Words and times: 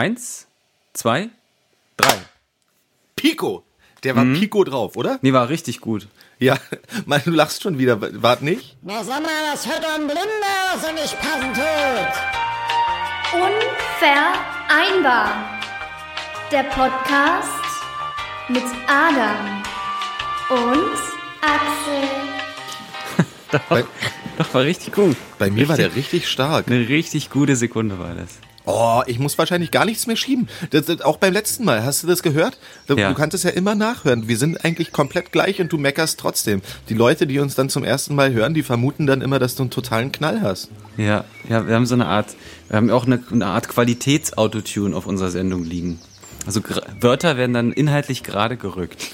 Eins, 0.00 0.48
zwei, 0.94 1.28
drei. 1.98 2.16
Pico. 3.16 3.64
Der 4.02 4.16
war 4.16 4.24
Pico 4.24 4.64
drauf, 4.64 4.96
oder? 4.96 5.18
Nee, 5.20 5.34
war 5.34 5.50
richtig 5.50 5.82
gut. 5.82 6.08
Ja, 6.38 6.56
Mann, 7.04 7.20
du 7.22 7.32
lachst 7.32 7.62
schon 7.62 7.76
wieder. 7.76 8.00
Wart 8.22 8.40
nicht? 8.40 8.78
Na 8.80 9.04
sag 9.04 9.22
mal, 9.22 9.28
was 9.52 9.66
hört 9.66 9.84
ein 9.84 10.06
Blinder, 10.06 10.72
was 10.72 10.84
er 10.84 10.94
nicht 10.94 11.20
passen 11.20 11.52
tut? 11.52 12.12
Unvereinbar. 13.42 15.60
Der 16.50 16.62
Podcast 16.62 17.50
mit 18.48 18.64
Adam 18.88 19.62
und 20.48 20.96
Axel. 21.42 22.08
Bei, 23.68 23.84
Doch, 24.38 24.54
war 24.54 24.62
richtig 24.62 24.94
gut. 24.94 25.14
bei 25.38 25.50
mir 25.50 25.68
war 25.68 25.76
der 25.76 25.94
richtig 25.94 26.26
stark. 26.26 26.68
Eine 26.68 26.88
richtig 26.88 27.28
gute 27.28 27.54
Sekunde 27.54 27.98
war 27.98 28.14
das. 28.14 28.38
Oh, 28.72 29.02
ich 29.06 29.18
muss 29.18 29.36
wahrscheinlich 29.38 29.70
gar 29.70 29.84
nichts 29.84 30.06
mehr 30.06 30.16
schieben. 30.16 30.48
Das, 30.70 30.86
das, 30.86 31.00
auch 31.00 31.16
beim 31.16 31.32
letzten 31.32 31.64
Mal, 31.64 31.84
hast 31.84 32.02
du 32.02 32.06
das 32.06 32.22
gehört? 32.22 32.58
Du, 32.86 32.94
Ja. 32.96 33.08
du 33.08 33.14
kannst 33.14 33.34
es 33.34 33.42
ja 33.42 33.50
immer 33.50 33.74
nachhören. 33.74 34.28
Wir 34.28 34.36
sind 34.38 34.64
eigentlich 34.64 34.92
komplett 34.92 35.32
gleich 35.32 35.60
und 35.60 35.72
du 35.72 35.78
meckerst 35.78 36.20
trotzdem. 36.20 36.62
Die 36.88 36.94
Leute, 36.94 37.26
die 37.26 37.38
uns 37.40 37.54
dann 37.54 37.68
zum 37.68 37.84
ersten 37.84 38.14
Mal 38.14 38.32
hören, 38.32 38.54
die 38.54 38.62
vermuten 38.62 39.06
dann 39.06 39.22
immer, 39.22 39.38
dass 39.38 39.54
du 39.56 39.64
einen 39.64 39.70
totalen 39.70 40.12
Knall 40.12 40.40
hast. 40.42 40.68
Ja, 40.96 41.24
ja, 41.48 41.66
wir 41.66 41.74
haben 41.74 41.86
so 41.86 41.94
eine 41.94 42.06
Art, 42.06 42.28
wir 42.68 42.76
haben 42.76 42.90
auch 42.90 43.06
eine, 43.06 43.22
eine 43.32 43.46
Art 43.46 43.68
Qualitätsautotune 43.68 44.94
auf 44.94 45.06
unserer 45.06 45.30
Sendung 45.30 45.64
liegen. 45.64 45.98
Also 46.46 46.60
Wörter 47.00 47.36
werden 47.36 47.52
dann 47.52 47.72
inhaltlich 47.72 48.22
gerade 48.22 48.56
gerückt. 48.56 49.08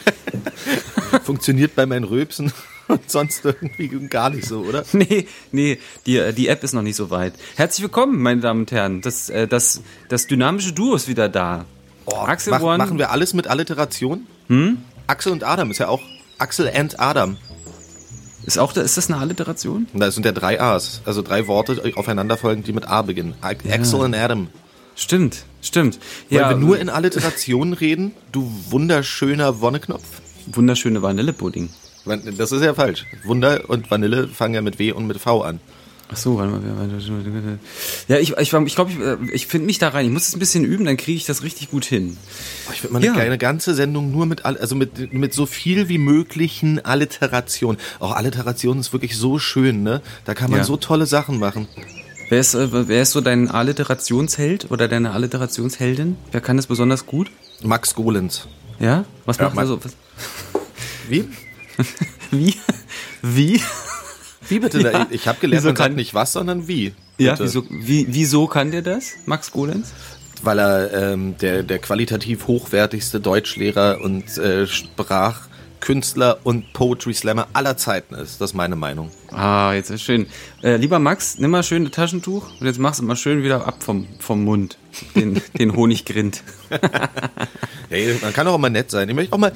Funktioniert 1.24 1.74
bei 1.74 1.86
meinen 1.86 2.04
Röpsen 2.04 2.52
und 2.88 3.10
sonst 3.10 3.44
irgendwie 3.44 3.88
gar 4.08 4.30
nicht 4.30 4.46
so, 4.46 4.60
oder? 4.60 4.84
Nee, 4.92 5.26
nee, 5.52 5.78
die, 6.06 6.16
äh, 6.18 6.32
die 6.32 6.48
App 6.48 6.62
ist 6.64 6.72
noch 6.72 6.82
nicht 6.82 6.96
so 6.96 7.10
weit. 7.10 7.34
Herzlich 7.56 7.82
willkommen, 7.82 8.20
meine 8.22 8.40
Damen 8.40 8.60
und 8.60 8.72
Herren. 8.72 9.00
Das, 9.00 9.28
äh, 9.28 9.46
das, 9.48 9.82
das 10.08 10.26
dynamische 10.26 10.72
Duo 10.72 10.94
ist 10.94 11.08
wieder 11.08 11.28
da. 11.28 11.64
Axel 12.06 12.52
Mach, 12.52 12.62
One. 12.62 12.78
machen 12.78 12.98
wir 12.98 13.10
alles 13.10 13.34
mit 13.34 13.48
Alliteration? 13.48 14.26
Hm? 14.48 14.78
Axel 15.08 15.32
und 15.32 15.42
Adam 15.44 15.70
ist 15.70 15.78
ja 15.78 15.88
auch 15.88 16.02
Axel 16.38 16.70
and 16.72 17.00
Adam. 17.00 17.36
Ist, 18.44 18.58
auch, 18.58 18.76
ist 18.76 18.96
das 18.96 19.10
eine 19.10 19.18
Alliteration? 19.20 19.88
Und 19.92 19.98
da 20.00 20.08
sind 20.12 20.24
ja 20.24 20.30
drei 20.30 20.60
A's, 20.60 21.00
also 21.04 21.20
drei 21.22 21.48
Worte 21.48 21.92
aufeinanderfolgend, 21.96 22.66
die 22.68 22.72
mit 22.72 22.86
A 22.86 23.02
beginnen. 23.02 23.34
Axel 23.40 24.02
and 24.02 24.14
Adam. 24.14 24.48
Stimmt, 24.94 25.44
stimmt. 25.62 25.98
Wollen 26.30 26.40
Ja, 26.40 26.48
wir 26.50 26.56
nur 26.56 26.78
in 26.78 26.88
Alliterationen 26.88 27.72
reden? 27.72 28.12
Du 28.30 28.50
wunderschöner 28.70 29.60
Wonneknopf. 29.60 30.04
wunderschöne 30.46 31.02
Vanillepudding. 31.02 31.70
Das 32.36 32.52
ist 32.52 32.62
ja 32.62 32.74
falsch. 32.74 33.04
Wunder 33.24 33.68
und 33.68 33.90
Vanille 33.90 34.28
fangen 34.28 34.54
ja 34.54 34.62
mit 34.62 34.78
W 34.78 34.92
und 34.92 35.06
mit 35.06 35.18
V 35.18 35.42
an. 35.42 35.60
Ach 36.08 36.16
so, 36.16 36.38
warte 36.38 36.52
mal. 36.52 36.60
warte 36.62 37.10
mal. 37.30 37.58
Ja, 38.06 38.18
ich 38.18 38.30
ich, 38.38 38.52
ich, 38.52 38.74
glaube, 38.76 38.90
ich, 38.92 38.98
äh, 39.00 39.16
ich 39.32 39.48
finde 39.48 39.66
mich 39.66 39.78
da 39.80 39.88
rein. 39.88 40.06
Ich 40.06 40.12
muss 40.12 40.28
es 40.28 40.36
ein 40.36 40.38
bisschen 40.38 40.64
üben, 40.64 40.84
dann 40.84 40.96
kriege 40.96 41.16
ich 41.16 41.24
das 41.26 41.42
richtig 41.42 41.68
gut 41.72 41.84
hin. 41.84 42.16
Oh, 42.68 42.72
Ich 42.72 42.82
würde 42.84 42.92
mal 42.92 42.98
eine, 43.00 43.06
Ja. 43.06 43.12
kleine 43.14 43.38
ganze 43.38 43.74
Sendung 43.74 44.12
nur 44.12 44.24
mit, 44.26 44.44
all- 44.44 44.56
also 44.56 44.76
mit, 44.76 45.12
mit 45.12 45.34
so 45.34 45.46
viel 45.46 45.88
wie 45.88 45.98
möglichen 45.98 46.84
Alliterationen. 46.84 47.78
Auch 47.98 48.12
Alliteration 48.14 48.78
ist 48.78 48.92
wirklich 48.92 49.16
so 49.16 49.40
schön, 49.40 49.82
ne? 49.82 50.00
Da 50.24 50.34
kann 50.34 50.48
man 50.52 50.60
Ja. 50.60 50.64
so 50.64 50.76
tolle 50.76 51.06
Sachen 51.06 51.40
machen. 51.40 51.66
Wer 52.28 52.38
ist, 52.38 52.54
äh, 52.54 52.68
wer 52.88 53.02
ist 53.02 53.10
so 53.10 53.20
dein 53.20 53.50
Alliterationsheld 53.50 54.70
oder 54.70 54.86
deine 54.86 55.10
Alliterationsheldin? 55.10 56.16
Wer 56.30 56.40
kann 56.40 56.56
das 56.56 56.68
besonders 56.68 57.06
gut? 57.06 57.32
Max 57.64 57.96
Golens. 57.96 58.46
Ja? 58.78 59.04
Was 59.24 59.38
Ja, 59.38 59.46
macht 59.46 59.56
er 59.58 59.66
so? 59.66 59.84
Was, 59.84 59.96
Wie? 61.08 61.24
wie? 62.30 62.54
Wie? 63.22 63.60
Wie 64.48 64.58
bitte? 64.60 64.80
Ja. 64.80 65.06
Ich 65.10 65.26
habe 65.28 65.38
gelernt, 65.40 65.62
Wieso 65.62 65.68
man 65.70 65.76
sagt 65.76 65.88
kann- 65.90 65.96
nicht 65.96 66.14
was, 66.14 66.32
sondern 66.32 66.68
wie. 66.68 66.94
Ja, 67.18 67.32
Bitte. 67.32 67.44
wieso, 67.44 67.64
wie, 67.70 68.06
wieso 68.10 68.46
kann 68.46 68.70
der 68.70 68.82
das, 68.82 69.12
Max 69.26 69.50
Golenz? 69.50 69.92
Weil 70.42 70.58
er 70.58 70.92
ähm, 71.12 71.36
der, 71.38 71.62
der 71.62 71.78
qualitativ 71.78 72.46
hochwertigste 72.46 73.20
Deutschlehrer 73.20 74.00
und 74.02 74.36
äh, 74.36 74.66
Sprachkünstler 74.66 76.38
und 76.44 76.72
Poetry 76.74 77.14
Slammer 77.14 77.48
aller 77.54 77.76
Zeiten 77.78 78.14
ist. 78.14 78.40
Das 78.40 78.50
ist 78.50 78.54
meine 78.54 78.76
Meinung. 78.76 79.10
Ah, 79.32 79.72
jetzt 79.72 79.90
ist 79.90 80.02
schön. 80.02 80.26
Äh, 80.62 80.76
lieber 80.76 80.98
Max, 80.98 81.38
nimm 81.38 81.50
mal 81.52 81.62
schön 81.62 81.84
ein 81.84 81.90
Taschentuch 81.90 82.46
und 82.60 82.66
jetzt 82.66 82.78
machst 82.78 83.00
du 83.00 83.04
mal 83.04 83.16
schön 83.16 83.42
wieder 83.42 83.66
ab 83.66 83.82
vom, 83.82 84.06
vom 84.18 84.44
Mund. 84.44 84.76
Den, 85.14 85.40
den 85.58 85.74
Honiggrind. 85.74 86.42
Hey, 87.88 88.18
man 88.20 88.32
kann 88.32 88.48
auch 88.48 88.58
mal 88.58 88.68
nett 88.68 88.90
sein. 88.90 89.08
Ich 89.08 89.14
möchte 89.14 89.32
auch 89.32 89.38
mal, 89.38 89.52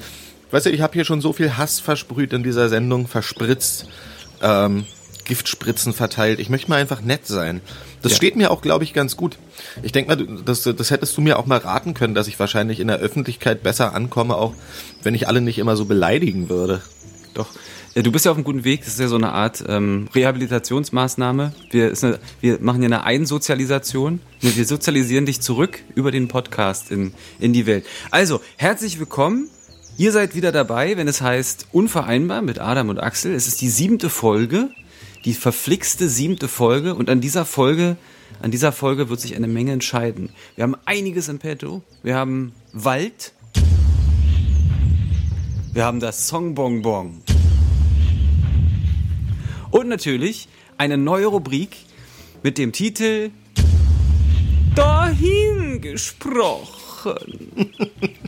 weißt 0.51 0.67
du, 0.67 0.69
ich 0.71 0.81
habe 0.81 0.93
hier 0.93 1.05
schon 1.05 1.21
so 1.21 1.33
viel 1.33 1.57
Hass 1.57 1.79
versprüht 1.79 2.33
in 2.33 2.43
dieser 2.43 2.69
Sendung, 2.69 3.07
verspritzt, 3.07 3.87
ähm, 4.41 4.85
Giftspritzen 5.25 5.93
verteilt. 5.93 6.39
Ich 6.39 6.49
möchte 6.49 6.69
mal 6.69 6.81
einfach 6.81 7.01
nett 7.01 7.27
sein. 7.27 7.61
Das 8.01 8.13
Ja. 8.13 8.15
steht 8.17 8.35
mir 8.35 8.51
auch, 8.51 8.61
glaube 8.61 8.83
ich, 8.83 8.93
ganz 8.93 9.15
gut. 9.15 9.37
Ich 9.83 9.91
denke 9.91 10.15
mal, 10.15 10.27
das, 10.43 10.63
das 10.63 10.89
hättest 10.91 11.15
du 11.15 11.21
mir 11.21 11.37
auch 11.37 11.45
mal 11.45 11.59
raten 11.59 11.93
können, 11.93 12.15
dass 12.15 12.27
ich 12.27 12.39
wahrscheinlich 12.39 12.79
in 12.79 12.87
der 12.87 12.97
Öffentlichkeit 12.97 13.61
besser 13.63 13.93
ankomme, 13.93 14.35
auch 14.35 14.53
wenn 15.03 15.13
ich 15.15 15.27
alle 15.27 15.39
nicht 15.41 15.59
immer 15.59 15.75
so 15.75 15.85
beleidigen 15.85 16.49
würde. 16.49 16.81
Doch. 17.33 17.47
Ja, 17.93 18.01
du 18.01 18.11
bist 18.11 18.25
ja 18.25 18.31
auf 18.31 18.37
einem 18.37 18.45
guten 18.45 18.63
Weg. 18.63 18.79
Das 18.83 18.93
ist 18.93 18.99
ja 18.99 19.07
so 19.09 19.15
eine 19.17 19.31
Art 19.33 19.63
ähm, 19.67 20.07
Rehabilitationsmaßnahme. 20.15 21.53
Wir, 21.69 21.93
eine, 22.01 22.19
wir 22.39 22.59
machen 22.61 22.81
ja 22.81 22.87
eine 22.87 23.03
Einsozialisation. 23.03 24.21
Wir 24.39 24.65
sozialisieren 24.65 25.25
dich 25.25 25.41
zurück 25.41 25.79
über 25.93 26.11
den 26.11 26.27
Podcast 26.27 26.89
in, 26.91 27.13
in 27.39 27.53
die 27.53 27.65
Welt. 27.65 27.85
Also, 28.09 28.41
herzlich 28.57 28.97
willkommen. 28.99 29.49
Ihr 30.01 30.11
seid 30.11 30.33
wieder 30.33 30.51
dabei, 30.51 30.97
wenn 30.97 31.07
es 31.07 31.21
heißt 31.21 31.67
Unvereinbar 31.71 32.41
mit 32.41 32.57
Adam 32.57 32.89
und 32.89 32.97
Axel. 32.97 33.35
Es 33.35 33.47
ist 33.47 33.61
die 33.61 33.69
siebte 33.69 34.09
Folge, 34.09 34.71
die 35.25 35.35
verflixte 35.35 36.09
siebte 36.09 36.47
Folge. 36.47 36.95
Und 36.95 37.07
an 37.07 37.21
dieser 37.21 37.45
Folge, 37.45 37.97
an 38.41 38.49
dieser 38.49 38.71
Folge 38.71 39.09
wird 39.09 39.19
sich 39.19 39.35
eine 39.35 39.45
Menge 39.45 39.73
entscheiden. 39.73 40.31
Wir 40.55 40.63
haben 40.63 40.75
einiges 40.85 41.27
im 41.27 41.37
Petto. 41.37 41.83
Wir 42.01 42.15
haben 42.15 42.51
Wald. 42.73 43.33
Wir 45.71 45.85
haben 45.85 45.99
das 45.99 46.27
Songbonbon. 46.27 47.21
Und 49.69 49.87
natürlich 49.87 50.47
eine 50.79 50.97
neue 50.97 51.27
Rubrik 51.27 51.77
mit 52.41 52.57
dem 52.57 52.71
Titel 52.71 53.29
Dahin 54.73 55.79
gesprochen. 55.79 57.45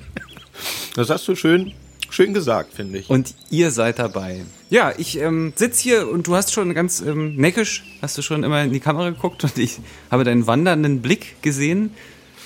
Das 0.96 1.10
hast 1.10 1.28
du 1.28 1.36
schön, 1.36 1.74
schön 2.10 2.34
gesagt, 2.34 2.74
finde 2.74 3.00
ich. 3.00 3.10
Und 3.10 3.34
ihr 3.50 3.72
seid 3.72 3.98
dabei. 3.98 4.46
Ja, 4.70 4.94
ich 4.98 5.20
ähm, 5.20 5.54
sitz 5.56 5.80
hier 5.80 6.08
und 6.08 6.28
du 6.28 6.36
hast 6.36 6.54
schon 6.54 6.74
ganz 6.74 7.02
ähm, 7.02 7.36
neckisch, 7.36 7.84
hast 8.02 8.18
du 8.18 8.22
schon 8.22 8.44
immer 8.44 8.64
in 8.64 8.72
die 8.72 8.80
Kamera 8.80 9.10
geguckt 9.10 9.44
und 9.44 9.58
ich 9.58 9.80
habe 10.12 10.24
deinen 10.24 10.46
wandernden 10.46 11.02
Blick 11.02 11.42
gesehen. 11.42 11.92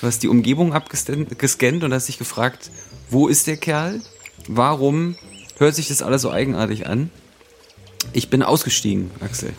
Du 0.00 0.06
hast 0.06 0.22
die 0.22 0.28
Umgebung 0.28 0.72
abgescannt 0.72 1.84
und 1.84 1.92
hast 1.92 2.08
dich 2.08 2.18
gefragt, 2.18 2.70
wo 3.10 3.28
ist 3.28 3.46
der 3.46 3.56
Kerl? 3.56 4.00
Warum 4.46 5.16
hört 5.58 5.74
sich 5.74 5.88
das 5.88 6.02
alles 6.02 6.22
so 6.22 6.30
eigenartig 6.30 6.86
an? 6.86 7.10
Ich 8.12 8.30
bin 8.30 8.42
ausgestiegen, 8.42 9.10
Axel. 9.20 9.52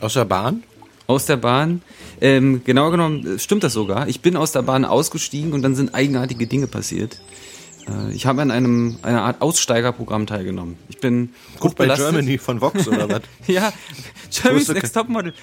Aus 0.00 0.14
der 0.14 0.24
Bahn? 0.24 0.62
Aus 1.06 1.26
der 1.26 1.36
Bahn. 1.36 1.82
Ähm, 2.20 2.62
genau 2.64 2.90
genommen 2.90 3.36
äh, 3.36 3.38
stimmt 3.38 3.64
das 3.64 3.74
sogar. 3.74 4.08
Ich 4.08 4.20
bin 4.20 4.36
aus 4.36 4.52
der 4.52 4.62
Bahn 4.62 4.84
ausgestiegen 4.84 5.52
und 5.52 5.62
dann 5.62 5.74
sind 5.74 5.94
eigenartige 5.94 6.46
Dinge 6.46 6.68
passiert. 6.68 7.20
Äh, 7.88 8.12
ich 8.12 8.26
habe 8.26 8.42
an 8.42 8.50
einem 8.50 8.98
einer 9.02 9.22
Art 9.22 9.40
Aussteigerprogramm 9.40 10.26
teilgenommen. 10.26 10.76
Ich 10.88 10.98
bin 10.98 11.30
Guck 11.58 11.76
bei 11.76 11.84
hochbelastet. 11.84 12.12
Germany 12.12 12.38
von 12.38 12.60
Vox 12.60 12.88
oder 12.88 13.08
was? 13.10 13.22
Ja, 13.46 13.72
Germany's 14.30 14.68
Next 14.68 14.94
Topmodel. 14.94 15.34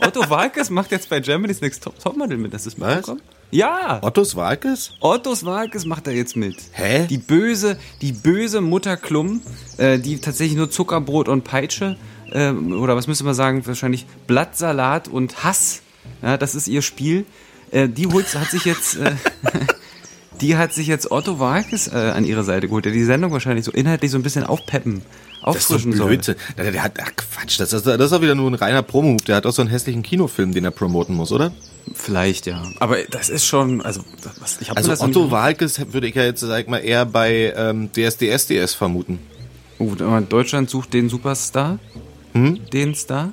Otto 0.00 0.28
Walkes 0.30 0.70
macht 0.70 0.90
jetzt 0.90 1.08
bei 1.08 1.20
Germany's 1.20 1.60
Next 1.60 1.82
Top 1.82 1.98
Topmodel 1.98 2.38
mit. 2.38 2.54
Das 2.54 2.66
ist 2.66 2.78
mitbekommen? 2.78 3.20
Ja, 3.50 4.00
Ottos 4.02 4.34
Walkes? 4.34 4.92
Ottos 5.00 5.44
Walkes 5.44 5.84
macht 5.84 6.06
da 6.06 6.10
jetzt 6.10 6.36
mit. 6.36 6.56
Hä? 6.72 7.06
Die 7.08 7.18
böse, 7.18 7.78
die 8.00 8.12
böse 8.12 8.60
Mutter 8.60 8.96
Klum, 8.96 9.42
äh, 9.76 9.98
die 9.98 10.18
tatsächlich 10.18 10.56
nur 10.56 10.70
Zuckerbrot 10.70 11.28
und 11.28 11.44
Peitsche, 11.44 11.96
ähm, 12.32 12.72
oder 12.72 12.96
was 12.96 13.06
müsste 13.06 13.22
man 13.24 13.34
sagen, 13.34 13.64
wahrscheinlich 13.64 14.06
Blattsalat 14.26 15.06
und 15.06 15.44
Hass, 15.44 15.82
ja, 16.20 16.36
das 16.36 16.54
ist 16.56 16.66
ihr 16.66 16.82
Spiel. 16.82 17.26
Äh, 17.70 17.88
die 17.88 18.06
holt, 18.08 18.34
hat 18.34 18.50
sich 18.50 18.64
jetzt, 18.64 18.96
äh, 18.96 19.12
die 20.44 20.56
hat 20.58 20.74
sich 20.74 20.86
jetzt 20.86 21.10
Otto 21.10 21.38
Walkes 21.38 21.88
äh, 21.88 21.96
an 21.96 22.26
ihre 22.26 22.44
Seite 22.44 22.68
geholt, 22.68 22.84
der 22.84 22.92
die 22.92 23.02
Sendung 23.04 23.32
wahrscheinlich 23.32 23.64
so 23.64 23.72
inhaltlich 23.72 24.10
so 24.10 24.18
ein 24.18 24.22
bisschen 24.22 24.44
aufpeppen, 24.44 25.00
Das 25.42 25.56
ist 25.56 25.68
so 25.68 25.74
auffrischen 25.74 25.92
soll. 25.94 26.08
Blödsinn. 26.08 26.34
Der, 26.58 26.70
der 26.70 26.82
hat, 26.82 26.92
ach 27.00 27.12
Quatsch, 27.16 27.58
das 27.58 27.72
ist, 27.72 27.86
das 27.86 27.98
ist 27.98 28.12
auch 28.12 28.20
wieder 28.20 28.34
nur 28.34 28.50
ein 28.50 28.54
reiner 28.54 28.82
Promo. 28.82 29.16
Der 29.26 29.36
hat 29.36 29.46
auch 29.46 29.52
so 29.52 29.62
einen 29.62 29.70
hässlichen 29.70 30.02
Kinofilm, 30.02 30.52
den 30.52 30.66
er 30.66 30.70
promoten 30.70 31.14
muss, 31.14 31.32
oder? 31.32 31.52
Vielleicht, 31.94 32.44
ja. 32.44 32.62
Aber 32.78 32.98
das 33.10 33.30
ist 33.30 33.46
schon, 33.46 33.80
also, 33.80 34.02
was, 34.38 34.60
ich 34.60 34.68
habe 34.68 34.76
Also 34.76 35.02
Otto 35.02 35.30
Walkes 35.30 35.80
würde 35.92 36.08
ich 36.08 36.14
ja 36.14 36.24
jetzt, 36.24 36.40
sag 36.40 36.60
ich 36.60 36.68
mal, 36.68 36.78
eher 36.78 37.06
bei 37.06 37.54
ähm, 37.56 37.90
DSDSDS 37.90 38.74
vermuten. 38.74 39.18
Oh, 39.78 39.94
Deutschland 40.28 40.68
sucht 40.68 40.92
den 40.92 41.08
Superstar. 41.08 41.78
Hm? 42.32 42.60
Den 42.70 42.94
Star. 42.94 43.32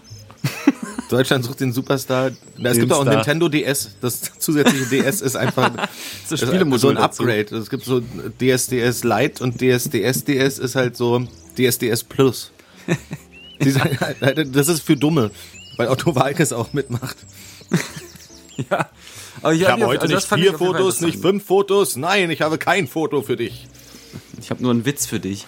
Deutschland 1.11 1.43
sucht 1.43 1.59
den 1.59 1.73
Superstar. 1.73 2.31
Na, 2.57 2.69
es 2.69 2.75
Den 2.75 2.81
gibt 2.81 2.93
auch 2.93 3.01
ein 3.01 3.07
Star. 3.07 3.15
Nintendo 3.15 3.49
DS. 3.49 3.97
Das 3.99 4.21
zusätzliche 4.39 4.85
DS 4.85 5.21
ist 5.21 5.35
einfach 5.35 5.71
So 6.27 6.35
ist 6.35 6.41
so 6.81 6.89
ein 6.89 6.95
dazu. 6.95 7.23
Upgrade. 7.23 7.55
Es 7.57 7.69
gibt 7.69 7.83
so 7.83 8.01
DSDS 8.39 9.03
Lite 9.03 9.43
und 9.43 9.59
DSDSDS 9.61 10.59
ist 10.59 10.75
halt 10.75 10.95
so 10.95 11.27
DSDS 11.57 12.03
Plus. 12.03 12.51
Das 13.59 14.67
ist 14.67 14.81
für 14.81 14.97
Dumme, 14.97 15.29
weil 15.77 15.87
Otto 15.87 16.15
Walkes 16.15 16.51
auch 16.51 16.73
mitmacht. 16.73 17.17
Ja. 18.69 18.89
Aber 19.41 19.53
Ich 19.53 19.61
ja, 19.61 19.69
habe 19.71 19.87
heute 19.87 20.01
also 20.03 20.13
das 20.13 20.29
nicht 20.29 20.41
vier 20.43 20.51
ich 20.51 20.57
Fotos, 20.57 21.01
nicht 21.01 21.19
fünf 21.19 21.45
Fotos. 21.45 21.95
Nein, 21.95 22.29
ich 22.29 22.41
habe 22.41 22.57
kein 22.57 22.87
Foto 22.87 23.21
für 23.21 23.37
dich. 23.37 23.67
Ich 24.39 24.49
habe 24.49 24.61
nur 24.61 24.71
einen 24.71 24.85
Witz 24.85 25.05
für 25.05 25.19
dich. 25.19 25.45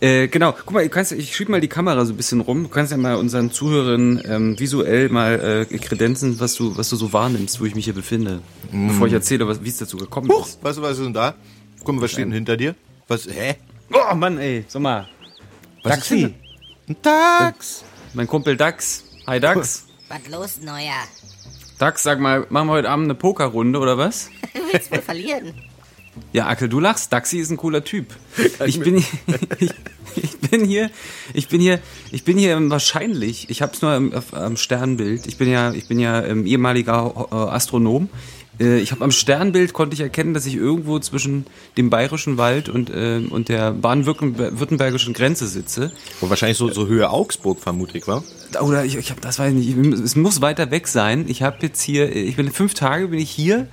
Äh, 0.00 0.28
genau, 0.28 0.52
guck 0.52 0.72
mal, 0.72 0.82
du 0.84 0.88
kannst, 0.90 1.12
ich 1.12 1.34
schieb 1.34 1.48
mal 1.48 1.60
die 1.60 1.68
Kamera 1.68 2.04
so 2.04 2.12
ein 2.12 2.16
bisschen 2.16 2.40
rum. 2.40 2.64
Du 2.64 2.68
kannst 2.68 2.92
ja 2.92 2.98
mal 2.98 3.16
unseren 3.16 3.50
Zuhörern 3.50 4.22
ähm, 4.24 4.58
visuell 4.58 5.08
mal 5.08 5.66
äh, 5.70 5.78
kredenzen, 5.78 6.38
was 6.40 6.54
du, 6.54 6.76
was 6.76 6.88
du 6.88 6.96
so 6.96 7.12
wahrnimmst, 7.12 7.60
wo 7.60 7.64
ich 7.64 7.74
mich 7.74 7.84
hier 7.84 7.94
befinde. 7.94 8.40
Bevor 8.70 9.06
ich 9.06 9.12
erzähle, 9.12 9.46
was- 9.48 9.62
wie 9.62 9.68
es 9.68 9.78
dazu 9.78 9.96
gekommen 9.96 10.28
Huch, 10.30 10.46
ist. 10.46 10.62
weißt 10.62 10.78
du, 10.78 10.82
was 10.82 10.98
ist 10.98 11.04
denn 11.04 11.12
da? 11.14 11.34
Guck 11.84 11.94
mal, 11.96 12.02
was 12.02 12.10
steht 12.12 12.24
denn 12.26 12.32
hinter 12.32 12.56
dir? 12.56 12.74
Was, 13.08 13.26
hä? 13.26 13.56
Oh 13.92 14.14
Mann, 14.14 14.38
ey, 14.38 14.64
sag 14.68 14.82
mal. 14.82 15.08
Was 15.82 15.94
Daxi, 15.94 16.22
ist 16.24 16.32
Ein 16.88 17.02
Tax. 17.02 17.84
mein 18.14 18.26
Kumpel 18.26 18.56
Dax. 18.56 19.04
Hi 19.26 19.40
Dax. 19.40 19.86
Was 20.08 20.28
los, 20.30 20.60
Neuer? 20.62 21.02
Dax, 21.78 22.02
sag 22.02 22.18
mal, 22.20 22.46
machen 22.50 22.66
wir 22.68 22.72
heute 22.72 22.90
Abend 22.90 23.04
eine 23.06 23.14
Pokerrunde 23.14 23.78
oder 23.78 23.96
was? 23.98 24.30
Du 24.54 24.72
willst 24.72 24.90
wohl 24.90 25.00
verlieren. 25.00 25.54
Ja, 26.32 26.46
Akel, 26.46 26.68
du 26.68 26.80
lachst. 26.80 27.12
Daxi 27.12 27.38
ist 27.38 27.50
ein 27.50 27.56
cooler 27.56 27.84
Typ. 27.84 28.06
Ich 28.66 28.80
bin, 28.80 28.96
ich, 29.58 29.70
ich 30.16 30.38
bin 30.38 30.64
hier, 30.64 30.90
ich 31.34 31.48
bin 31.48 31.60
hier, 31.60 31.80
ich 32.10 32.24
bin 32.24 32.38
hier 32.38 32.58
wahrscheinlich. 32.70 33.50
Ich 33.50 33.62
habe 33.62 33.72
es 33.72 33.82
nur 33.82 33.90
am, 33.92 34.12
am 34.32 34.56
Sternbild. 34.56 35.26
Ich 35.26 35.36
bin 35.36 35.50
ja, 35.50 35.72
ich 35.72 35.88
bin 35.88 35.98
ja 35.98 36.24
ähm, 36.24 36.46
ehemaliger 36.46 37.28
äh, 37.30 37.34
Astronom. 37.34 38.08
Äh, 38.60 38.78
ich 38.80 38.92
habe 38.92 39.04
am 39.04 39.10
Sternbild 39.10 39.72
konnte 39.72 39.94
ich 39.94 40.00
erkennen, 40.00 40.34
dass 40.34 40.46
ich 40.46 40.56
irgendwo 40.56 40.98
zwischen 40.98 41.46
dem 41.76 41.90
bayerischen 41.90 42.36
Wald 42.36 42.68
und 42.68 42.90
äh, 42.90 43.20
und 43.28 43.48
der 43.48 43.72
baden-württembergischen 43.72 45.14
Grenze 45.14 45.46
sitze. 45.46 45.92
Wo 46.20 46.30
wahrscheinlich 46.30 46.58
so, 46.58 46.70
so 46.70 46.86
Höhe 46.86 47.10
Augsburg 47.10 47.60
vermutlich, 47.60 48.06
war? 48.06 48.24
Oder 48.60 48.84
ich, 48.84 48.96
ich 48.96 49.10
habe, 49.10 49.20
das 49.20 49.38
weiß 49.38 49.54
ich 49.54 49.76
nicht. 49.76 49.98
Es 50.00 50.16
muss 50.16 50.40
weiter 50.40 50.70
weg 50.70 50.88
sein. 50.88 51.26
Ich 51.28 51.42
habe 51.42 51.58
jetzt 51.62 51.80
hier, 51.80 52.14
ich 52.14 52.36
bin 52.36 52.50
fünf 52.50 52.74
Tage 52.74 53.08
bin 53.08 53.18
ich 53.18 53.30
hier. 53.30 53.68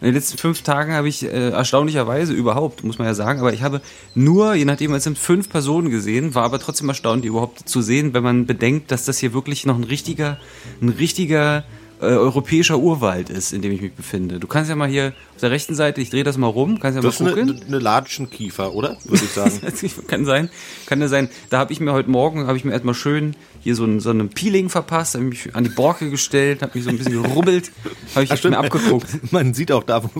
In 0.00 0.06
den 0.06 0.14
letzten 0.14 0.38
fünf 0.38 0.62
Tagen 0.62 0.94
habe 0.94 1.08
ich 1.08 1.24
äh, 1.24 1.50
erstaunlicherweise 1.50 2.32
überhaupt, 2.32 2.84
muss 2.84 2.98
man 2.98 3.06
ja 3.06 3.12
sagen, 3.12 3.40
aber 3.40 3.52
ich 3.52 3.62
habe 3.62 3.82
nur, 4.14 4.54
je 4.54 4.64
nachdem, 4.64 4.94
es 4.94 5.04
sind 5.04 5.18
fünf 5.18 5.50
Personen 5.50 5.90
gesehen, 5.90 6.34
war 6.34 6.44
aber 6.44 6.58
trotzdem 6.58 6.88
erstaunt, 6.88 7.22
die 7.22 7.28
überhaupt 7.28 7.68
zu 7.68 7.82
sehen, 7.82 8.14
wenn 8.14 8.22
man 8.22 8.46
bedenkt, 8.46 8.90
dass 8.90 9.04
das 9.04 9.18
hier 9.18 9.34
wirklich 9.34 9.66
noch 9.66 9.76
ein 9.76 9.84
richtiger, 9.84 10.38
ein 10.80 10.88
richtiger 10.88 11.64
äh, 12.00 12.06
europäischer 12.06 12.78
Urwald 12.78 13.30
ist, 13.30 13.52
in 13.52 13.62
dem 13.62 13.72
ich 13.72 13.80
mich 13.80 13.92
befinde. 13.92 14.40
Du 14.40 14.46
kannst 14.46 14.70
ja 14.70 14.76
mal 14.76 14.88
hier 14.88 15.12
auf 15.34 15.40
der 15.40 15.50
rechten 15.50 15.74
Seite, 15.74 16.00
ich 16.00 16.10
drehe 16.10 16.24
das 16.24 16.38
mal 16.38 16.46
rum, 16.46 16.80
kannst 16.80 16.96
ja 16.96 17.02
Das 17.02 17.14
ist 17.14 17.20
mal 17.20 17.34
eine, 17.34 17.52
gucken. 17.52 17.66
eine 17.66 17.78
Latschenkiefer, 17.78 18.74
oder? 18.74 18.96
Würde 19.04 19.24
ich 19.24 19.30
sagen. 19.30 19.60
kann 20.06 20.24
sein, 20.24 20.50
kann 20.86 21.00
ja 21.00 21.08
sein. 21.08 21.28
Da 21.50 21.58
habe 21.58 21.72
ich 21.72 21.80
mir 21.80 21.92
heute 21.92 22.10
Morgen, 22.10 22.46
habe 22.46 22.56
ich 22.56 22.64
mir 22.64 22.72
erstmal 22.72 22.94
schön 22.94 23.36
hier 23.60 23.74
so 23.74 23.84
ein, 23.84 24.00
so 24.00 24.10
ein 24.10 24.28
Peeling 24.30 24.70
verpasst, 24.70 25.14
habe 25.14 25.24
mich 25.24 25.54
an 25.54 25.64
die 25.64 25.70
Borke 25.70 26.10
gestellt, 26.10 26.62
habe 26.62 26.72
mich 26.74 26.84
so 26.84 26.90
ein 26.90 26.96
bisschen 26.96 27.22
gerubbelt, 27.22 27.70
habe 28.14 28.24
ich 28.24 28.44
mir 28.44 28.58
abgeguckt. 28.58 29.06
Man 29.32 29.52
sieht 29.54 29.70
auch 29.70 29.84
da, 29.84 30.02
wo, 30.02 30.10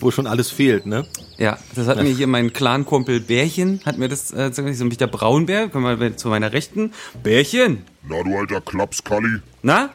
wo 0.00 0.10
schon 0.10 0.26
alles 0.26 0.50
fehlt, 0.50 0.86
ne? 0.86 1.06
Ja, 1.38 1.58
das 1.74 1.86
hat 1.86 2.02
mir 2.02 2.10
hier 2.10 2.26
mein 2.26 2.52
Clan-Kumpel 2.52 3.20
Bärchen, 3.20 3.80
hat 3.86 3.98
mir 3.98 4.08
das, 4.08 4.32
äh, 4.32 4.50
so 4.52 4.62
ein 4.62 4.90
der 4.90 5.06
Braunbär, 5.06 5.68
komm 5.68 5.82
mal 5.82 6.16
zu 6.16 6.28
meiner 6.28 6.52
Rechten. 6.52 6.92
Bärchen, 7.22 7.84
Na 8.06 8.22
du 8.22 8.36
alter 8.36 8.60
Klapskalli. 8.60 9.40
na? 9.62 9.90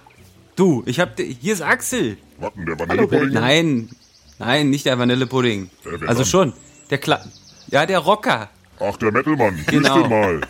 Du, 0.57 0.83
ich 0.85 0.99
hab, 0.99 1.17
hier 1.19 1.53
ist 1.53 1.61
Axel. 1.61 2.17
Was 2.39 2.51
denn, 2.55 2.65
der 2.65 2.77
Vanillepudding? 2.79 3.29
Nein, 3.29 3.89
nein, 4.39 4.69
nicht 4.69 4.85
der 4.87 4.97
Vanillepudding. 4.99 5.69
Wer- 5.83 6.01
wer 6.01 6.09
Also 6.09 6.23
dann? 6.23 6.29
schon, 6.29 6.53
der 6.89 6.97
Kla 6.97 7.23
ja, 7.69 7.85
der 7.85 7.99
Rocker. 7.99 8.49
Ach, 8.79 8.95
der 8.97 9.11
Metalmann. 9.11 9.59
Genau. 9.67 9.93
Grüß 9.93 10.01
den 10.03 10.09
mal. 10.09 10.41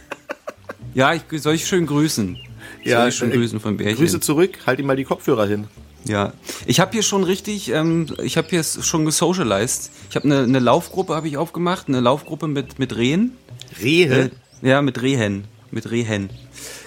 Ja, 0.94 1.14
ich 1.14 1.24
soll 1.42 1.56
ich 1.56 1.66
schön 1.68 1.86
grüßen. 1.86 2.38
soll 2.86 3.08
ich 3.10 3.16
schön 3.16 3.32
äh, 3.32 3.36
grüßen 3.36 3.60
von 3.60 3.76
Bärchen. 3.76 3.98
Grüße 3.98 4.20
zurück, 4.20 4.52
halt 4.66 4.80
ihm 4.80 4.86
mal 4.86 4.96
die 4.96 5.04
Kopfhörer 5.04 5.46
hin. 5.46 5.68
Ja, 6.06 6.32
ich 6.68 6.80
habe 6.80 6.92
hier 6.94 7.04
schon 7.04 7.24
richtig, 7.24 7.70
ähm, 7.72 8.06
ich 8.24 8.38
habe 8.38 8.48
hier 8.50 8.64
schon 8.64 9.04
gesocialized. 9.04 9.92
Ich 10.10 10.16
habe 10.16 10.26
eine, 10.26 10.44
eine 10.44 10.60
Laufgruppe 10.60 11.16
habe 11.16 11.28
ich 11.28 11.36
aufgemacht, 11.38 11.88
eine 11.90 12.00
Laufgruppe 12.00 12.48
mit 12.48 12.80
mit 12.80 12.96
Rehen. 12.96 13.36
Rehe? 13.82 14.32
Äh, 14.62 14.68
ja, 14.68 14.82
mit 14.82 15.02
Rehen, 15.02 15.46
mit 15.72 15.90
Rehen. 15.92 16.30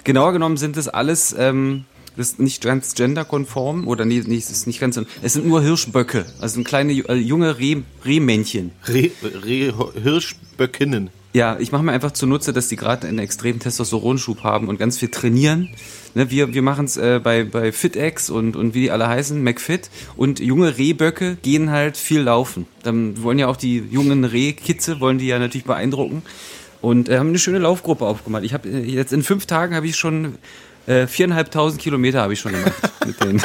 Genauer 0.05 0.31
genommen 0.33 0.57
sind 0.57 0.75
das 0.77 0.87
alles, 0.87 1.35
ähm, 1.37 1.85
ist 2.17 2.39
nicht 2.39 2.63
ganz 2.63 2.93
genderkonform 2.95 3.87
oder 3.87 4.05
nee, 4.05 4.21
nee, 4.25 4.37
es 4.37 4.51
ist 4.51 4.67
nicht 4.67 4.79
ganz, 4.79 4.99
es 5.21 5.33
sind 5.33 5.47
nur 5.47 5.61
Hirschböcke, 5.61 6.25
also 6.39 6.61
kleine 6.63 6.93
äh, 6.93 7.13
junge 7.15 7.57
Reh, 7.57 7.77
Rehmännchen. 8.05 8.71
Re, 8.87 9.11
Re, 9.23 9.73
Hirschböckinnen. 10.01 11.09
Ja, 11.33 11.57
ich 11.59 11.71
mache 11.71 11.83
mir 11.83 11.93
einfach 11.93 12.11
zunutze, 12.11 12.51
dass 12.51 12.67
die 12.67 12.75
gerade 12.75 13.07
einen 13.07 13.19
extremen 13.19 13.59
Testosteronschub 13.59 14.43
haben 14.43 14.67
und 14.67 14.77
ganz 14.77 14.97
viel 14.97 15.07
trainieren. 15.07 15.69
Ne, 16.13 16.29
wir 16.29 16.53
wir 16.53 16.61
machen 16.61 16.83
es 16.83 16.97
äh, 16.97 17.21
bei, 17.23 17.45
bei 17.45 17.71
FitX 17.71 18.29
und, 18.29 18.57
und 18.57 18.73
wie 18.73 18.81
die 18.81 18.91
alle 18.91 19.07
heißen, 19.07 19.41
McFit. 19.41 19.89
Und 20.17 20.41
junge 20.41 20.77
Rehböcke 20.77 21.37
gehen 21.41 21.69
halt 21.69 21.95
viel 21.95 22.19
laufen. 22.19 22.65
Dann 22.83 23.23
wollen 23.23 23.39
ja 23.39 23.47
auch 23.47 23.55
die 23.55 23.77
jungen 23.77 24.25
Rehkitze, 24.25 24.99
wollen 24.99 25.19
die 25.19 25.27
ja 25.27 25.39
natürlich 25.39 25.63
beeindrucken. 25.63 26.21
Und 26.81 27.07
äh, 27.07 27.17
haben 27.17 27.29
eine 27.29 27.39
schöne 27.39 27.59
Laufgruppe 27.59 28.05
aufgemacht. 28.05 28.43
Ich 28.43 28.53
habe 28.53 28.67
äh, 28.67 28.81
jetzt 28.81 29.13
in 29.13 29.23
fünf 29.23 29.45
Tagen 29.45 29.73
habe 29.73 29.87
ich 29.87 29.95
schon 29.95 30.35
äh, 30.87 31.07
viereinhalbtausend 31.07 31.81
Kilometer 31.81 32.21
habe 32.21 32.33
ich 32.33 32.39
schon 32.39 32.53
gemacht 32.53 32.73
mit 33.05 33.19
denen. 33.21 33.41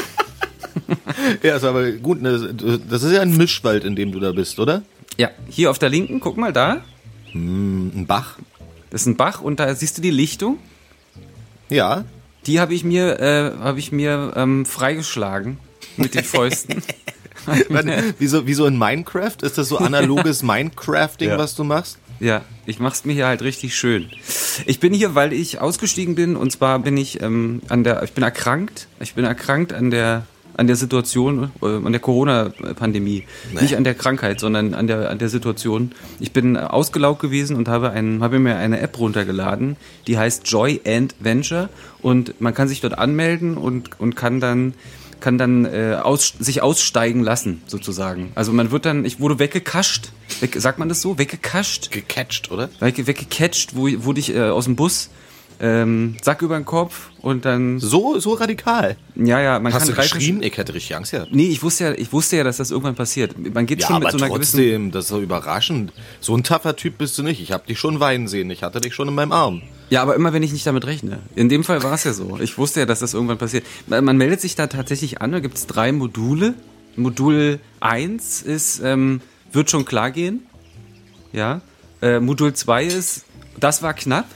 Ja, 1.43 1.57
ist 1.57 1.65
aber 1.65 1.91
gut, 1.93 2.21
ne, 2.23 2.55
das 2.89 3.03
ist 3.03 3.13
ja 3.13 3.23
ein 3.23 3.37
Mischwald, 3.37 3.85
in 3.85 3.97
dem 3.97 4.13
du 4.13 4.21
da 4.21 4.33
bist, 4.33 4.59
oder? 4.59 4.83
Ja, 5.17 5.31
hier 5.49 5.71
auf 5.71 5.79
der 5.79 5.89
linken, 5.89 6.21
guck 6.21 6.37
mal 6.37 6.53
da. 6.53 6.83
Ein 7.35 8.07
Bach. 8.07 8.37
Das 8.91 9.03
ist 9.03 9.07
ein 9.07 9.17
Bach 9.17 9.41
und 9.41 9.59
da 9.61 9.75
siehst 9.75 9.99
du 9.99 10.03
die 10.03 10.11
Lichtung. 10.11 10.59
Ja. 11.69 12.05
Die 12.47 12.61
habe 12.61 12.75
ich 12.75 12.85
mir, 12.85 13.19
äh, 13.19 13.53
habe 13.59 13.79
ich 13.79 13.91
mir 13.93 14.33
ähm, 14.37 14.65
freigeschlagen 14.67 15.59
mit 15.97 16.15
den 16.15 16.25
Fäusten. 16.25 16.83
Warte, 17.69 18.15
wie, 18.19 18.27
so, 18.27 18.47
wie 18.47 18.55
so 18.55 18.67
in 18.67 18.79
Minecraft? 18.79 19.37
Ist 19.43 19.59
das 19.59 19.69
so 19.69 19.79
analoges 19.79 20.43
Minecrafting, 20.43 21.31
Ja. 21.31 21.39
was 21.39 21.55
du 21.55 21.65
machst? 21.65 21.99
ja, 22.21 22.43
ich 22.65 22.79
mach's 22.79 23.05
mir 23.05 23.13
hier 23.13 23.27
halt 23.27 23.43
richtig 23.43 23.77
schön. 23.77 24.09
Ich 24.65 24.81
bin 24.81 24.95
hier, 24.95 25.15
weil 25.15 25.33
ich 25.33 25.61
ausgestiegen 25.61 26.15
bin 26.15 26.37
und 26.37 26.51
zwar 26.53 26.79
bin 26.79 26.97
ich 26.97 27.21
ähm, 27.21 27.61
an 27.69 27.85
der, 27.85 28.03
ich 28.03 28.13
bin 28.13 28.25
erkrankt. 28.25 28.89
Ich 29.01 29.15
bin 29.15 29.25
erkrankt 29.25 29.73
an 29.73 29.91
der 29.91 30.27
an 30.57 30.67
der 30.67 30.77
Situation, 30.77 31.51
äh, 31.63 31.67
an 31.67 31.93
der 31.93 32.01
Corona-Pandemie. 32.01 33.25
Nicht 33.61 33.77
an 33.77 33.85
der 33.85 33.95
Krankheit, 33.95 34.41
sondern 34.41 34.75
an 34.75 34.87
der, 34.87 35.11
an 35.11 35.19
der 35.19 35.29
Situation. 35.29 35.93
Ich 36.19 36.33
bin 36.33 36.57
ausgelaugt 36.57 37.21
gewesen 37.21 37.57
und 37.57 37.69
habe, 37.69 37.91
einen, 37.91 38.23
habe 38.23 38.39
mir 38.39 38.57
eine 38.57 38.81
App 38.81 38.99
runtergeladen, 38.99 39.77
die 40.07 40.19
heißt 40.19 40.49
Joy 40.49 40.81
and 40.87 41.15
Venture 41.21 41.69
und 42.01 42.41
man 42.41 42.55
kann 42.55 42.69
sich 42.69 42.81
dort 42.81 42.99
anmelden 42.99 43.57
und, 43.57 44.01
und 44.01 44.17
kann 44.17 44.41
dann 44.41 44.75
kann 45.19 45.39
dann 45.39 45.65
äh, 45.65 45.99
aus, 46.03 46.35
sich 46.39 46.63
aussteigen 46.63 47.23
lassen, 47.23 47.63
sozusagen. 47.67 48.33
Also 48.35 48.53
man 48.53 48.71
wird 48.71 48.85
dann, 48.85 49.07
ich 49.07 49.19
wurde 49.19 49.39
weggekascht, 49.39 50.11
weg, 50.41 50.55
sagt 50.59 50.79
man 50.79 50.89
das 50.89 51.01
so? 51.03 51.19
Weggekascht? 51.19 51.91
Gecatcht, 51.91 52.51
oder? 52.51 52.69
Wegge 52.81 53.07
weggecatcht, 53.07 53.77
wo, 53.77 53.89
wurde 54.05 54.21
ich 54.21 54.35
äh, 54.35 54.43
aus 54.43 54.65
dem 54.65 54.77
Bus, 54.77 55.11
ähm, 55.59 56.17
Sack 56.23 56.43
über 56.43 56.57
den 56.59 56.67
Kopf 56.67 57.09
und 57.23 57.47
dann, 57.47 57.81
So, 57.81 58.19
so 58.19 58.35
radikal. 58.35 58.97
ja, 59.15 59.41
ja, 59.41 59.59
man 59.59 59.73
Hast 59.73 59.87
kann 59.87 59.95
du 59.97 60.03
geschrien? 60.03 60.43
Ich 60.43 60.59
hätte 60.59 60.75
richtig 60.75 60.95
Angst 60.95 61.13
gehabt. 61.13 61.35
Nee, 61.35 61.47
ich 61.49 61.63
wusste 61.63 61.85
ja, 61.85 61.93
ich 61.93 62.13
wusste 62.13 62.37
ja, 62.37 62.45
dass 62.45 62.59
das 62.59 62.71
irgendwann 62.71 62.95
passiert. 62.95 63.35
Man 63.55 63.65
geht 63.65 63.81
Ja, 63.81 63.87
schon 63.87 64.01
mit 64.03 64.13
so 64.13 64.19
einer 64.19 64.29
gewissen. 64.29 64.59
trotzdem, 64.59 64.91
das 64.91 65.05
ist 65.07 65.11
so 65.11 65.21
überraschend. 65.23 65.93
So 66.21 66.37
ein 66.37 66.43
taffer 66.43 66.77
Typ 66.77 66.99
bist 66.99 67.17
du 67.17 67.23
nicht. 67.23 67.41
Ich 67.41 67.53
habe 67.53 67.67
dich 67.67 67.79
schon 67.79 68.01
weinen 68.01 68.29
sehen. 68.29 68.51
Ich 68.51 68.63
hatte 68.63 68.83
dich 68.83 68.95
schon 68.95 69.09
in 69.09 69.15
meinem 69.15 69.33
Arm. 69.33 69.63
Ja, 69.89 70.03
aber 70.03 70.15
immer 70.15 70.35
wenn 70.35 70.43
ich 70.43 70.53
nicht 70.53 70.67
damit 70.67 70.85
rechne. 70.87 71.21
In 71.37 71.49
dem 71.49 71.65
Fall 71.65 71.83
war 71.83 71.95
es 71.95 72.05
ja 72.05 72.13
so. 72.13 72.39
Ich 72.39 72.59
wusste 72.59 72.81
ja, 72.81 72.87
dass 72.87 72.99
das 72.99 73.15
irgendwann 73.15 73.39
passiert. 73.39 73.65
Man 73.87 74.05
man 74.05 74.19
meldet 74.19 74.43
sich 74.43 74.57
da 74.57 74.67
tatsächlich 74.67 75.23
an, 75.23 75.33
da 75.33 75.41
gibt 75.41 75.57
es 75.57 75.67
drei 75.67 75.91
Module. 75.91 76.53
Modul 76.97 77.61
1 77.81 78.43
ist, 78.43 78.81
ähm, 78.85 79.21
wird 79.53 79.71
schon 79.71 79.85
klar 79.85 80.11
gehen. 80.11 80.47
Ja. 81.33 81.61
Äh, 82.03 82.21
Modul 82.21 82.53
2 82.55 82.85
ist, 82.85 83.25
das 83.59 83.83
war 83.83 83.95
knapp. 83.95 84.27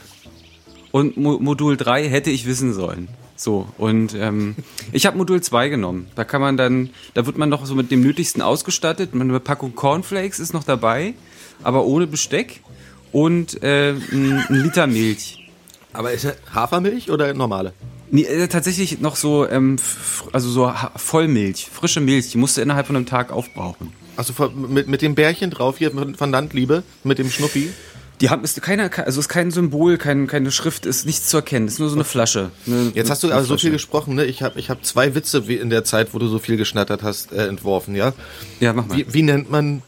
Und 0.91 1.15
Mo 1.17 1.39
Modul 1.39 1.77
3 1.77 2.09
hätte 2.09 2.31
ich 2.31 2.45
wissen 2.45 2.73
sollen. 2.73 3.07
So, 3.35 3.67
und 3.77 4.13
ähm, 4.13 4.55
ich 4.91 5.05
habe 5.05 5.17
Modul 5.17 5.41
2 5.41 5.69
genommen. 5.69 6.07
Da 6.15 6.23
kann 6.23 6.41
man 6.41 6.57
dann, 6.57 6.89
da 7.13 7.25
wird 7.25 7.37
man 7.37 7.49
noch 7.49 7.65
so 7.65 7.75
mit 7.75 7.91
dem 7.91 8.01
Nötigsten 8.01 8.41
ausgestattet. 8.41 9.11
Eine 9.13 9.39
Packung 9.39 9.73
Cornflakes 9.75 10.39
ist 10.39 10.53
noch 10.53 10.63
dabei, 10.63 11.13
aber 11.63 11.85
ohne 11.85 12.07
Besteck. 12.07 12.61
Und 13.11 13.61
äh, 13.63 13.91
ein, 13.91 14.45
ein 14.49 14.55
Liter 14.55 14.87
Milch. 14.87 15.49
Aber 15.93 16.13
ist 16.13 16.23
das 16.23 16.35
Hafermilch 16.53 17.09
oder 17.11 17.33
normale? 17.33 17.73
Nee, 18.09 18.23
äh, 18.23 18.47
tatsächlich 18.47 18.99
noch 19.01 19.15
so, 19.17 19.47
ähm, 19.49 19.77
also 20.31 20.49
so 20.49 20.69
Ha- 20.69 20.91
Vollmilch, 20.95 21.67
frische 21.71 21.99
Milch. 22.01 22.31
Die 22.31 22.37
musst 22.37 22.57
du 22.57 22.61
innerhalb 22.61 22.87
von 22.87 22.95
einem 22.95 23.05
Tag 23.05 23.31
aufbrauchen. 23.31 23.91
Also 24.15 24.33
mit, 24.49 24.87
mit 24.87 25.01
dem 25.01 25.15
Bärchen 25.15 25.49
drauf 25.51 25.77
hier 25.77 25.91
von, 25.91 26.31
Landliebe, 26.31 26.83
mit 27.03 27.17
dem 27.17 27.29
Schnuffi. 27.31 27.71
Die 28.19 28.29
haben, 28.29 28.43
ist 28.43 28.61
keine, 28.61 28.95
also 29.05 29.19
ist 29.19 29.29
kein 29.29 29.49
Symbol, 29.49 29.97
kein, 29.97 30.27
keine 30.27 30.51
Schrift, 30.51 30.85
ist 30.85 31.07
nichts 31.07 31.27
zu 31.27 31.37
erkennen. 31.37 31.67
Ist 31.67 31.79
nur 31.79 31.89
so 31.89 31.95
eine 31.95 32.03
Flasche. 32.03 32.51
Eine, 32.67 32.91
Jetzt 32.93 33.09
hast 33.09 33.23
du 33.23 33.27
eine 33.27 33.35
also 33.37 33.47
so 33.47 33.57
viel 33.57 33.71
gesprochen, 33.71 34.13
ne? 34.13 34.25
Ich 34.25 34.43
habe 34.43 34.59
ich 34.59 34.69
hab 34.69 34.85
zwei 34.85 35.15
Witze 35.15 35.47
wie 35.47 35.55
in 35.55 35.71
der 35.71 35.83
Zeit, 35.83 36.13
wo 36.13 36.19
du 36.19 36.27
so 36.27 36.37
viel 36.37 36.55
geschnattert 36.55 37.01
hast, 37.01 37.31
äh, 37.31 37.47
entworfen, 37.47 37.95
ja? 37.95 38.13
Ja, 38.59 38.73
mach 38.73 38.85
mal. 38.85 38.97
Wie, 38.97 39.11
wie 39.11 39.23
nennt 39.23 39.49
man 39.49 39.81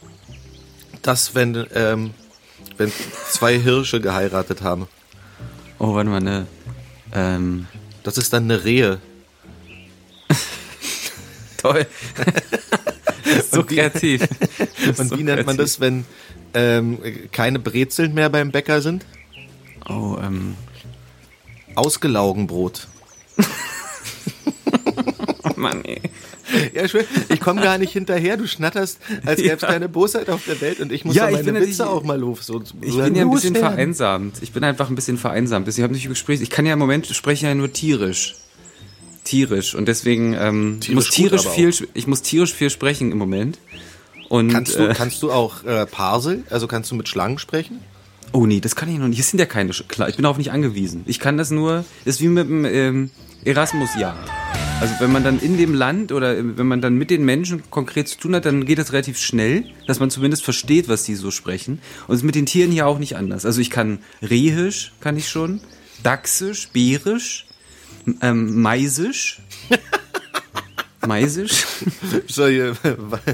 das, 1.02 1.36
wenn, 1.36 1.64
ähm, 1.74 2.10
wenn 2.76 2.90
zwei 3.30 3.56
Hirsche 3.56 4.00
geheiratet 4.00 4.62
haben? 4.62 4.88
Oh, 5.78 5.94
warte 5.94 6.10
mal, 6.10 6.20
ne. 6.20 6.46
Ähm, 7.12 7.66
Das 8.02 8.18
ist 8.18 8.32
dann 8.32 8.44
eine 8.44 8.64
Rehe. 8.64 9.00
toll. 11.58 11.86
wie- 13.68 13.76
kreativ. 13.76 14.22
Und 14.98 15.08
So 15.08 15.18
wie 15.18 15.22
nennt 15.22 15.46
man 15.46 15.56
kreativ. 15.56 15.56
das, 15.56 15.80
wenn 15.80 16.04
ähm, 16.54 16.98
keine 17.32 17.58
Brezeln 17.58 18.14
mehr 18.14 18.28
beim 18.30 18.50
Bäcker 18.52 18.80
sind? 18.80 19.04
Oh, 19.88 20.16
ähm, 20.22 20.54
Ausgelaugenbrot. 21.74 22.86
oh 25.42 25.50
Mann, 25.56 25.84
ey. 25.84 26.00
Ja, 26.72 26.86
schön. 26.86 27.04
Ich 27.30 27.40
komme 27.40 27.60
gar 27.62 27.78
nicht 27.78 27.92
hinterher. 27.92 28.36
Du 28.36 28.46
schnatterst, 28.46 28.98
als 29.26 29.40
gäbe 29.42 29.54
es 29.56 29.62
Ja. 29.62 29.68
keine 29.68 29.88
Bosheit 29.88 30.30
auf 30.30 30.44
der 30.44 30.60
Welt 30.60 30.78
und 30.80 30.92
ich 30.92 31.04
muss 31.04 31.16
Ja, 31.16 31.26
ich 31.28 31.32
meine 31.36 31.46
Witze 31.46 31.52
natürlich- 31.52 31.80
auch 31.82 32.04
mal 32.04 32.18
los. 32.18 32.46
So, 32.46 32.62
Ich 32.80 32.92
so 32.92 32.98
bin 33.02 33.14
ja 33.16 33.22
ein 33.22 33.30
bisschen 33.30 33.54
loswerden. 33.54 33.56
vereinsamt. 33.56 34.36
Ich 34.42 34.52
bin 34.52 34.62
einfach 34.62 34.88
ein 34.88 34.94
bisschen 34.94 35.18
vereinsamt. 35.18 35.66
Ich 35.68 35.80
habe 35.80 35.92
nicht 35.92 36.06
Gespräch. 36.08 36.40
Ich 36.42 36.50
kann 36.50 36.64
ja 36.66 36.74
im 36.74 36.78
Moment 36.78 37.06
spreche 37.08 37.46
ja 37.46 37.54
nur 37.54 37.72
tierisch. 37.72 38.36
Tierisch. 39.24 39.74
Und 39.74 39.86
deswegen 39.86 40.34
ähm, 40.34 40.78
ich 40.82 40.90
muss 40.92 41.08
Tierisch 41.10 41.42
tierisch 41.54 41.78
viel, 41.78 41.88
ich 41.94 42.06
muss 42.06 42.22
tierisch 42.22 42.54
viel 42.54 42.70
sprechen 42.70 43.10
im 43.12 43.18
Moment. 43.18 43.58
Und, 44.28 44.50
Kannst 44.50 44.78
du, 44.78 44.88
äh, 44.88 44.94
kannst 44.94 45.22
du 45.22 45.30
auch 45.32 45.64
äh, 45.64 45.86
Parsel? 45.86 46.44
Also 46.50 46.66
kannst 46.66 46.90
du 46.90 46.94
mit 46.94 47.08
Schlangen 47.08 47.38
sprechen? 47.38 47.80
Oh 48.32 48.46
nee, 48.46 48.58
das 48.60 48.74
kann 48.74 48.88
ich 48.88 48.98
noch 48.98 49.06
nicht. 49.08 49.20
Es 49.20 49.30
sind 49.30 49.38
ja 49.38 49.46
keine. 49.46 49.72
Sch- 49.72 49.86
Klar, 49.86 50.08
ich 50.08 50.16
bin 50.16 50.24
darauf 50.24 50.38
nicht 50.38 50.50
angewiesen. 50.50 51.02
Ich 51.06 51.20
kann 51.20 51.36
das 51.36 51.50
nur. 51.50 51.84
Das 52.04 52.16
ist 52.16 52.20
wie 52.20 52.28
mit 52.28 52.48
dem 52.48 52.64
ähm, 52.64 53.10
Erasmus-Jahr. 53.44 54.16
Also 54.80 54.94
wenn 54.98 55.12
man 55.12 55.22
dann 55.22 55.38
in 55.38 55.56
dem 55.56 55.72
Land 55.72 56.10
oder 56.10 56.36
äh, 56.36 56.58
wenn 56.58 56.66
man 56.66 56.80
dann 56.80 56.94
mit 56.96 57.10
den 57.10 57.24
Menschen 57.24 57.62
konkret 57.70 58.08
zu 58.08 58.18
tun 58.18 58.34
hat, 58.34 58.44
dann 58.44 58.64
geht 58.64 58.78
das 58.78 58.92
relativ 58.92 59.18
schnell, 59.18 59.64
dass 59.86 60.00
man 60.00 60.10
zumindest 60.10 60.42
versteht, 60.42 60.88
was 60.88 61.04
die 61.04 61.14
so 61.14 61.30
sprechen. 61.30 61.78
Und 62.08 62.14
es 62.14 62.20
ist 62.22 62.24
mit 62.26 62.34
den 62.34 62.46
Tieren 62.46 62.72
hier 62.72 62.86
auch 62.88 62.98
nicht 62.98 63.16
anders. 63.16 63.46
Also 63.46 63.60
ich 63.60 63.70
kann 63.70 64.00
Rehisch, 64.20 64.92
kann 65.00 65.16
ich 65.16 65.28
schon, 65.28 65.60
Dachsisch, 66.02 66.70
Bärisch, 66.72 67.46
ähm, 68.20 68.60
Maisisch. 68.60 69.40
Maisisch? 71.06 71.64
So, 72.28 72.46
hier, 72.46 72.74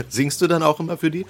singst 0.09 0.43
du 0.43 0.49
dann 0.49 0.63
auch 0.63 0.81
immer 0.81 0.97
für 0.97 1.11
die? 1.11 1.25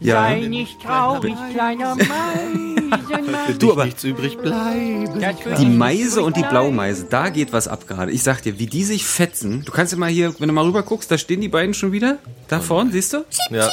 Ja. 0.00 0.22
Sei 0.24 0.40
nicht 0.40 0.82
traurig, 0.82 1.34
kleiner 1.52 1.94
Meisenmann. 1.94 3.46
Für 3.46 3.54
dich 3.54 3.70
aber- 3.70 3.84
nichts 3.84 4.04
übrig 4.04 4.36
bleiben. 4.36 5.24
Die 5.58 5.66
Meise 5.66 6.22
und 6.22 6.36
die 6.36 6.42
Blaumeise, 6.42 7.06
da 7.08 7.28
geht 7.30 7.52
was 7.52 7.66
ab 7.68 7.86
gerade. 7.86 8.10
Ich 8.12 8.22
sag 8.22 8.42
dir, 8.42 8.58
wie 8.58 8.66
die 8.66 8.84
sich 8.84 9.06
fetzen. 9.06 9.64
Du 9.64 9.72
kannst 9.72 9.92
ja 9.92 9.98
mal 9.98 10.10
hier, 10.10 10.34
wenn 10.38 10.48
du 10.48 10.54
mal 10.54 10.64
rüber 10.64 10.82
guckst, 10.82 11.10
da 11.10 11.16
stehen 11.18 11.40
die 11.40 11.48
beiden 11.48 11.72
schon 11.72 11.92
wieder. 11.92 12.18
Da 12.48 12.60
vorne, 12.60 12.90
siehst 12.92 13.12
du? 13.14 13.24
Ja. 13.50 13.70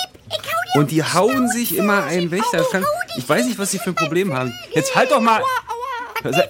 Und 0.75 0.91
die 0.91 1.03
hauen 1.03 1.49
sich 1.49 1.75
immer 1.75 2.03
einen 2.05 2.31
weg. 2.31 2.43
Kann, 2.71 2.85
ich 3.17 3.27
weiß 3.27 3.45
nicht, 3.45 3.59
was 3.59 3.71
sie 3.71 3.79
für 3.79 3.89
ein 3.89 3.95
Problem 3.95 4.33
haben. 4.33 4.53
Jetzt 4.73 4.95
halt 4.95 5.11
doch 5.11 5.19
mal. 5.21 5.41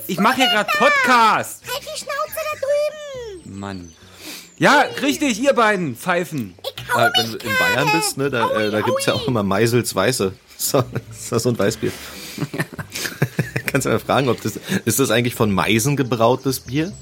Ich 0.08 0.20
mache 0.20 0.36
hier 0.36 0.48
gerade 0.48 0.70
Podcast. 0.78 1.64
Halt 1.68 1.82
die 1.82 2.00
Schnauze! 2.00 2.23
Mann. 3.64 3.90
Ja, 4.60 4.84
richtig, 5.02 5.42
ihr 5.42 5.54
beiden 5.54 5.96
Pfeifen. 5.96 6.54
Äh, 6.98 7.10
wenn 7.18 7.32
du 7.32 7.38
in 7.38 7.52
Bayern 7.60 7.90
bist, 7.94 8.18
ne, 8.18 8.30
da, 8.30 8.50
äh, 8.52 8.70
da 8.72 8.82
gibt's 8.82 9.06
ja 9.06 9.14
auch 9.14 9.26
immer 9.28 9.44
Meisels 9.44 9.96
Weiße. 9.96 10.34
So, 10.58 10.82
das 11.10 11.32
ist 11.32 11.44
so 11.44 11.50
ein 11.50 11.58
Weißbier. 11.60 11.92
Kannst 13.66 13.86
du 13.86 13.90
mal 13.90 14.00
fragen, 14.00 14.30
ob 14.30 14.42
das, 14.42 14.60
ist 14.86 15.00
das 15.00 15.12
eigentlich 15.12 15.36
von 15.36 15.52
Meisen 15.52 15.96
gebrautes 15.98 16.62
Bier? 16.62 16.94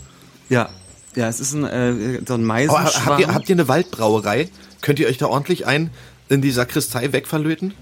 Ja. 0.49 0.69
Ja, 1.15 1.27
es 1.27 1.39
ist 1.39 1.53
ein, 1.53 1.65
äh, 1.65 2.21
so 2.25 2.35
ein 2.35 2.41
Oh, 2.41 2.45
Meisenschwarm. 2.45 3.05
habt, 3.05 3.19
ihr, 3.19 3.33
habt 3.33 3.49
ihr 3.49 3.55
eine 3.55 3.67
Waldbrauerei? 3.67 4.49
Könnt 4.81 4.99
ihr 4.99 5.07
euch 5.07 5.17
da 5.17 5.27
ordentlich 5.27 5.67
ein 5.67 5.91
in 6.29 6.41
die 6.41 6.49
Sakristei 6.51 7.11
wegverlöten? 7.11 7.73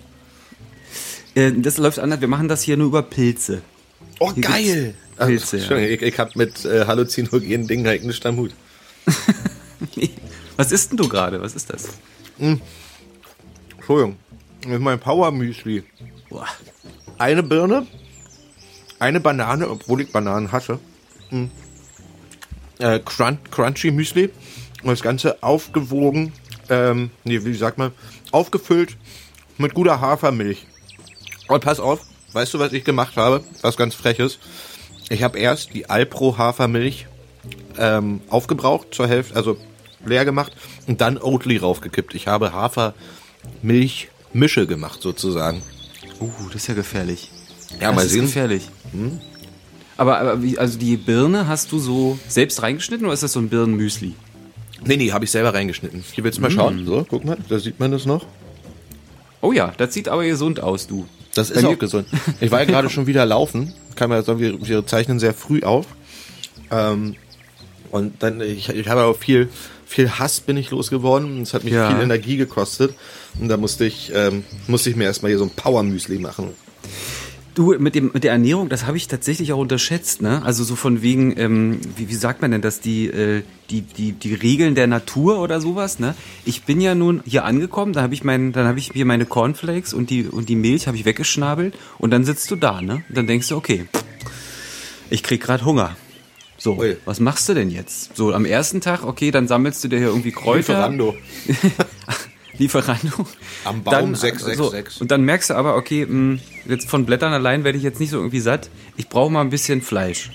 äh, 1.36 1.52
das 1.56 1.78
läuft 1.78 2.00
anders. 2.00 2.20
Wir 2.20 2.28
machen 2.28 2.48
das 2.48 2.62
hier 2.64 2.76
nur 2.76 2.88
über 2.88 3.04
Pilze. 3.04 3.62
Oh, 4.20 4.34
Hier 4.34 4.44
geil! 4.44 4.96
gibt's 5.18 5.26
Pilze, 5.52 5.58
ja. 5.58 5.62
Entschuldigung, 5.64 5.96
ich, 6.08 6.14
ich 6.14 6.20
hab 6.20 6.36
mit 6.36 6.66
äh, 6.66 6.86
halluzinogenen 6.88 7.68
Dingen 7.68 7.88
halt 7.88 8.04
nichts 8.04 8.26
am 8.26 8.36
Was 10.58 10.72
isst 10.72 10.92
denn 10.92 10.98
du 10.98 11.08
gerade? 11.08 11.42
Was 11.42 11.56
ist 11.56 11.70
das? 11.70 11.90
Entschuldigung. 12.38 14.18
Das 14.62 14.72
ist 14.74 14.82
mein 14.82 15.00
Power 15.00 15.32
Müsli. 15.32 15.84
Boah. 16.30 16.48
Eine 17.18 17.44
Birne, 17.44 17.88
eine 19.00 19.20
Banane, 19.20 19.70
obwohl 19.70 20.02
ich 20.02 20.12
Bananen 20.12 20.52
hasse. 20.52 20.80
Mm. 21.32 21.46
Äh, 22.80 23.00
Crun 23.00 23.40
Crunchy 23.52 23.92
Müsli. 23.92 24.32
Und 24.84 24.90
das 24.90 25.02
Ganze 25.02 25.42
aufgewogen, 25.44 26.34
ähm, 26.70 27.12
nee, 27.24 27.44
wie 27.44 27.54
sagt 27.54 27.78
man, 27.78 27.92
aufgefüllt 28.32 28.96
mit 29.58 29.74
guter 29.74 30.00
Hafermilch. 30.00 30.66
Und 31.48 31.64
pass 31.64 31.80
auf, 31.80 32.02
weißt 32.34 32.54
du, 32.54 32.60
was 32.60 32.72
ich 32.74 32.84
gemacht 32.84 33.18
habe? 33.18 33.44
Was 33.62 33.76
ganz 33.76 33.96
freches. 33.96 34.40
Ich 35.10 35.24
habe 35.24 35.40
erst 35.40 35.74
die 35.74 35.90
Alpro 35.90 36.38
Hafermilch 36.38 37.08
ähm, 37.78 38.22
aufgebraucht 38.30 38.94
zur 38.94 39.08
Hälfte, 39.08 39.36
also 39.36 39.58
leer 40.06 40.26
gemacht 40.26 40.54
und 40.88 41.02
dann 41.02 41.18
Oatly 41.18 41.58
raufgekippt. 41.58 42.14
Ich 42.16 42.28
habe 42.28 42.54
Hafermilch-Mische 42.54 44.68
gemacht 44.68 45.02
sozusagen. 45.02 45.62
Uh, 46.20 46.30
das 46.48 46.56
ist 46.64 46.68
ja 46.68 46.74
gefährlich. 46.74 47.32
Ja, 47.80 47.88
das 47.88 47.96
mal 47.96 48.06
ist 48.06 48.12
sehen. 48.12 48.26
gefährlich. 48.26 48.68
Aber, 49.98 50.20
aber 50.20 50.42
wie, 50.44 50.58
also 50.58 50.78
die 50.80 50.98
Birne 50.98 51.48
hast 51.48 51.72
du 51.72 51.80
so 51.80 52.18
selbst 52.28 52.62
reingeschnitten 52.62 53.06
oder 53.06 53.14
ist 53.14 53.24
das 53.24 53.34
so 53.34 53.40
ein 53.40 53.50
Birnenmüsli? 53.50 54.16
Nee, 54.86 54.98
nee, 54.98 55.12
habe 55.12 55.26
ich 55.26 55.32
selber 55.32 55.54
reingeschnitten. 55.54 56.04
Hier 56.14 56.24
willst 56.24 56.38
du 56.38 56.42
mal 56.42 56.52
schauen. 56.52 56.86
So, 56.86 57.06
guck 57.10 57.26
mal, 57.26 57.38
da 57.50 57.60
sieht 57.60 57.80
man 57.80 57.92
das 57.92 58.06
noch. 58.06 58.26
Oh 59.42 59.52
ja, 59.52 59.74
das 59.78 59.94
sieht 59.94 60.08
aber 60.10 60.26
gesund 60.26 60.62
aus, 60.62 60.88
du. 60.88 61.06
Das 61.34 61.50
Bei 61.50 61.56
ist 61.56 61.62
mir- 61.64 61.70
auch 61.70 61.80
gesund. 61.80 62.08
Ich 62.40 62.52
war 62.52 62.60
ja 62.60 62.66
gerade 62.66 62.90
schon 62.90 63.08
wieder 63.08 63.26
laufen. 63.26 63.74
Kann 63.96 64.10
man 64.10 64.24
sagen, 64.24 64.40
wir, 64.40 64.66
wir 64.68 64.86
zeichnen 64.88 65.20
sehr 65.20 65.34
früh 65.34 65.62
auf. 65.64 65.86
Ähm, 66.72 67.16
und 67.92 68.22
dann, 68.24 68.42
ich, 68.42 68.70
ich 68.70 68.88
habe 68.88 69.04
auch 69.04 69.18
viel, 69.18 69.50
viel 69.86 70.10
Hass 70.12 70.40
bin 70.40 70.58
ich 70.58 70.70
losgeworden. 70.72 71.42
Es 71.42 71.54
hat 71.54 71.64
mich 71.64 71.74
Ja. 71.74 71.90
viel 71.92 72.02
Energie 72.04 72.38
gekostet. 72.38 72.94
Und 73.40 73.50
da 73.50 73.58
musste 73.58 73.86
ich, 73.86 74.12
ähm, 74.14 74.44
musste 74.68 74.90
ich 74.90 74.96
mir 74.96 75.06
erstmal 75.06 75.30
hier 75.32 75.40
so 75.40 75.46
ein 75.46 75.52
Power-Müsli 75.52 76.20
machen. 76.20 76.50
Du, 77.56 77.76
mit, 77.78 77.96
dem, 77.96 78.12
mit 78.14 78.24
der 78.24 78.32
Ernährung, 78.32 78.70
das 78.70 78.86
habe 78.86 78.96
ich 78.96 79.08
tatsächlich 79.08 79.52
auch 79.52 79.58
unterschätzt, 79.58 80.22
ne? 80.22 80.42
Also 80.46 80.64
so 80.64 80.76
von 80.78 81.02
wegen, 81.02 81.38
ähm, 81.38 81.80
wie, 81.98 82.08
wie 82.08 82.14
sagt 82.16 82.42
man 82.42 82.52
denn 82.52 82.62
das, 82.62 82.80
die, 82.80 83.08
äh, 83.08 83.42
die, 83.70 83.82
die, 83.82 84.14
die 84.14 84.34
Regeln 84.34 84.76
der 84.76 84.88
Natur 84.88 85.40
oder 85.40 85.60
sowas, 85.60 86.00
ne? 86.00 86.16
Ich 86.46 86.64
bin 86.64 86.80
ja 86.80 86.96
nun 86.96 87.22
hier 87.26 87.44
angekommen, 87.44 87.92
da 87.92 88.02
habe 88.02 88.14
ich 88.14 88.24
mein, 88.24 88.54
dann 88.54 88.66
habe 88.68 88.80
ich 88.80 88.92
hier 88.94 89.06
meine 89.06 89.26
Cornflakes 89.26 89.94
und 89.94 90.10
die, 90.10 90.26
und 90.26 90.48
die 90.48 90.56
Milch 90.56 90.88
habe 90.88 90.96
ich 90.96 91.04
weggeschnabelt 91.06 91.74
und 91.98 92.12
dann 92.12 92.24
sitzt 92.24 92.50
du 92.52 92.56
da, 92.56 92.82
ne? 92.82 93.04
Und 93.10 93.18
dann 93.18 93.28
denkst 93.28 93.50
du, 93.50 93.58
okay, 93.58 93.88
ich 95.10 95.24
krieg 95.24 95.42
gerade 95.42 95.66
Hunger. 95.66 95.98
So, 96.60 96.78
Ui. 96.78 96.98
was 97.06 97.20
machst 97.20 97.48
du 97.50 97.54
denn 97.54 97.70
jetzt? 97.70 98.16
So, 98.16 98.34
am 98.34 98.46
ersten 98.46 98.82
Tag, 98.82 99.04
okay, 99.06 99.32
dann 99.32 99.48
sammelst 99.48 99.84
du 99.84 99.88
dir 99.88 99.98
hier 99.98 100.10
irgendwie 100.10 100.32
Kräuter. 100.32 100.58
Lieferando. 100.58 101.16
Lieferando. 102.58 103.26
Am 103.64 103.84
Baum 103.84 104.14
666. 104.14 104.94
So, 104.96 105.02
und 105.02 105.12
dann 105.12 105.22
merkst 105.24 105.50
du 105.50 105.54
aber, 105.56 105.76
okay, 105.76 106.06
mh, 106.06 106.40
jetzt 106.68 106.90
von 106.90 107.06
Blättern 107.06 107.32
allein 107.32 107.64
werde 107.64 107.78
ich 107.78 107.84
jetzt 107.84 108.02
nicht 108.02 108.10
so 108.10 108.18
irgendwie 108.18 108.42
satt. 108.42 108.70
Ich 108.98 109.08
brauche 109.08 109.32
mal 109.32 109.42
ein 109.42 109.50
bisschen 109.50 109.82
Fleisch. 109.82 110.32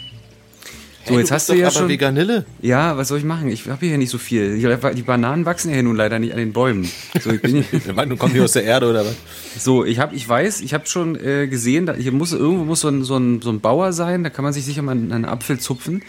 So, 1.07 1.11
Hey, 1.13 1.19
jetzt 1.19 1.31
du 1.31 1.35
hast 1.35 1.49
du 1.51 1.53
ja 1.55 1.67
aber 1.67 1.75
schon. 1.77 1.89
Veganille. 1.89 2.47
Ja, 2.63 2.97
was 2.97 3.09
soll 3.09 3.19
ich 3.19 3.25
machen? 3.25 3.49
Ich 3.49 3.69
habe 3.69 3.85
hier 3.85 3.99
nicht 3.99 4.09
so 4.11 4.17
viel. 4.19 4.57
Die- 4.57 4.95
Die 4.95 5.03
Bananen 5.03 5.45
wachsen 5.45 5.69
ja 5.69 5.75
hier 5.75 5.83
nun 5.83 5.97
leider 5.97 6.19
nicht 6.19 6.33
an 6.33 6.39
den 6.39 6.53
Bäumen. 6.55 6.91
So, 7.23 7.31
ich 7.31 7.43
bin 7.43 7.65
Du 8.09 8.17
kommst 8.17 8.35
hier 8.35 8.45
aus 8.45 8.53
der 8.53 8.65
Erde 8.65 8.89
oder 8.89 9.05
was? 9.05 9.15
so, 9.63 9.85
ich 9.85 9.99
habe, 9.99 10.15
ich 10.17 10.27
weiß, 10.27 10.63
ich 10.63 10.73
habe 10.73 10.87
schon 10.87 11.15
äh, 11.17 11.47
gesehen, 11.47 11.87
da, 11.87 11.93
hier 11.95 12.11
muss 12.13 12.33
irgendwo 12.33 12.65
muss 12.65 12.81
so 12.81 12.89
ein, 12.89 13.05
so, 13.05 13.17
ein, 13.19 13.43
so 13.43 13.51
ein 13.51 13.61
Bauer 13.61 13.93
sein, 13.93 14.25
da 14.25 14.31
kann 14.31 14.43
man 14.45 14.53
sich 14.55 14.65
sicher 14.65 14.81
mal 14.83 14.93
einen, 14.93 15.13
einen 15.13 15.25
Apfel 15.27 15.59
zupfen. 15.61 16.03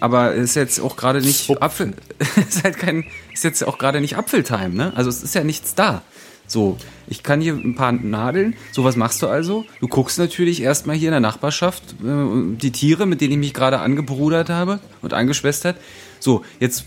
Aber 0.00 0.34
es 0.34 0.50
ist 0.50 0.54
jetzt 0.56 0.80
auch 0.80 0.96
gerade 0.96 1.20
nicht 1.20 1.44
Zupfen. 1.46 1.62
Apfel, 1.62 1.92
ist 2.48 2.64
halt 2.64 2.78
kein, 2.78 3.04
ist 3.34 3.44
jetzt 3.44 3.62
auch 3.66 3.76
gerade 3.78 4.00
nicht 4.00 4.16
Apfeltime, 4.16 4.70
ne? 4.70 4.92
Also 4.96 5.10
es 5.10 5.22
ist 5.22 5.34
ja 5.34 5.44
nichts 5.44 5.74
da. 5.74 6.02
So, 6.50 6.78
ich 7.06 7.22
kann 7.22 7.40
hier 7.42 7.52
ein 7.52 7.74
paar 7.74 7.92
Nadeln. 7.92 8.56
So, 8.72 8.82
was 8.82 8.96
machst 8.96 9.20
du 9.22 9.26
also? 9.28 9.66
Du 9.80 9.86
guckst 9.88 10.18
natürlich 10.18 10.62
erstmal 10.62 10.96
hier 10.96 11.08
in 11.08 11.12
der 11.12 11.20
Nachbarschaft 11.20 11.82
äh, 12.02 12.56
die 12.56 12.72
Tiere, 12.72 13.04
mit 13.06 13.20
denen 13.20 13.32
ich 13.34 13.38
mich 13.38 13.54
gerade 13.54 13.78
angebrudert 13.80 14.48
habe 14.48 14.80
und 15.02 15.12
angeschwestert. 15.12 15.76
So, 16.20 16.42
jetzt 16.58 16.84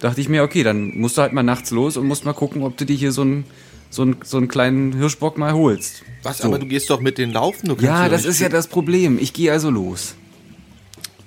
dachte 0.00 0.20
ich 0.20 0.28
mir, 0.28 0.42
okay, 0.42 0.64
dann 0.64 0.98
musst 0.98 1.16
du 1.16 1.22
halt 1.22 1.32
mal 1.32 1.44
nachts 1.44 1.70
los 1.70 1.96
und 1.96 2.06
musst 2.08 2.24
mal 2.24 2.32
gucken, 2.34 2.62
ob 2.62 2.76
du 2.76 2.84
dir 2.84 2.96
hier 2.96 3.12
so 3.12 3.22
einen, 3.22 3.44
so 3.88 4.02
einen, 4.02 4.16
so 4.24 4.36
einen 4.36 4.48
kleinen 4.48 4.92
Hirschbock 4.92 5.38
mal 5.38 5.52
holst. 5.54 6.02
Was, 6.24 6.38
So. 6.38 6.48
aber 6.48 6.58
du 6.58 6.66
gehst 6.66 6.90
doch 6.90 7.00
mit 7.00 7.16
den 7.16 7.30
laufen. 7.32 7.68
Du 7.68 7.76
Ja, 7.80 8.08
das 8.08 8.24
ist 8.24 8.40
ja 8.40 8.48
das 8.48 8.66
Problem. 8.66 9.18
Ich 9.20 9.32
gehe 9.32 9.52
also 9.52 9.70
los. 9.70 10.16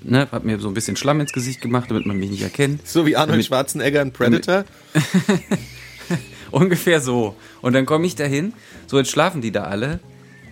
Ne, 0.04 0.28
hab 0.32 0.44
mir 0.44 0.60
so 0.60 0.68
ein 0.68 0.74
bisschen 0.74 0.96
Schlamm 0.98 1.22
ins 1.22 1.32
Gesicht 1.32 1.62
gemacht, 1.62 1.90
damit 1.90 2.06
man 2.06 2.18
mich 2.18 2.30
nicht 2.30 2.42
erkennt. 2.44 2.86
So 2.88 3.06
wie 3.06 3.16
Arnold 3.16 3.32
Damit- 3.36 3.46
Schwarzenegger 3.46 4.02
in 4.02 4.12
Predator. 4.12 4.66
Ungefähr 6.52 7.02
so. 7.02 7.36
Und 7.62 7.74
dann 7.74 7.86
komme 7.86 8.06
ich 8.06 8.16
dahin, 8.16 8.54
so 8.88 8.98
jetzt 8.98 9.12
schlafen 9.12 9.42
die 9.42 9.52
da 9.52 9.64
alle. 9.64 10.00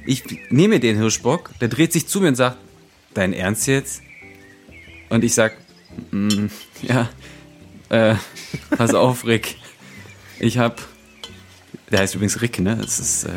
Ich 0.05 0.23
nehme 0.49 0.79
den 0.79 0.97
Hirschbock, 0.97 1.51
der 1.59 1.67
dreht 1.67 1.91
sich 1.91 2.07
zu 2.07 2.21
mir 2.21 2.27
und 2.29 2.35
sagt, 2.35 2.57
dein 3.13 3.33
Ernst 3.33 3.67
jetzt? 3.67 4.01
Und 5.09 5.23
ich 5.23 5.33
sag, 5.33 5.57
mm, 6.11 6.47
ja, 6.83 7.09
äh, 7.89 8.15
pass 8.77 8.93
auf, 8.93 9.25
Rick. 9.25 9.55
Ich 10.39 10.57
hab, 10.57 10.81
der 11.91 11.99
heißt 11.99 12.15
übrigens 12.15 12.41
Rick, 12.41 12.59
ne? 12.59 12.77
Das 12.79 12.99
ist, 12.99 13.25
äh, 13.25 13.31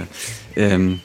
ähm, 0.57 1.01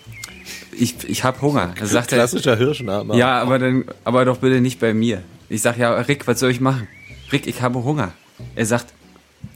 ich, 0.72 1.07
ich 1.07 1.24
hab 1.24 1.41
Hunger. 1.41 1.74
Da 1.77 1.86
sagt 1.86 2.12
er, 2.12 2.17
Klassischer 2.17 2.57
Hirschname. 2.57 3.15
ja, 3.15 3.39
aber 3.39 3.60
dann, 3.60 3.86
aber 4.03 4.25
doch 4.25 4.38
bitte 4.38 4.60
nicht 4.60 4.79
bei 4.79 4.93
mir. 4.93 5.24
Ich 5.50 5.62
sag 5.62 5.77
ja, 5.77 5.93
Rick, 5.93 6.27
was 6.27 6.39
soll 6.39 6.51
ich 6.51 6.60
machen? 6.60 6.88
Rick, 7.31 7.48
ich 7.48 7.62
habe 7.62 7.83
Hunger. 7.83 8.13
Er 8.55 8.65
sagt, 8.65 8.93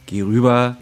geh 0.06 0.22
rüber, 0.22 0.76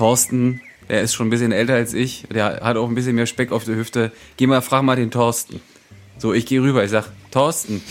Thorsten 0.00 0.62
der 0.88 1.02
ist 1.02 1.12
schon 1.14 1.26
ein 1.26 1.30
bisschen 1.30 1.52
älter 1.52 1.74
als 1.74 1.92
ich, 1.92 2.24
der 2.32 2.60
hat 2.62 2.76
auch 2.78 2.88
ein 2.88 2.94
bisschen 2.94 3.14
mehr 3.14 3.26
Speck 3.26 3.52
auf 3.52 3.64
der 3.64 3.76
Hüfte. 3.76 4.10
Geh 4.38 4.46
mal, 4.46 4.62
frag 4.62 4.82
mal 4.82 4.96
den 4.96 5.10
Thorsten. 5.10 5.60
So, 6.16 6.32
ich 6.32 6.46
gehe 6.46 6.62
rüber, 6.62 6.82
ich 6.82 6.90
sag, 6.90 7.04
Thorsten, 7.30 7.82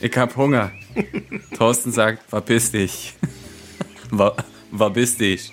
ich 0.00 0.16
hab 0.16 0.34
Hunger. 0.36 0.72
Thorsten 1.58 1.92
sagt, 1.92 2.28
verpiss 2.30 2.72
dich. 2.72 3.12
Wa- 4.10 4.34
Verpiss 4.74 5.18
dich. 5.18 5.52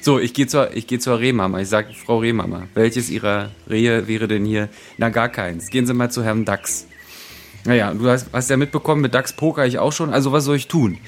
So, 0.00 0.18
ich 0.18 0.32
gehe 0.32 0.46
zur, 0.46 0.74
ich 0.74 0.86
gehe 0.86 0.98
zur 0.98 1.20
Rehmama. 1.20 1.60
Ich 1.60 1.68
sage, 1.68 1.92
Frau 1.94 2.18
Rehmama, 2.18 2.66
welches 2.74 3.10
Ihrer 3.10 3.50
Rehe 3.68 4.08
wäre 4.08 4.26
denn 4.28 4.46
hier? 4.46 4.70
Na, 4.96 5.10
gar 5.10 5.28
keins. 5.28 5.68
Gehen 5.68 5.86
Sie 5.86 5.92
mal 5.94 6.10
zu 6.10 6.24
Herrn 6.24 6.44
Dachs. 6.46 6.86
Naja, 7.64 7.92
du 7.94 8.08
hast, 8.08 8.28
hast 8.32 8.48
ja 8.50 8.56
mitbekommen, 8.56 9.02
mit 9.02 9.12
Dachs 9.14 9.34
poker 9.34 9.66
ich 9.66 9.78
auch 9.78 9.92
schon. 9.92 10.10
Also, 10.12 10.32
was 10.32 10.44
soll 10.44 10.56
ich 10.56 10.68
tun? 10.68 10.98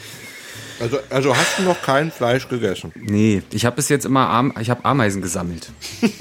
Also, 0.81 0.99
also 1.11 1.37
hast 1.37 1.59
du 1.59 1.63
noch 1.63 1.81
kein 1.83 2.11
Fleisch 2.11 2.49
gegessen? 2.49 2.93
Nee, 2.97 3.43
ich 3.53 3.65
habe 3.65 3.77
bis 3.77 3.89
jetzt 3.89 4.05
immer 4.05 4.29
Am 4.29 4.53
ich 4.61 4.71
hab 4.71 4.85
Ameisen 4.85 5.23
gesammelt. 5.23 5.71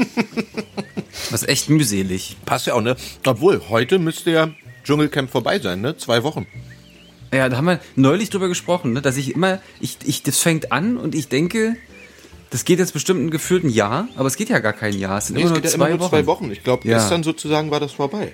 Das 1.32 1.42
ist 1.44 1.50
echt 1.50 1.70
mühselig. 1.70 2.38
Passt 2.46 2.68
ja 2.68 2.74
auch, 2.76 2.82
ne? 2.82 2.96
Obwohl, 3.26 3.62
heute 3.70 3.98
müsste 3.98 4.30
ja 4.32 4.50
Dschungelcamp 4.84 5.32
vorbei 5.32 5.58
sein, 5.60 5.82
ne? 5.82 5.98
Zwei 5.98 6.22
Wochen. 6.24 6.46
Ja, 7.34 7.50
da 7.50 7.58
haben 7.58 7.66
wir 7.66 7.80
neulich 7.96 8.30
drüber 8.30 8.48
gesprochen, 8.50 8.94
ne, 8.94 9.02
dass 9.02 9.18
ich 9.18 9.34
immer, 9.34 9.60
ich, 9.80 9.98
ich, 10.06 10.22
das 10.22 10.38
fängt 10.40 10.72
an 10.72 10.98
und 10.98 11.16
ich 11.16 11.30
denke, 11.30 11.76
das 12.52 12.66
geht 12.66 12.78
jetzt 12.78 12.94
bestimmt 12.94 13.22
ein 13.26 13.32
gefühlten 13.32 13.70
Jahr, 13.70 14.08
aber 14.16 14.28
es 14.28 14.36
geht 14.36 14.50
ja 14.50 14.60
gar 14.60 14.74
kein 14.74 14.98
Jahr. 14.98 15.18
Es 15.18 15.28
sind 15.28 15.36
Nee, 15.38 15.42
immer 15.44 15.52
es 15.56 15.62
nur 15.64 15.64
zwei, 15.72 15.76
immer 15.76 15.90
nur 15.90 16.00
Wochen. 16.02 16.10
zwei 16.12 16.26
Wochen. 16.28 16.52
Ich 16.52 16.64
glaube, 16.64 16.88
Ja. 16.88 16.98
gestern 17.00 17.24
sozusagen 17.24 17.72
war 17.72 17.80
das 17.80 17.94
vorbei. 17.94 18.34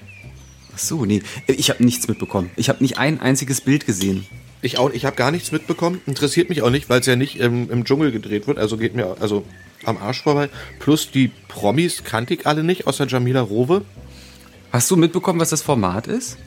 Ach 0.74 0.80
so, 0.80 1.06
nee. 1.06 1.22
Ich 1.48 1.70
habe 1.70 1.84
nichts 1.84 2.08
mitbekommen. 2.10 2.50
Ich 2.58 2.68
habe 2.68 2.82
nicht 2.84 2.98
ein 2.98 3.22
einziges 3.22 3.62
Bild 3.62 3.86
gesehen. 3.86 4.26
Ich 4.62 4.78
auch, 4.78 4.92
ich 4.92 5.06
habe 5.06 5.16
gar 5.16 5.32
nichts 5.32 5.52
mitbekommen. 5.52 6.02
Interessiert 6.06 6.50
mich 6.50 6.62
auch 6.62 6.70
nicht, 6.70 6.90
weil 6.90 7.00
es 7.00 7.06
ja 7.06 7.16
nicht 7.16 7.38
im, 7.40 7.70
im 7.72 7.86
Dschungel 7.86 8.12
gedreht 8.12 8.48
wird. 8.48 8.58
Also 8.58 8.76
geht 8.78 8.94
mir 8.96 9.16
also 9.22 9.46
am 9.86 9.98
Arsch 9.98 10.22
vorbei. 10.22 10.50
Plus 10.80 11.12
die 11.12 11.32
Promis 11.48 12.04
kannte 12.04 12.34
ich 12.34 12.46
alle 12.46 12.64
nicht, 12.64 12.86
außer 12.86 13.08
Jamila 13.08 13.40
Rowe. 13.42 13.86
Hast 14.72 14.92
du 14.92 14.98
mitbekommen, 14.98 15.40
was 15.40 15.50
das 15.50 15.62
Format 15.62 16.08
ist? 16.08 16.38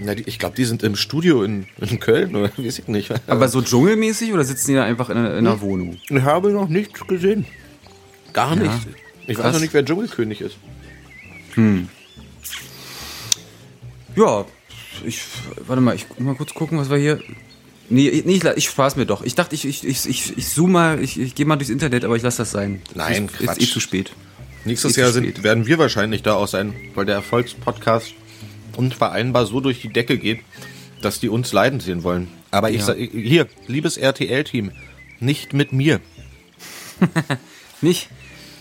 Na, 0.00 0.14
die, 0.14 0.22
ich 0.28 0.38
glaube, 0.38 0.54
die 0.54 0.64
sind 0.64 0.84
im 0.84 0.94
Studio 0.94 1.42
in, 1.42 1.66
in 1.80 1.98
Köln 1.98 2.36
oder 2.36 2.50
weiß 2.56 2.78
ich 2.78 2.86
nicht. 2.86 3.12
Aber 3.26 3.48
so 3.48 3.60
dschungelmäßig 3.60 4.32
oder 4.32 4.44
sitzen 4.44 4.68
die 4.70 4.74
da 4.76 4.84
einfach 4.84 5.10
in, 5.10 5.16
einer- 5.16 5.32
in 5.36 5.46
einer 5.46 5.60
Wohnung? 5.60 5.98
ich 6.08 6.22
habe 6.22 6.50
noch 6.52 6.68
nichts 6.68 7.04
gesehen. 7.08 7.44
Gar 8.32 8.54
Ja, 8.56 8.62
nichts. 8.62 8.86
Ich 9.26 9.36
weiß 9.36 9.42
krass. 9.42 9.54
noch 9.54 9.60
nicht, 9.60 9.74
wer 9.74 9.84
Dschungelkönig 9.84 10.40
ist. 10.40 10.56
Ja, 14.16 14.44
ich, 15.04 15.20
warte 15.66 15.82
mal, 15.82 15.94
ich 15.96 16.06
mal 16.18 16.34
kurz 16.36 16.54
gucken, 16.54 16.78
was 16.78 16.90
wir 16.90 16.96
hier. 16.98 17.20
Nee, 17.90 18.22
nee 18.24 18.34
ich, 18.34 18.44
ich 18.44 18.68
spaß 18.68 18.96
mir 18.96 19.06
doch. 19.06 19.22
Ich 19.22 19.34
dachte, 19.34 19.54
ich, 19.54 19.64
ich, 19.64 19.86
ich, 19.86 20.06
ich, 20.08 20.36
ich 20.36 20.48
zoome 20.48 20.72
mal, 20.72 21.02
ich, 21.02 21.18
ich 21.18 21.34
gehe 21.34 21.46
mal 21.46 21.56
durchs 21.56 21.70
Internet, 21.70 22.04
aber 22.04 22.16
ich 22.16 22.22
lasse 22.22 22.38
das 22.38 22.50
sein. 22.50 22.82
Nein, 22.94 23.26
ist, 23.26 23.40
ist 23.40 23.46
Quatsch. 23.46 23.60
eh 23.62 23.66
zu 23.66 23.80
spät. 23.80 24.12
Nächstes 24.64 24.92
Ist 24.92 24.96
Jahr 24.98 25.12
sind, 25.12 25.42
werden 25.42 25.66
wir 25.66 25.78
wahrscheinlich 25.78 26.22
da 26.22 26.34
auch 26.34 26.48
sein, 26.48 26.74
weil 26.94 27.06
der 27.06 27.14
Erfolgspodcast 27.14 28.12
unvereinbar 28.76 29.46
so 29.46 29.60
durch 29.60 29.80
die 29.80 29.92
Decke 29.92 30.18
geht, 30.18 30.40
dass 31.00 31.20
die 31.20 31.28
uns 31.28 31.52
leiden 31.52 31.80
sehen 31.80 32.02
wollen. 32.02 32.28
Aber 32.50 32.70
ich 32.70 32.78
Ja. 32.78 32.84
sag, 32.86 32.96
hier, 32.98 33.46
liebes 33.66 33.96
RTL-Team, 33.96 34.72
nicht 35.20 35.52
mit 35.52 35.72
mir. 35.72 36.00
Nicht? 37.80 38.08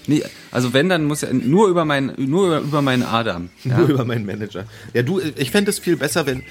Nee, 0.09 0.23
also 0.51 0.71
wenn, 0.73 0.87
dann 0.87 1.03
muss 1.03 1.21
ja 1.21 1.33
nur 1.33 1.67
über 1.67 1.83
meinen, 1.83 2.13
nur 2.17 2.47
über, 2.47 2.59
über 2.59 2.81
meinen 2.81 3.03
Adam. 3.03 3.49
Ja? 3.65 3.79
Nur 3.79 3.89
über 3.89 4.05
meinen 4.05 4.25
Manager. 4.25 4.65
Ja, 4.93 5.01
du, 5.01 5.19
ich 5.19 5.51
fände 5.51 5.69
es 5.69 5.79
viel 5.79 5.97
besser, 5.97 6.25
wenn, 6.25 6.43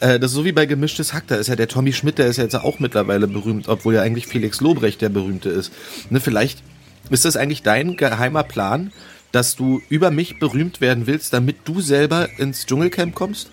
äh, 0.00 0.18
das 0.18 0.30
ist 0.30 0.36
so 0.36 0.44
wie 0.44 0.52
bei 0.52 0.66
Gemischtes 0.66 1.12
Hack, 1.12 1.26
da 1.26 1.36
ist 1.36 1.48
ja 1.48 1.56
der 1.56 1.68
Tommy 1.68 1.92
Schmidt, 1.92 2.18
der 2.18 2.26
ist 2.26 2.36
ja 2.36 2.44
jetzt 2.44 2.54
auch 2.54 2.78
mittlerweile 2.78 3.26
berühmt, 3.26 3.68
obwohl 3.68 3.94
ja 3.94 4.02
eigentlich 4.02 4.26
Felix 4.26 4.60
Lobrecht 4.60 5.00
der 5.00 5.08
Berühmte 5.08 5.48
ist. 5.48 5.72
Ne, 6.10 6.20
vielleicht 6.20 6.62
ist 7.10 7.24
das 7.24 7.36
eigentlich 7.36 7.62
dein 7.62 7.96
geheimer 7.96 8.42
Plan, 8.42 8.92
dass 9.32 9.56
du 9.56 9.82
über 9.88 10.10
mich 10.10 10.38
berühmt 10.38 10.80
werden 10.80 11.06
willst, 11.06 11.32
damit 11.32 11.56
du 11.64 11.80
selber 11.80 12.28
ins 12.38 12.66
Dschungelcamp 12.66 13.14
kommst? 13.14 13.50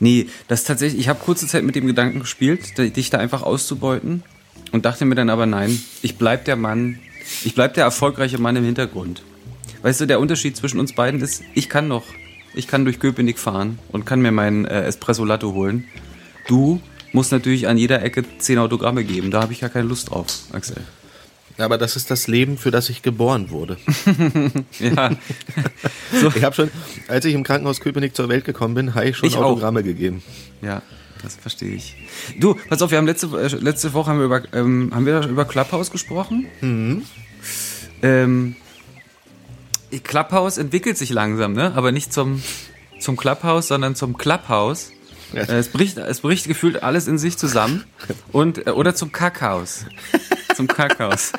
Nee, 0.00 0.28
das 0.48 0.64
tatsächlich, 0.64 1.00
ich 1.00 1.08
habe 1.08 1.18
kurze 1.24 1.46
Zeit 1.46 1.64
mit 1.64 1.74
dem 1.74 1.86
Gedanken 1.86 2.20
gespielt, 2.20 2.78
dich 2.78 3.10
da 3.10 3.18
einfach 3.18 3.42
auszubeuten 3.42 4.22
und 4.72 4.84
dachte 4.84 5.04
mir 5.04 5.14
dann 5.14 5.30
aber 5.30 5.46
nein, 5.46 5.80
ich 6.02 6.16
bleib 6.16 6.44
der 6.44 6.56
Mann, 6.56 6.98
ich 7.44 7.54
bleib 7.54 7.74
der 7.74 7.84
erfolgreiche 7.84 8.38
Mann 8.38 8.56
im 8.56 8.64
Hintergrund. 8.64 9.22
Weißt 9.82 10.00
du, 10.00 10.06
der 10.06 10.20
Unterschied 10.20 10.56
zwischen 10.56 10.80
uns 10.80 10.94
beiden 10.94 11.20
ist, 11.20 11.42
ich 11.54 11.68
kann 11.68 11.88
noch, 11.88 12.04
ich 12.56 12.66
kann 12.66 12.84
durch 12.84 12.98
Köpenick 12.98 13.38
fahren 13.38 13.78
und 13.92 14.04
kann 14.06 14.20
mir 14.20 14.32
meinen 14.32 14.64
äh, 14.64 14.82
Espresso 14.82 15.24
Latte 15.24 15.52
holen. 15.52 15.84
Du 16.48 16.80
musst 17.12 17.32
natürlich 17.32 17.68
an 17.68 17.78
jeder 17.78 18.02
Ecke 18.02 18.24
zehn 18.38 18.58
Autogramme 18.58 19.04
geben, 19.04 19.30
da 19.30 19.42
habe 19.42 19.52
ich 19.52 19.60
gar 19.60 19.70
keine 19.70 19.86
Lust 19.88 20.10
drauf, 20.10 20.26
Axel. 20.52 20.76
Aber 21.58 21.78
das 21.78 21.96
ist 21.96 22.10
das 22.10 22.26
Leben, 22.28 22.58
für 22.58 22.70
das 22.70 22.90
ich 22.90 23.00
geboren 23.02 23.48
wurde. 23.50 23.78
Ja, 24.78 25.10
Ich 26.36 26.44
habe 26.44 26.54
schon, 26.54 26.70
als 27.08 27.24
ich 27.24 27.34
im 27.34 27.44
Krankenhaus 27.44 27.80
Köpenick 27.80 28.14
zur 28.14 28.28
Welt 28.28 28.44
gekommen 28.44 28.74
bin, 28.74 28.94
habe 28.94 29.08
ich 29.08 29.16
schon 29.16 29.28
Ich 29.28 29.36
auch. 29.36 29.44
Autogramme 29.44 29.82
gegeben. 29.82 30.22
ja, 30.60 30.82
das 31.22 31.36
verstehe 31.36 31.74
ich. 31.74 31.96
Du, 32.38 32.56
pass 32.68 32.82
auf, 32.82 32.90
wir 32.90 32.98
haben 32.98 33.06
letzte, 33.06 33.28
äh, 33.40 33.46
letzte 33.56 33.94
Woche 33.94 34.10
haben 34.10 34.18
wir 34.18 34.26
über, 34.26 34.42
ähm, 34.52 34.90
haben 34.94 35.06
wir 35.06 35.26
über 35.26 35.46
Clubhouse 35.46 35.90
gesprochen. 35.90 36.46
Ähm, 38.02 38.56
Clubhouse 40.02 40.58
entwickelt 40.58 40.98
sich 40.98 41.10
langsam, 41.10 41.52
ne? 41.52 41.72
Aber 41.74 41.92
nicht 41.92 42.12
zum, 42.12 42.42
zum 43.00 43.16
Clubhouse, 43.16 43.68
sondern 43.68 43.94
zum 43.94 44.16
Clubhouse. 44.18 44.92
Ja. 45.32 45.42
Äh, 45.42 45.58
Es 45.58 45.68
bricht, 45.68 45.98
es 45.98 46.20
bricht 46.20 46.46
gefühlt 46.46 46.82
alles 46.82 47.08
in 47.08 47.18
sich 47.18 47.36
zusammen. 47.36 47.84
Und, 48.32 48.66
äh, 48.66 48.70
oder 48.70 48.94
zum 48.94 49.12
Kackhaus. 49.12 49.86
Zum 50.54 50.66
Kackhaus. 50.68 51.32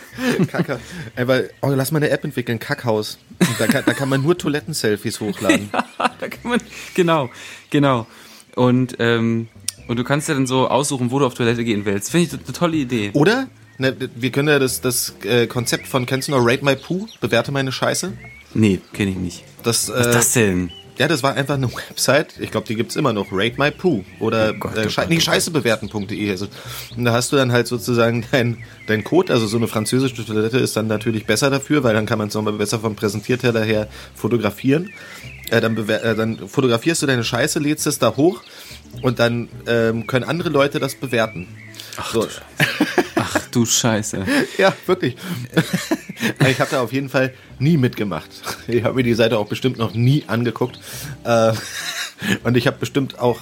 Kacke. 0.52 0.80
Aber, 1.16 1.44
oh, 1.62 1.70
lass 1.70 1.92
mal 1.92 1.98
eine 1.98 2.10
App 2.10 2.24
entwickeln, 2.24 2.60
Kackhaus. 2.60 3.18
Da 3.58 3.68
kann, 3.68 3.84
da 3.86 3.94
kann 3.94 4.10
man 4.10 4.22
nur 4.22 4.38
Toilettenselfies 4.38 5.20
hochladen. 5.20 5.70
da 6.20 6.28
kann 6.28 6.52
man, 6.52 6.62
genau, 6.94 7.30
genau. 7.70 8.06
Und, 8.56 8.96
ähm, 9.00 9.48
und 9.88 9.98
du 9.98 10.04
kannst 10.04 10.28
ja 10.28 10.36
dann 10.36 10.48
so 10.48 10.68
aussuchen, 10.68 11.12
wo 11.12 11.20
du 11.20 11.26
auf 11.26 11.34
Toilette 11.34 11.64
gehen 11.64 11.86
willst. 11.86 12.12
Finde 12.12 12.28
ich 12.28 12.34
eine 12.34 12.54
tolle 12.54 12.78
Idee. 12.78 13.12
Oder? 13.14 13.48
Ne, 13.80 13.96
wir 14.16 14.32
können 14.32 14.48
ja 14.50 14.60
das, 14.60 14.82
das 14.82 15.16
äh, 15.24 15.48
Konzept 15.48 15.88
von, 15.88 16.06
kennst 16.06 16.28
du 16.28 16.32
noch 16.34 16.44
Rate 16.44 16.66
My 16.66 16.76
Poo? 16.76 17.08
Bewerte 17.22 17.52
meine 17.52 17.72
Scheiße. 17.72 18.14
Nee, 18.58 18.80
kenne 18.92 19.12
ich 19.12 19.18
nicht. 19.18 19.44
Das, 19.62 19.88
äh, 19.88 19.94
Was 19.94 20.08
ist 20.08 20.16
das 20.16 20.34
denn? 20.34 20.72
Ja, 20.98 21.08
das 21.08 21.22
war 21.22 21.36
einfach 21.36 21.54
eine 21.54 21.72
Website. 21.72 22.40
Ich 22.40 22.50
glaube, 22.50 22.66
die 22.66 22.74
gibt's 22.76 22.96
immer 22.96 23.14
noch. 23.14 23.28
Rate 23.32 23.54
My 23.60 23.70
Poo. 23.70 24.04
Oder 24.20 24.54
Oh 24.56 24.58
Gott, 24.60 24.76
äh, 24.76 24.80
oh 24.80 24.82
nee, 24.82 24.88
oh 24.88 25.10
Gott. 25.10 25.22
scheißebewerten.de. 25.22 26.32
Also, 26.32 26.48
und 26.96 27.06
da 27.06 27.14
hast 27.14 27.32
du 27.32 27.36
dann 27.36 27.52
halt 27.52 27.68
sozusagen 27.68 28.26
dein, 28.32 28.64
dein 28.88 29.04
Code. 29.04 29.32
Also 29.32 29.46
so 29.46 29.58
eine 29.58 29.68
französische 29.68 30.26
Toilette 30.26 30.58
ist 30.58 30.76
dann 30.76 30.88
natürlich 30.88 31.28
besser 31.28 31.52
dafür, 31.52 31.84
weil 31.84 31.94
dann 31.94 32.08
kann 32.08 32.18
man 32.18 32.30
es 32.30 32.34
nochmal 32.34 32.54
besser 32.54 32.80
vom 32.80 32.96
Präsentierteller 32.96 33.64
her 33.64 33.88
fotografieren. 34.16 34.90
Äh, 35.52 35.62
dann, 35.62 35.78
äh, 35.88 36.16
dann 36.16 36.50
fotografierst 36.50 37.04
du 37.04 37.06
deine 37.06 37.24
Scheiße, 37.24 37.60
lädst 37.60 37.86
es 37.86 38.00
da 38.00 38.16
hoch 38.16 38.42
und 39.04 39.20
dann 39.20 39.50
ähm, 39.68 40.08
können 40.08 40.26
andere 40.26 40.50
Leute 40.50 40.80
das 40.80 40.96
bewerten. 40.96 41.48
Ach, 41.98 42.12
so. 42.12 42.28
Du 43.58 43.66
Scheiße. 43.66 44.24
Ja, 44.60 44.72
wirklich. 44.86 45.16
ich 46.48 46.60
habe 46.60 46.70
da 46.70 46.82
auf 46.82 46.94
jeden 46.94 47.10
Fall 47.10 47.34
nie 47.58 47.76
mitgemacht. 47.78 48.30
Ich 48.68 48.84
habe 48.84 48.94
mir 48.94 49.02
die 49.04 49.16
Seite 49.16 49.40
auch 49.40 49.48
bestimmt 49.48 49.80
noch 49.80 49.96
nie 49.96 50.24
angeguckt. 50.28 50.78
Äh, 51.24 51.54
Und 52.44 52.56
ich 52.56 52.68
habe 52.68 52.78
bestimmt 52.78 53.18
auch 53.18 53.40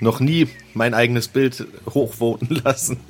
noch 0.00 0.18
nie 0.18 0.48
mein 0.74 0.92
eigenes 0.92 1.28
Bild 1.28 1.68
hochvoten 1.88 2.48
lassen. 2.64 2.98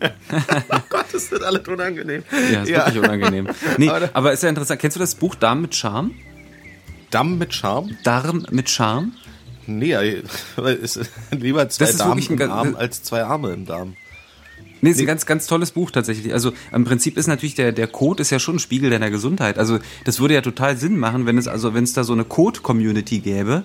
oh 0.00 0.80
Gott, 0.90 1.06
das 1.12 1.30
wird 1.30 1.44
alles 1.44 1.68
unangenehm. 1.68 2.24
Ja, 2.52 2.62
ist 2.62 2.68
wirklich 2.70 2.98
unangenehm. 2.98 3.48
Nee, 3.76 3.88
Aber- 3.88 4.10
aber 4.14 4.32
ist 4.32 4.42
ja 4.42 4.48
interessant. 4.48 4.80
Kennst 4.80 4.96
du 4.96 5.00
das 5.00 5.14
Buch 5.14 5.36
Darm 5.36 5.62
mit 5.62 5.76
Charme? 5.76 6.10
Damm 7.12 7.38
mit 7.38 7.54
Charme? 7.54 7.96
Darm 8.02 8.44
mit 8.50 8.68
Charme? 8.68 9.12
Nee, 9.66 10.22
ist 10.82 10.98
lieber 11.30 11.68
zwei 11.68 11.92
Damen 11.92 12.18
im 12.20 12.36
ganz- 12.36 12.52
Arm 12.52 12.74
als 12.74 13.04
zwei 13.04 13.22
Arme 13.22 13.52
im 13.52 13.64
Darm. 13.64 13.94
Nee, 14.80 14.90
ist 14.90 15.00
ein 15.00 15.06
ganz, 15.06 15.26
ganz 15.26 15.46
tolles 15.46 15.70
Buch 15.72 15.90
tatsächlich. 15.90 16.32
Also 16.32 16.52
im 16.72 16.84
Prinzip 16.84 17.16
ist 17.16 17.26
natürlich 17.26 17.54
der, 17.54 17.72
der 17.72 17.86
Code 17.86 18.20
ist 18.22 18.30
ja 18.30 18.38
schon 18.38 18.56
ein 18.56 18.58
Spiegel 18.60 18.90
deiner 18.90 19.10
Gesundheit. 19.10 19.58
Also 19.58 19.78
das 20.04 20.20
würde 20.20 20.34
ja 20.34 20.40
total 20.40 20.76
Sinn 20.76 20.96
machen, 20.98 21.26
wenn 21.26 21.38
es 21.38 21.48
also 21.48 21.74
wenn 21.74 21.84
es 21.84 21.92
da 21.92 22.04
so 22.04 22.12
eine 22.12 22.24
Code-Community 22.24 23.20
gäbe. 23.20 23.64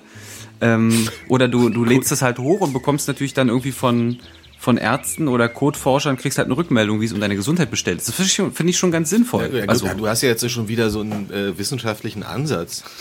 Ähm, 0.62 1.08
oder 1.28 1.48
du, 1.48 1.70
du 1.70 1.84
lädst 1.84 2.12
es 2.12 2.22
halt 2.22 2.40
hoch 2.40 2.62
und 2.62 2.74
bekommst 2.74 3.08
natürlich 3.08 3.34
dann 3.34 3.50
irgendwie 3.50 3.72
von 3.72 4.18
von 4.60 4.78
Ärzten 4.78 5.28
oder 5.28 5.50
Codeforschern 5.50 6.16
kriegst 6.16 6.38
halt 6.38 6.46
eine 6.48 6.56
Rückmeldung, 6.56 7.02
wie 7.02 7.06
es 7.06 7.12
um 7.12 7.20
deine 7.20 7.36
Gesundheit 7.36 7.70
bestellt 7.70 7.98
ist. 7.98 8.08
Das 8.08 8.16
finde 8.16 8.28
ich, 8.28 8.34
schon- 8.34 8.54
finde 8.54 8.70
ich 8.70 8.78
schon 8.78 8.92
ganz 8.92 9.10
sinnvoll. 9.10 9.50
Ja, 9.52 9.60
gut, 9.62 9.70
also, 9.70 9.90
du 9.90 10.08
hast 10.08 10.22
ja 10.22 10.30
jetzt 10.30 10.50
schon 10.50 10.70
wieder 10.70 10.90
so 10.90 11.02
einen 11.02 11.30
äh, 11.32 11.58
wissenschaftlichen 11.58 12.24
Ansatz. 12.24 12.84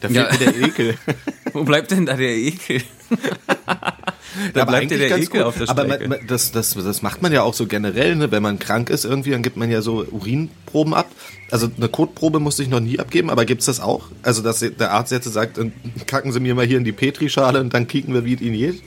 Da 0.00 0.08
fehlt 0.08 0.16
Ja. 0.16 0.28
mir 0.32 0.38
der 0.38 0.56
Ekel. 0.60 0.94
wo 1.52 1.62
bleibt 1.62 1.92
denn 1.92 2.04
da 2.04 2.14
der 2.16 2.36
Ekel? 2.36 2.82
da 4.54 4.62
Aber 4.62 4.72
bleibt 4.72 4.90
dir 4.90 4.98
der 4.98 5.08
ganz 5.08 5.24
Ekel 5.26 5.40
gut. 5.40 5.46
auf 5.48 5.58
der 5.58 5.68
Aber 5.68 5.84
Strecke. 5.84 6.08
man, 6.08 6.18
man, 6.18 6.26
das, 6.28 6.52
das, 6.52 6.74
das 6.74 7.02
macht 7.02 7.22
man 7.22 7.32
ja 7.32 7.42
auch 7.42 7.54
so 7.54 7.66
generell, 7.66 8.16
ne? 8.16 8.30
wenn 8.30 8.42
man 8.42 8.58
krank 8.58 8.90
ist 8.90 9.04
irgendwie, 9.04 9.30
dann 9.30 9.42
gibt 9.42 9.56
man 9.56 9.70
ja 9.70 9.82
so 9.82 10.04
Urinproben 10.10 10.94
ab. 10.94 11.08
Also 11.50 11.68
eine 11.76 11.88
Kotprobe 11.88 12.40
musste 12.40 12.62
ich 12.62 12.68
noch 12.68 12.80
nie 12.80 12.98
abgeben, 12.98 13.30
aber 13.30 13.44
gibt's 13.44 13.66
das 13.66 13.80
auch? 13.80 14.08
Also 14.22 14.42
dass 14.42 14.60
der 14.60 14.92
Arzt 14.92 15.12
jetzt 15.12 15.32
sagt, 15.32 15.58
kacken 16.06 16.32
Sie 16.32 16.40
mir 16.40 16.54
mal 16.54 16.66
hier 16.66 16.78
in 16.78 16.84
die 16.84 16.92
Petrischale 16.92 17.60
und 17.60 17.72
dann 17.74 17.86
kicken 17.88 18.12
wir, 18.14 18.24
wie 18.24 18.34
es 18.34 18.40
Ihnen 18.40 18.56
geht? 18.56 18.82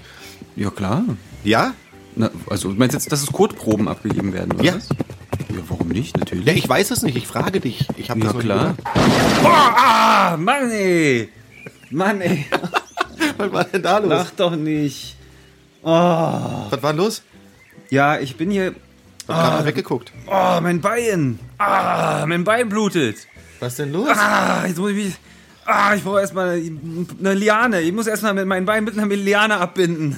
ja 0.56 0.70
klar. 0.70 1.04
Ja? 1.44 1.74
Na, 2.16 2.30
also 2.50 2.70
du 2.70 2.76
meinst 2.78 2.94
jetzt, 2.94 3.12
dass 3.12 3.24
es 3.24 3.32
Codeproben 3.32 3.88
abgegeben 3.88 4.34
werden, 4.34 4.52
oder 4.54 4.64
Ja. 4.64 4.76
was? 4.76 4.90
warum 5.70 5.88
nicht? 5.88 6.18
Natürlich. 6.18 6.46
Ja, 6.46 6.54
ich 6.54 6.68
weiß 6.68 6.92
es 6.92 7.02
nicht, 7.04 7.16
ich 7.16 7.26
frage 7.28 7.60
dich. 7.62 7.88
Ich 7.98 8.10
habe 8.10 8.20
Ja, 8.20 8.34
das 8.34 8.42
klar. 8.42 8.76
Boah, 9.42 9.76
ah, 9.78 10.38
Mann, 10.38 10.70
ey. 10.72 11.30
Mann, 11.90 12.20
ey. 12.22 12.46
Was 13.38 13.52
war 13.52 13.64
denn 13.66 13.84
da 13.84 13.98
los? 13.98 14.10
Lach 14.10 14.32
doch 14.32 14.56
nicht. 14.56 15.16
Was 15.82 16.82
war 16.84 16.94
los? 16.94 17.24
Ja, 17.90 18.20
ich 18.20 18.36
bin 18.38 18.52
hier. 18.52 18.76
Ich 19.24 19.30
hab 19.30 19.54
mal 19.54 19.66
weggeguckt. 19.66 20.12
Oh, 20.28 20.60
mein 20.62 20.82
Bein. 20.82 21.40
Ah, 21.58 22.26
mein 22.28 22.44
Bein 22.44 22.70
blutet. 22.70 23.28
Was 23.60 23.76
denn 23.76 23.92
los? 23.92 24.10
Ah, 24.10 24.66
jetzt 24.68 24.78
muss 24.78 24.92
ich 24.92 24.96
mich. 24.98 25.16
Ah, 25.66 25.94
ich 25.96 26.04
brauche 26.04 26.20
erstmal 26.22 26.60
eine 27.20 27.34
Liane. 27.36 27.82
Ich 27.82 27.92
muss 27.94 28.08
erstmal 28.08 28.34
mit 28.34 28.46
meinem 28.48 28.66
Bein 28.66 28.84
mit 28.84 28.98
einer 28.98 29.08
Liane 29.16 29.58
abbinden. 29.58 30.16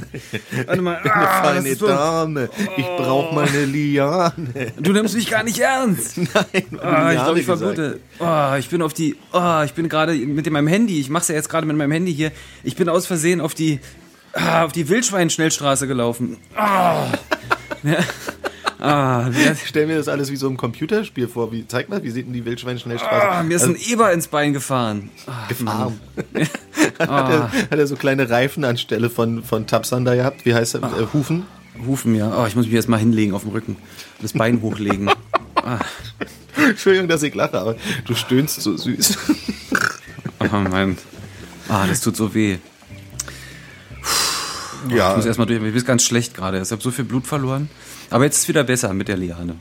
Warte 0.66 0.82
mal. 0.82 0.96
Eine 1.04 1.14
Ah, 1.14 1.42
das 1.54 1.64
feine 1.64 1.76
so, 1.76 1.88
Dame. 1.88 2.50
Ich 2.78 2.86
brauch 2.86 3.34
mal 3.34 3.46
eine 3.48 3.66
Liane. 3.66 4.72
du 4.80 4.94
nimmst 4.94 5.16
mich 5.16 5.30
gar 5.30 5.44
nicht 5.44 5.60
ernst. 5.60 6.18
Nein, 6.18 6.80
Ah, 6.82 7.12
ich 7.14 7.22
glaube, 7.24 7.40
ich 7.40 7.46
verblute. 7.46 8.00
Oh, 8.20 8.56
ich 8.58 8.70
bin 8.70 8.82
auf 8.82 8.94
die. 8.94 9.18
Oh, 9.34 9.62
ich 9.66 9.74
bin 9.74 9.90
gerade 9.90 10.14
mit 10.14 10.50
meinem 10.50 10.68
Handy. 10.68 11.00
Ich 11.00 11.10
mache 11.10 11.24
es 11.24 11.28
ja 11.28 11.36
jetzt 11.36 11.50
gerade 11.50 11.68
mit 11.68 11.76
meinem 11.76 11.92
Handy 11.92 12.14
hier. 12.14 12.32
Ich 12.64 12.76
bin 12.78 12.88
aus 12.88 13.06
Versehen 13.06 13.42
auf 13.42 13.54
die 13.54 13.80
ah, 14.34 14.64
auf 14.64 14.72
die 14.72 14.88
Wildschwein-Schnellstraße 14.88 15.88
gelaufen. 15.88 16.38
Ah, 16.56 17.08
ja. 17.84 17.98
Ah, 18.84 19.30
mir, 19.30 19.52
Ich 19.54 19.68
stell 19.68 19.88
mir 19.88 19.98
das 19.98 20.08
alles 20.08 20.32
wie 20.32 20.36
so 20.36 20.48
ein 20.50 20.58
Computerspiel 20.58 21.28
vor. 21.28 21.52
Wie, 21.52 21.68
zeig 21.68 21.90
mal, 21.90 22.04
wie 22.04 22.10
sieht 22.10 22.28
denn 22.28 22.34
die 22.34 22.46
Wildschweinschnellstraße 22.46 23.30
ah, 23.30 23.44
mir 23.44 23.56
ist 23.56 23.64
ein 23.64 23.76
Eber 23.76 24.12
ins 24.12 24.28
Bein 24.28 24.54
gefahren. 24.54 25.10
Ah, 25.28 25.48
gefahren? 25.48 26.00
hat, 27.00 27.10
er, 27.10 27.52
hat 27.52 27.80
er 27.80 27.88
so 27.88 27.96
kleine 27.96 28.30
Reifen 28.30 28.64
anstelle 28.64 29.10
von, 29.10 29.44
von 29.44 29.68
Tapsander 29.68 30.16
gehabt? 30.16 30.46
Wie 30.46 30.54
heißt 30.54 30.76
er? 30.76 30.84
Äh, 30.84 31.08
Hufen? 31.14 31.46
Hufen 31.86 32.16
ja. 32.16 32.42
Oh, 32.42 32.46
ich 32.46 32.56
muss 32.56 32.66
mich 32.66 32.74
jetzt 32.74 32.90
mal 32.90 33.00
hinlegen 33.00 33.34
auf 33.34 33.44
dem 33.44 33.52
Rücken. 33.52 33.78
Das 34.22 34.34
Bein 34.34 34.62
hochlegen. 34.62 35.10
Entschuldigung, 36.56 37.08
dass 37.08 37.24
ich 37.24 37.34
lache, 37.34 37.60
aber 37.60 37.76
du 38.06 38.16
stöhnst 38.16 38.62
so 38.62 38.78
süß. 38.78 39.18
Oh 40.52 40.58
Mann. 40.58 40.98
Ah, 41.70 41.88
das 41.88 42.02
tut 42.02 42.18
so 42.18 42.34
weh. 42.34 42.58
Ich 44.90 44.94
ja, 44.94 45.16
muss 45.16 45.26
erstmal 45.26 45.48
durch. 45.48 45.64
Ich 45.64 45.74
bin 45.74 45.86
ganz 45.86 46.04
schlecht 46.04 46.36
gerade. 46.36 46.60
Ich 46.60 46.72
habe 46.72 46.82
so 46.82 46.92
viel 46.92 47.06
Blut 47.06 47.26
verloren. 47.26 47.70
Aber 48.14 48.26
jetzt 48.26 48.36
ist 48.36 48.44
es 48.44 48.48
wieder 48.48 48.64
besser 48.64 48.94
mit 48.94 49.08
der 49.08 49.18
Liane. 49.18 49.56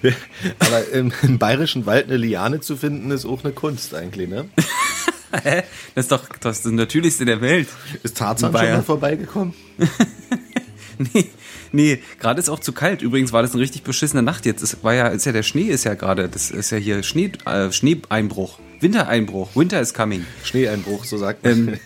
aber 0.58 0.88
im, 0.92 1.12
im 1.20 1.38
bayerischen 1.38 1.84
Wald 1.84 2.06
eine 2.06 2.16
Liane 2.16 2.60
zu 2.60 2.74
finden, 2.74 3.10
ist 3.10 3.26
auch 3.26 3.44
eine 3.44 3.52
Kunst 3.52 3.94
eigentlich, 3.94 4.30
ne? 4.30 4.48
Hä? 5.42 5.62
Das 5.94 6.06
ist 6.06 6.12
doch 6.12 6.26
das, 6.40 6.62
das 6.62 6.72
Natürlichste 6.72 7.26
der 7.26 7.42
Welt. 7.42 7.68
Ist 8.02 8.16
Tarzan 8.16 8.50
schon 8.50 8.62
mal 8.62 8.82
vorbeigekommen? 8.82 9.52
Nee, 11.14 11.30
nee 11.72 12.02
gerade 12.20 12.40
ist 12.40 12.48
auch 12.48 12.60
zu 12.60 12.72
kalt. 12.72 13.02
Übrigens 13.02 13.32
war 13.32 13.42
das 13.42 13.52
eine 13.52 13.60
richtig 13.60 13.82
beschissene 13.82 14.22
Nacht 14.22 14.46
jetzt. 14.46 14.62
Es 14.62 14.82
war 14.82 14.94
ja, 14.94 15.08
ist 15.08 15.26
ja 15.26 15.32
der 15.32 15.42
Schnee 15.42 15.64
ist 15.64 15.84
ja 15.84 15.94
gerade, 15.94 16.28
das 16.28 16.50
ist 16.50 16.70
ja 16.70 16.78
hier 16.78 17.02
Schnee, 17.02 17.32
äh, 17.46 17.72
Schneeeinbruch, 17.72 18.58
Wintereinbruch, 18.80 19.54
Winter 19.54 19.80
is 19.80 19.94
coming. 19.94 20.24
Schneeeinbruch, 20.44 21.04
so 21.04 21.16
sagt 21.16 21.44
man. 21.44 21.78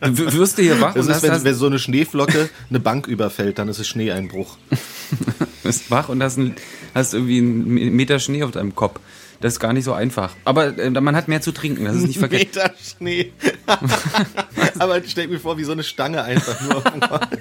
Ähm, 0.00 0.18
wirst 0.18 0.58
du 0.58 0.62
hier 0.62 0.80
wach 0.80 0.94
das 0.94 1.06
und 1.06 1.10
ist, 1.12 1.22
hast, 1.22 1.44
wenn, 1.44 1.44
wenn 1.44 1.54
so 1.54 1.66
eine 1.66 1.78
Schneeflocke 1.78 2.50
eine 2.68 2.80
Bank 2.80 3.06
überfällt, 3.06 3.58
dann 3.58 3.68
ist 3.68 3.78
es 3.78 3.88
Schneeeinbruch. 3.88 4.56
bist 5.62 5.90
wach 5.90 6.08
und 6.08 6.22
hast, 6.22 6.38
ein, 6.38 6.54
hast 6.94 7.14
irgendwie 7.14 7.38
einen 7.38 7.94
Meter 7.94 8.18
Schnee 8.18 8.42
auf 8.42 8.50
deinem 8.50 8.74
Kopf. 8.74 9.00
Das 9.40 9.54
ist 9.54 9.60
gar 9.60 9.72
nicht 9.72 9.84
so 9.84 9.92
einfach. 9.92 10.34
Aber 10.44 10.78
äh, 10.78 10.90
man 10.90 11.16
hat 11.16 11.26
mehr 11.26 11.40
zu 11.40 11.50
trinken, 11.50 11.84
das 11.84 11.96
ist 11.96 12.06
nicht 12.06 12.18
vergessen. 12.18 12.46
Meter 12.46 12.72
Schnee. 12.80 13.32
Aber 14.78 15.02
stell 15.04 15.26
mir 15.26 15.40
vor, 15.40 15.58
wie 15.58 15.64
so 15.64 15.72
eine 15.72 15.82
Stange 15.82 16.22
einfach 16.22 16.60
nur. 16.60 16.76
auf 16.76 16.84
dem 16.84 17.00
Kopf. 17.00 17.26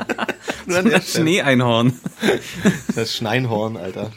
nur 0.84 0.84
Das. 0.84 1.14
Schneeeinhorn. 1.14 1.94
Das 2.96 3.16
Schneinhorn, 3.16 3.78
Alter. 3.78 4.12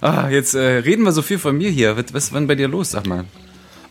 Ah, 0.00 0.28
jetzt 0.28 0.54
äh, 0.54 0.60
reden 0.60 1.04
wir 1.04 1.12
so 1.12 1.22
viel 1.22 1.38
von 1.38 1.56
mir 1.56 1.70
hier. 1.70 1.96
Was, 1.96 2.12
was 2.12 2.24
ist 2.24 2.34
denn 2.34 2.46
bei 2.46 2.54
dir 2.54 2.68
los, 2.68 2.90
sag 2.90 3.06
mal? 3.06 3.24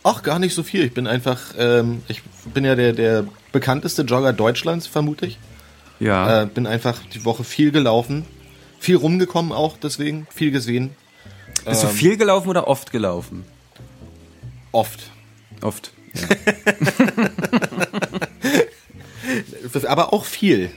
Ach, 0.02 0.22
gar 0.22 0.38
nicht 0.38 0.54
so 0.54 0.62
viel. 0.62 0.84
Ich 0.84 0.94
bin 0.94 1.06
einfach, 1.06 1.40
ähm, 1.58 2.02
ich 2.08 2.22
bin 2.52 2.64
ja 2.64 2.74
der, 2.74 2.92
der 2.92 3.26
bekannteste 3.52 4.02
Jogger 4.02 4.32
Deutschlands, 4.32 4.86
vermute 4.86 5.26
ich. 5.26 5.38
Ja. 5.98 6.42
Äh, 6.42 6.46
bin 6.46 6.66
einfach 6.66 6.98
die 7.14 7.24
Woche 7.24 7.44
viel 7.44 7.70
gelaufen. 7.70 8.24
Viel 8.78 8.96
rumgekommen 8.96 9.52
auch 9.52 9.76
deswegen, 9.76 10.26
viel 10.34 10.50
gesehen. 10.50 10.90
Bist 11.66 11.82
du 11.82 11.88
viel 11.88 12.16
gelaufen 12.16 12.48
oder 12.48 12.66
oft 12.66 12.90
gelaufen? 12.90 13.44
Oft. 14.72 15.10
Oft. 15.60 15.92
Aber 19.86 20.12
auch 20.12 20.24
viel. 20.24 20.70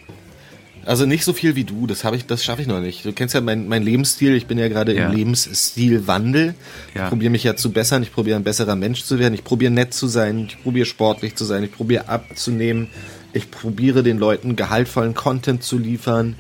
Also 0.86 1.06
nicht 1.06 1.24
so 1.24 1.32
viel 1.32 1.56
wie 1.56 1.64
du, 1.64 1.88
das 1.88 2.04
habe 2.04 2.18
ich, 2.18 2.26
das 2.26 2.44
schaffe 2.44 2.62
ich 2.62 2.68
noch 2.68 2.82
nicht. 2.82 3.06
Du 3.06 3.14
kennst 3.14 3.34
ja 3.34 3.40
meinen 3.40 3.70
mein 3.70 3.84
Lebensstil, 3.84 4.36
ich 4.36 4.48
bin 4.48 4.58
ja 4.58 4.68
gerade 4.68 4.94
Ja. 4.94 5.08
im 5.08 5.16
Lebensstilwandel. 5.16 6.56
Ja. 6.94 7.04
Ich 7.04 7.10
probiere 7.10 7.32
mich 7.32 7.44
ja 7.46 7.56
zu 7.56 7.72
bessern, 7.72 8.04
ich 8.04 8.12
probiere 8.12 8.36
ein 8.36 8.44
besserer 8.44 8.76
Mensch 8.76 9.04
zu 9.04 9.18
werden, 9.18 9.34
ich 9.34 9.46
probiere 9.46 9.72
nett 9.72 9.94
zu 9.94 10.08
sein, 10.08 10.48
ich 10.50 10.62
probiere 10.62 10.86
sportlich 10.86 11.36
zu 11.36 11.46
sein, 11.46 11.64
ich 11.64 11.72
probiere 11.72 12.10
abzunehmen, 12.10 12.90
ich 13.32 13.50
probiere 13.50 14.04
den 14.04 14.18
Leuten 14.18 14.58
gehaltvollen 14.58 15.14
Content 15.14 15.64
zu 15.64 15.78
liefern, 15.78 16.36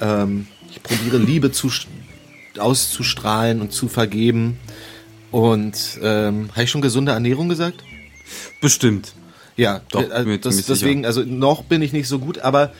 ähm, 0.00 0.46
ich 0.70 0.80
probiere 0.80 1.18
Liebe 1.18 1.50
zu, 1.50 1.68
auszustrahlen 2.58 3.60
und 3.60 3.72
zu 3.72 3.88
vergeben. 3.88 4.58
Und 5.30 5.98
ähm, 6.02 6.50
habe 6.52 6.62
ich 6.62 6.70
schon 6.70 6.80
gesunde 6.82 7.12
Ernährung 7.12 7.48
gesagt? 7.48 7.82
Bestimmt. 8.60 9.12
Ja, 9.58 9.80
Doch, 9.90 10.08
äh, 10.08 10.24
mir 10.24 10.38
das, 10.38 10.64
deswegen, 10.66 11.04
also 11.04 11.22
noch 11.22 11.64
bin 11.64 11.82
ich 11.82 11.92
nicht 11.92 12.06
so 12.06 12.20
gut, 12.20 12.38
aber 12.38 12.70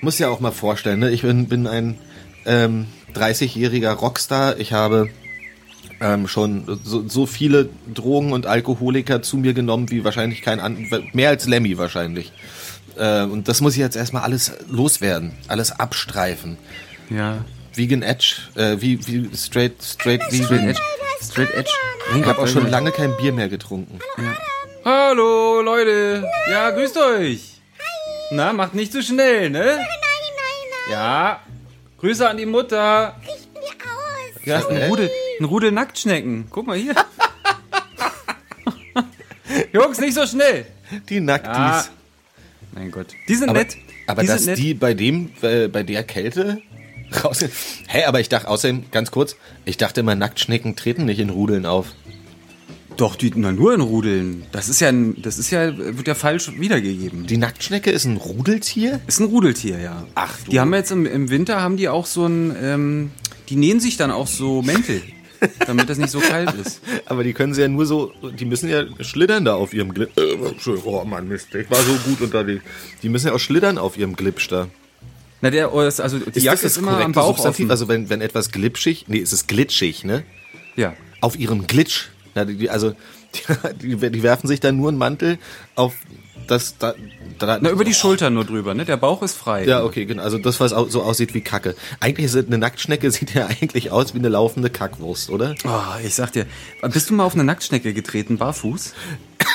muss 0.00 0.18
ja 0.18 0.28
auch 0.30 0.40
mal 0.40 0.50
vorstellen, 0.50 0.98
ne? 0.98 1.10
ich 1.10 1.22
bin, 1.22 1.46
bin 1.46 1.66
ein 1.66 1.98
ähm, 2.46 2.86
30-jähriger 3.14 3.92
Rockstar, 3.92 4.58
ich 4.58 4.72
habe 4.72 5.10
ähm, 6.00 6.26
schon 6.26 6.80
so, 6.84 7.06
so 7.06 7.26
viele 7.26 7.68
Drogen 7.92 8.32
und 8.32 8.46
Alkoholiker 8.46 9.20
zu 9.20 9.36
mir 9.36 9.52
genommen, 9.52 9.90
wie 9.90 10.04
wahrscheinlich 10.04 10.40
kein 10.40 10.58
an 10.58 10.88
mehr 11.12 11.28
als 11.28 11.46
Lemmy 11.46 11.76
wahrscheinlich. 11.76 12.32
Äh, 12.96 13.24
und 13.24 13.46
das 13.48 13.60
muss 13.60 13.74
ich 13.74 13.80
jetzt 13.80 13.96
erstmal 13.96 14.22
alles 14.22 14.52
loswerden, 14.70 15.32
alles 15.48 15.70
abstreifen. 15.70 16.56
Ja. 17.10 17.44
Vegan 17.74 18.00
Edge, 18.00 18.36
äh, 18.54 18.76
wie, 18.80 19.06
wie 19.06 19.28
straight, 19.36 19.82
straight, 19.82 20.22
Straight 20.22 20.50
vegan. 20.50 20.68
Edge. 20.70 20.80
Straight 21.22 21.54
Edge. 21.54 21.70
Ich 22.18 22.24
habe 22.24 22.38
auch 22.38 22.48
schon 22.48 22.70
lange 22.70 22.90
kein 22.90 23.14
Bier 23.18 23.32
mehr 23.32 23.50
getrunken. 23.50 23.98
Hallo, 24.88 25.62
Leute. 25.62 26.24
Ja, 26.48 26.70
grüßt 26.70 26.96
euch. 26.96 27.60
Na, 28.30 28.52
macht 28.52 28.72
nicht 28.72 28.92
zu 28.92 29.02
schnell, 29.02 29.50
ne? 29.50 29.58
Nein, 29.58 29.78
nein, 29.78 29.86
nein. 30.86 30.92
Ja. 30.92 31.40
Grüße 31.98 32.28
an 32.28 32.36
die 32.36 32.46
Mutter. 32.46 33.16
Richten 33.20 33.52
wir 33.54 33.62
aus. 33.62 34.44
Ja, 34.44 34.58
ist 34.60 34.70
ein 34.70 34.88
Rudel, 34.88 35.10
ein 35.40 35.44
Rudel 35.44 35.72
Nacktschnecken. 35.72 36.46
Guck 36.50 36.68
mal 36.68 36.76
hier. 36.76 36.94
Jungs, 39.72 39.98
nicht 39.98 40.14
so 40.14 40.24
schnell. 40.24 40.66
Die 41.08 41.18
Nacktis. 41.18 41.50
Ah. 41.52 41.84
Mein 42.70 42.92
Gott. 42.92 43.08
Die 43.26 43.34
sind 43.34 43.48
Aber, 43.48 43.58
nett. 43.58 43.76
aber 44.06 44.22
die 44.22 44.28
dass 44.28 44.46
nett. 44.46 44.56
die 44.56 44.74
bei 44.74 44.94
dem, 44.94 45.32
äh, 45.42 45.66
bei 45.66 45.82
der 45.82 46.04
Kälte 46.04 46.62
raus. 47.24 47.44
Hä, 47.88 48.04
aber 48.04 48.20
ich 48.20 48.28
dachte 48.28 48.46
außerdem, 48.46 48.92
ganz 48.92 49.10
kurz, 49.10 49.34
ich 49.64 49.78
dachte 49.78 49.98
immer, 49.98 50.14
Nacktschnecken 50.14 50.76
treten 50.76 51.06
nicht 51.06 51.18
in 51.18 51.30
Rudeln 51.30 51.66
auf. 51.66 51.88
Doch, 52.96 53.16
die 53.16 53.30
na, 53.34 53.52
nur 53.52 53.74
in 53.74 53.80
Rudeln. 53.80 54.46
Das 54.52 54.68
ist 54.68 54.80
ja, 54.80 54.88
ein, 54.88 55.20
das 55.20 55.38
ist 55.38 55.50
ja, 55.50 55.76
wird 55.76 56.08
ja 56.08 56.14
falsch 56.14 56.50
wiedergegeben. 56.58 57.26
Die 57.26 57.36
Nacktschnecke 57.36 57.90
ist 57.90 58.06
ein 58.06 58.16
Rudeltier? 58.16 59.00
Ist 59.06 59.20
ein 59.20 59.26
Rudeltier, 59.26 59.78
ja. 59.78 60.06
Ach, 60.14 60.34
du. 60.44 60.50
Die 60.50 60.60
haben 60.60 60.72
jetzt 60.72 60.90
im, 60.90 61.04
im 61.04 61.28
Winter 61.28 61.60
haben 61.60 61.76
die 61.76 61.88
auch 61.88 62.06
so 62.06 62.26
ein, 62.26 62.56
ähm, 62.60 63.10
die 63.50 63.56
nähen 63.56 63.80
sich 63.80 63.98
dann 63.98 64.10
auch 64.10 64.26
so 64.26 64.62
Mäntel, 64.62 65.02
damit 65.66 65.90
das 65.90 65.98
nicht 65.98 66.10
so 66.10 66.20
kalt 66.20 66.54
ist. 66.54 66.80
Aber 67.04 67.22
die 67.22 67.34
können 67.34 67.52
sie 67.52 67.60
ja 67.60 67.68
nur 67.68 67.84
so, 67.84 68.12
die 68.38 68.46
müssen 68.46 68.70
ja 68.70 68.84
schlittern 69.00 69.44
da 69.44 69.56
auf 69.56 69.74
ihrem 69.74 69.92
Glip. 69.92 70.16
Äh, 70.16 70.36
oh 70.84 71.04
Mann, 71.04 71.28
Mist, 71.28 71.54
ich 71.54 71.70
war 71.70 71.82
so 71.82 71.92
gut 72.08 72.22
unterwegs. 72.22 72.64
Die 73.02 73.10
müssen 73.10 73.26
ja 73.26 73.34
auch 73.34 73.40
schlittern 73.40 73.76
auf 73.76 73.98
ihrem 73.98 74.16
Glipsch 74.16 74.48
da. 74.48 74.68
Na, 75.42 75.50
der, 75.50 75.74
oh, 75.74 75.80
also 75.80 76.18
die 76.18 76.40
Jacke 76.40 76.66
ist 76.66 76.78
immer 76.78 76.98
am 76.98 77.12
Bauch 77.12 77.38
offen. 77.44 77.70
Also 77.70 77.88
wenn, 77.88 78.08
wenn 78.08 78.22
etwas 78.22 78.52
glitschig, 78.52 79.04
nee, 79.08 79.20
es 79.20 79.34
ist 79.34 79.48
glitschig, 79.48 80.02
ne? 80.02 80.24
Ja. 80.76 80.94
Auf 81.20 81.38
ihrem 81.38 81.66
Glitch. 81.66 82.08
Na, 82.36 82.44
die, 82.44 82.70
also 82.70 82.92
die, 83.34 83.96
die, 83.96 84.10
die 84.10 84.22
werfen 84.22 84.46
sich 84.46 84.60
dann 84.60 84.76
nur 84.76 84.90
einen 84.90 84.98
Mantel 84.98 85.38
auf 85.74 85.94
das 86.46 86.78
da, 86.78 86.94
da 87.38 87.58
Na, 87.60 87.70
über 87.70 87.84
die 87.84 87.94
Schultern 87.94 88.34
nur 88.34 88.44
drüber, 88.44 88.74
ne? 88.74 88.84
Der 88.84 88.96
Bauch 88.96 89.22
ist 89.22 89.36
frei. 89.36 89.64
Ja, 89.64 89.82
okay, 89.82 90.04
genau. 90.04 90.22
Also 90.22 90.38
das, 90.38 90.60
was 90.60 90.70
so 90.70 91.02
aussieht 91.02 91.34
wie 91.34 91.40
Kacke. 91.40 91.74
Eigentlich 91.98 92.26
ist 92.26 92.36
eine 92.36 92.58
Nacktschnecke 92.58 93.10
sieht 93.10 93.34
ja 93.34 93.46
eigentlich 93.46 93.90
aus 93.90 94.14
wie 94.14 94.18
eine 94.18 94.28
laufende 94.28 94.70
Kackwurst, 94.70 95.30
oder? 95.30 95.54
Oh, 95.64 96.04
ich 96.04 96.14
sag 96.14 96.32
dir, 96.32 96.46
bist 96.92 97.10
du 97.10 97.14
mal 97.14 97.24
auf 97.24 97.34
eine 97.34 97.42
Nacktschnecke 97.44 97.92
getreten, 97.94 98.38
barfuß? 98.38 98.94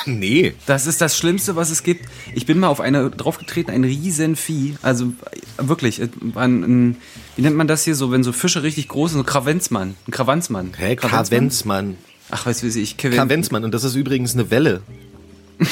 Nee. 0.04 0.54
Das 0.66 0.88
ist 0.88 1.00
das 1.00 1.16
Schlimmste, 1.16 1.54
was 1.54 1.70
es 1.70 1.84
gibt. 1.84 2.06
Ich 2.34 2.44
bin 2.44 2.58
mal 2.58 2.66
auf 2.66 2.80
eine 2.80 3.08
draufgetreten, 3.08 3.72
ein 3.72 3.84
Riesenvieh. 3.84 4.74
Also 4.82 5.04
äh, 5.04 5.68
wirklich, 5.68 6.00
äh, 6.00 6.08
ein, 6.34 6.62
ein, 6.62 6.96
wie 7.36 7.42
nennt 7.42 7.56
man 7.56 7.68
das 7.68 7.84
hier 7.84 7.94
so, 7.94 8.10
wenn 8.10 8.24
so 8.24 8.32
Fische 8.32 8.64
richtig 8.64 8.88
groß 8.88 9.12
sind, 9.12 9.20
so 9.20 9.24
Kravenzmann, 9.24 9.94
ein 10.08 10.10
Kravanzmann. 10.10 10.72
Hä, 10.76 10.96
Kravenzmann? 10.96 11.38
Kavenzmann. 11.38 11.96
Ach, 12.34 12.44
du, 12.44 12.62
wie 12.74 12.80
ich, 12.80 12.96
Kevin. 12.96 13.18
Kavenzmann. 13.18 13.62
Und 13.64 13.72
das 13.72 13.84
ist 13.84 13.94
übrigens 13.94 14.34
eine 14.34 14.50
Welle. 14.50 14.80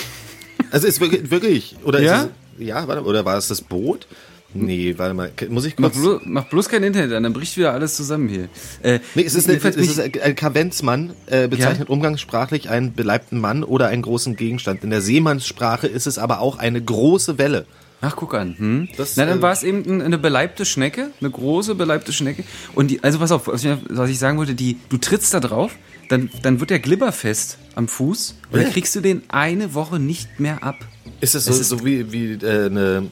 Also 0.73 0.87
ist 0.87 1.01
wirklich, 1.01 1.31
wirklich 1.33 1.75
oder 1.85 2.01
Ja? 2.01 2.29
Es, 2.59 2.65
ja, 2.67 2.87
warte, 2.87 3.03
oder 3.03 3.25
war 3.25 3.37
es 3.37 3.49
das 3.49 3.61
Boot? 3.61 4.07
Nee, 4.55 4.95
warte 4.99 5.15
mal. 5.15 5.33
Muss 5.49 5.65
ich 5.65 5.77
Mach 5.79 5.91
kurz. 5.91 6.01
bloß, 6.01 6.21
mach 6.27 6.45
bloß 6.49 6.69
kein 6.69 6.83
Internet 6.85 7.13
an, 7.13 7.23
dann 7.25 7.33
bricht 7.33 7.57
wieder 7.57 7.73
alles 7.73 7.97
zusammen 7.97 8.29
hier. 8.29 8.49
Äh, 8.83 9.01
Nee, 9.17 9.25
es 9.25 9.35
ist, 9.35 9.49
eine, 9.49 9.59
es 9.59 9.77
ist 9.77 9.99
ein 10.01 10.35
Kavenzmann, 10.37 11.13
äh, 11.27 11.49
bezeichnet 11.49 11.89
umgangssprachlich 11.89 12.69
einen 12.69 12.93
beleibten 12.93 13.41
Mann 13.41 13.65
oder 13.65 13.89
einen 13.89 14.03
großen 14.03 14.37
Gegenstand. 14.37 14.85
In 14.85 14.91
der 14.91 15.01
Seemannssprache 15.01 15.87
ist 15.89 16.07
es 16.07 16.19
aber 16.19 16.41
auch 16.41 16.59
eine 16.59 16.81
große 16.83 17.39
Welle. 17.39 17.67
Ach, 18.01 18.15
guck 18.17 18.35
an. 18.35 18.55
Hm? 18.59 18.89
Das, 18.97 19.17
Na, 19.17 19.27
dann 19.27 19.39
äh, 19.39 19.43
war 19.43 19.53
es 19.53 19.63
eben 19.65 19.83
ein- 19.87 20.03
eine 20.03 20.19
beleibte 20.19 20.65
Schnecke, 20.65 21.11
eine 21.21 21.31
große 21.31 21.75
beleibte 21.75 22.13
Schnecke. 22.13 22.45
Und 22.75 22.93
die, 22.93 23.03
also 23.03 23.19
pass 23.19 23.33
auf, 23.33 23.47
was 23.49 23.65
ich, 23.65 23.71
was 23.89 24.09
ich 24.11 24.19
sagen 24.19 24.39
wollte, 24.39 24.55
die, 24.55 24.77
du 24.89 24.99
trittst 24.99 25.33
da 25.35 25.41
drauf, 25.41 25.73
dann, 26.11 26.29
dann 26.43 26.61
wird 26.61 26.69
der 26.69 26.81
Glibber 26.81 27.13
fest 27.13 27.57
am 27.75 27.89
Fuß 27.89 28.35
und 28.53 28.63
dann 28.63 28.71
kriegst 28.73 28.95
du 28.95 29.01
den 29.01 29.23
eine 29.29 29.73
Woche 29.75 29.99
nicht 29.99 30.39
mehr 30.39 30.63
ab. 30.63 30.77
Ist 31.23 31.35
es 31.35 31.47
so, 31.47 31.53
ist- 31.53 31.69
so 31.71 31.85
wie, 31.85 32.13
wie 32.13 32.33
äh, 32.35 32.67
eine, 32.67 33.09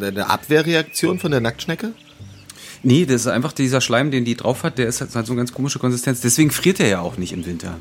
eine 0.00 0.30
Abwehrreaktion 0.30 1.18
von 1.18 1.30
der 1.30 1.40
Nacktschnecke? 1.40 1.92
Nee, 2.82 3.04
das 3.06 3.22
ist 3.22 3.26
einfach 3.26 3.52
dieser 3.52 3.80
Schleim, 3.80 4.10
den 4.10 4.24
die 4.24 4.36
drauf 4.36 4.62
hat, 4.62 4.78
der 4.78 4.86
ist 4.86 5.00
halt 5.00 5.10
so 5.12 5.18
eine 5.32 5.36
ganz 5.36 5.52
komische 5.52 5.78
Konsistenz. 5.78 6.20
Deswegen 6.20 6.50
friert 6.50 6.78
er 6.80 6.88
ja 6.88 7.00
auch 7.00 7.16
nicht 7.18 7.32
im 7.32 7.44
Winter. 7.44 7.78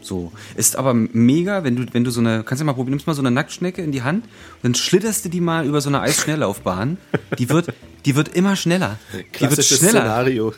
So. 0.00 0.32
Ist 0.56 0.76
aber 0.76 0.94
mega, 0.94 1.64
wenn 1.64 1.76
du, 1.76 1.86
wenn 1.92 2.04
du 2.04 2.10
so 2.10 2.20
eine, 2.20 2.42
kannst 2.42 2.60
du 2.60 2.64
mal 2.64 2.72
probieren, 2.72 2.92
nimmst 2.92 3.06
mal 3.06 3.14
so 3.14 3.22
eine 3.22 3.30
Nacktschnecke 3.30 3.82
in 3.82 3.92
die 3.92 4.02
Hand, 4.02 4.24
dann 4.62 4.74
schlitterst 4.74 5.24
du 5.24 5.28
die 5.28 5.40
mal 5.40 5.66
über 5.66 5.80
so 5.80 5.88
eine 5.88 6.00
Eisschnelllaufbahn. 6.00 6.98
Die 7.38 7.48
wird, 7.48 7.72
die 8.04 8.16
wird 8.16 8.28
immer 8.28 8.56
schneller. 8.56 8.98
Die 9.12 9.18
wird 9.18 9.32
Klassisches 9.32 9.78
schneller. 9.78 10.00
Szenario. 10.00 10.54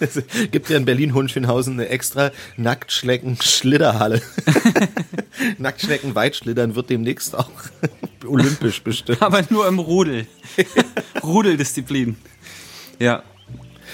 Es 0.00 0.22
Gibt 0.50 0.70
ja 0.70 0.76
in 0.76 0.84
Berlin-Hohenschönhausen 0.84 1.74
eine 1.74 1.88
extra 1.88 2.32
Nacktschnecken-Schlitterhalle. 2.56 4.20
Nacktschnecken-Weitschlittern 5.58 6.74
wird 6.74 6.90
demnächst 6.90 7.36
auch 7.36 7.50
olympisch 8.26 8.82
bestimmt. 8.82 9.22
Aber 9.22 9.42
nur 9.50 9.66
im 9.68 9.78
Rudel. 9.78 10.26
Rudeldisziplin. 11.22 12.16
Ja. 12.98 13.22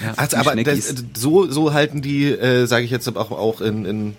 Ja 0.03 0.13
Also, 0.15 0.37
aber 0.37 0.55
das, 0.55 0.93
so, 1.15 1.49
so 1.49 1.73
halten 1.73 2.01
die, 2.01 2.25
äh, 2.25 2.65
sage 2.65 2.85
ich 2.85 2.91
jetzt 2.91 3.07
auch, 3.15 3.31
auch 3.31 3.61
in, 3.61 3.85
in, 3.85 4.15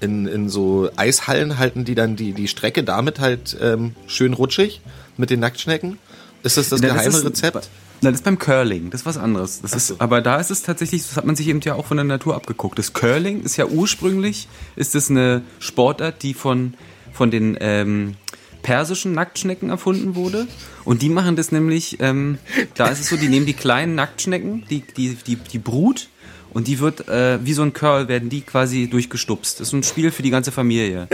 in, 0.00 0.26
in 0.26 0.48
so 0.48 0.88
Eishallen, 0.96 1.58
halten 1.58 1.84
die 1.84 1.94
dann 1.94 2.16
die, 2.16 2.32
die 2.32 2.48
Strecke 2.48 2.84
damit 2.84 3.20
halt 3.20 3.56
ähm, 3.60 3.94
schön 4.06 4.32
rutschig 4.34 4.80
mit 5.16 5.30
den 5.30 5.40
Nacktschnecken. 5.40 5.98
Ist 6.42 6.56
das 6.56 6.68
das 6.68 6.80
Na, 6.80 6.88
geheime 6.88 7.08
ist- 7.16 7.24
Rezept? 7.24 7.68
Na, 8.02 8.10
das 8.10 8.20
ist 8.20 8.24
beim 8.24 8.38
Curling, 8.38 8.90
das 8.90 9.02
ist 9.02 9.06
was 9.06 9.16
anderes. 9.16 9.62
Das 9.62 9.72
ist, 9.72 9.98
aber 10.00 10.20
da 10.20 10.38
ist 10.38 10.50
es 10.50 10.62
tatsächlich, 10.62 11.06
das 11.06 11.16
hat 11.16 11.24
man 11.24 11.36
sich 11.36 11.48
eben 11.48 11.60
ja 11.62 11.74
auch 11.74 11.86
von 11.86 11.96
der 11.96 12.04
Natur 12.04 12.34
abgeguckt. 12.34 12.78
Das 12.78 12.92
Curling 12.92 13.42
ist 13.42 13.56
ja 13.56 13.64
ursprünglich, 13.66 14.48
ist 14.76 14.94
es 14.94 15.08
eine 15.10 15.40
Sportart, 15.58 16.22
die 16.22 16.34
von, 16.34 16.74
von 17.14 17.30
den 17.30 17.56
ähm, 17.60 18.16
persischen 18.64 19.12
Nacktschnecken 19.12 19.70
erfunden 19.70 20.16
wurde. 20.16 20.48
Und 20.84 21.02
die 21.02 21.08
machen 21.08 21.36
das 21.36 21.52
nämlich, 21.52 21.98
ähm, 22.00 22.38
da 22.74 22.88
ist 22.88 22.98
es 22.98 23.08
so, 23.08 23.16
die 23.16 23.28
nehmen 23.28 23.46
die 23.46 23.54
kleinen 23.54 23.94
Nacktschnecken, 23.94 24.64
die, 24.68 24.80
die, 24.80 25.14
die, 25.14 25.36
die 25.36 25.58
Brut, 25.58 26.08
und 26.54 26.68
die 26.68 26.78
wird, 26.78 27.08
äh, 27.08 27.44
wie 27.44 27.52
so 27.52 27.62
ein 27.62 27.72
Curl, 27.72 28.06
werden 28.06 28.28
die 28.30 28.40
quasi 28.40 28.88
durchgestupst. 28.88 29.58
Das 29.58 29.68
ist 29.68 29.72
ein 29.72 29.82
Spiel 29.82 30.12
für 30.12 30.22
die 30.22 30.30
ganze 30.30 30.52
Familie. 30.52 31.08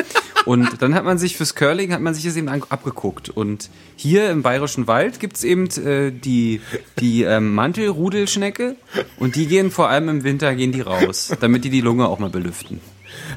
Und 0.45 0.83
dann 0.83 0.95
hat 0.95 1.05
man 1.05 1.19
sich 1.19 1.37
fürs 1.37 1.55
Curling, 1.55 1.93
hat 1.93 2.01
man 2.01 2.15
sich 2.15 2.25
das 2.25 2.37
eben 2.37 2.49
abgeguckt. 2.49 3.31
Und 3.31 3.71
hier 3.97 4.31
im 4.31 4.43
Bayerischen 4.43 4.87
Wald 4.87 5.19
gibt's 5.19 5.43
eben 5.43 5.67
äh, 5.71 6.13
die, 6.13 6.61
die 6.99 7.23
ähm, 7.23 7.55
Mantelrudelschnecke 7.55 8.77
und 9.19 9.35
die 9.35 9.47
gehen 9.47 9.71
vor 9.71 9.89
allem 9.89 10.09
im 10.09 10.25
Winter, 10.25 10.55
gehen 10.55 10.73
die 10.73 10.83
raus, 10.83 11.33
damit 11.41 11.65
die 11.65 11.71
die 11.71 11.81
Lunge 11.81 12.07
auch 12.09 12.19
mal 12.19 12.31
belüften. 12.31 12.81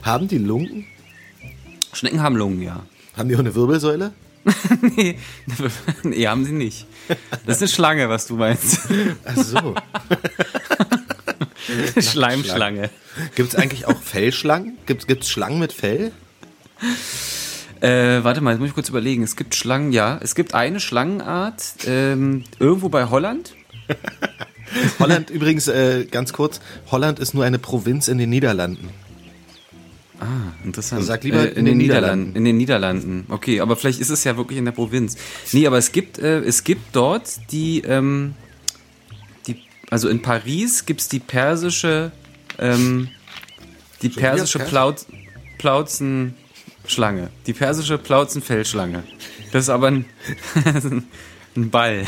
Haben 0.02 0.28
die 0.28 0.38
Lungen? 0.38 0.86
Schnecken 1.94 2.22
haben 2.22 2.36
Lungen, 2.36 2.62
ja. 2.62 2.84
Haben 3.16 3.30
die 3.30 3.36
auch 3.36 3.40
eine 3.40 3.54
Wirbelsäule? 3.56 4.12
nee, 4.82 5.18
nee, 6.04 6.28
haben 6.28 6.44
sie 6.44 6.52
nicht. 6.52 6.86
Das 7.46 7.58
ist 7.58 7.62
eine 7.62 7.68
Schlange, 7.70 8.10
was 8.10 8.28
du 8.28 8.36
meinst. 8.36 8.80
Ach 9.24 9.38
so. 9.38 9.76
Schleimschlange. 12.02 12.90
Gibt 13.36 13.54
es 13.54 13.56
eigentlich 13.56 13.86
auch 13.86 14.02
Fellschlangen? 14.02 14.78
Gibt 14.86 15.10
es 15.10 15.30
Schlangen 15.30 15.60
mit 15.60 15.72
Fell? 15.72 16.12
Äh, 17.80 18.24
warte 18.24 18.42
mal, 18.42 18.52
jetzt 18.52 18.60
muss 18.60 18.70
ich 18.70 18.76
kurz 18.76 18.90
überlegen. 18.90 19.24
Es 19.24 19.36
gibt 19.36 19.56
Schlangen, 19.56 19.92
ja. 19.92 20.20
Es 20.22 20.36
gibt 20.36 20.54
eine 20.54 20.80
Schlangenart 20.80 21.64
ähm, 21.86 22.44
irgendwo 22.60 22.90
bei 22.90 23.10
Holland. 23.10 23.54
Holland 25.00 25.30
übrigens, 25.30 25.68
äh, 25.68 26.06
ganz 26.10 26.34
kurz, 26.34 26.60
Holland 26.92 27.20
ist 27.20 27.34
nur 27.34 27.46
eine 27.46 27.60
Provinz 27.60 28.08
in 28.08 28.18
den 28.18 28.30
Niederlanden. 28.30 28.90
Interessant. 30.64 31.04
Sag 31.04 31.24
lieber 31.24 31.44
äh, 31.44 31.60
in 31.60 31.66
den 31.66 31.78
Niederlanden. 31.78 32.36
In 32.36 32.46
den 32.46 32.58
Niederlanden. 32.58 33.26
Okay, 33.30 33.60
aber 33.60 33.76
vielleicht 33.76 34.00
ist 34.00 34.10
es 34.10 34.24
ja 34.24 34.38
wirklich 34.38 34.60
in 34.60 34.66
der 34.66 34.72
Provinz. 34.72 35.16
Nee, 35.52 35.68
aber 35.68 35.78
es 35.78 35.92
gibt, 35.92 36.20
äh, 36.20 36.40
es 36.40 36.64
gibt 36.64 36.96
dort 36.96 37.52
die, 37.52 37.82
ähm, 37.82 38.36
die, 39.48 39.58
also 39.90 40.10
in 40.10 40.22
Paris 40.22 40.86
gibt's 40.86 41.08
die 41.10 41.20
persische, 41.20 42.12
ähm, 42.60 43.10
die 44.02 44.10
persische 44.10 44.60
Persisch? 44.60 44.72
Plauz, 44.72 45.08
Plauzenschlange. 45.58 47.30
Die 47.48 47.54
persische 47.54 47.98
Plauzenfellschlange. 47.98 49.04
Das 49.52 49.66
ist 49.66 49.70
aber 49.70 49.88
ein, 49.88 50.06
ein 51.56 51.70
Ball. 51.70 52.08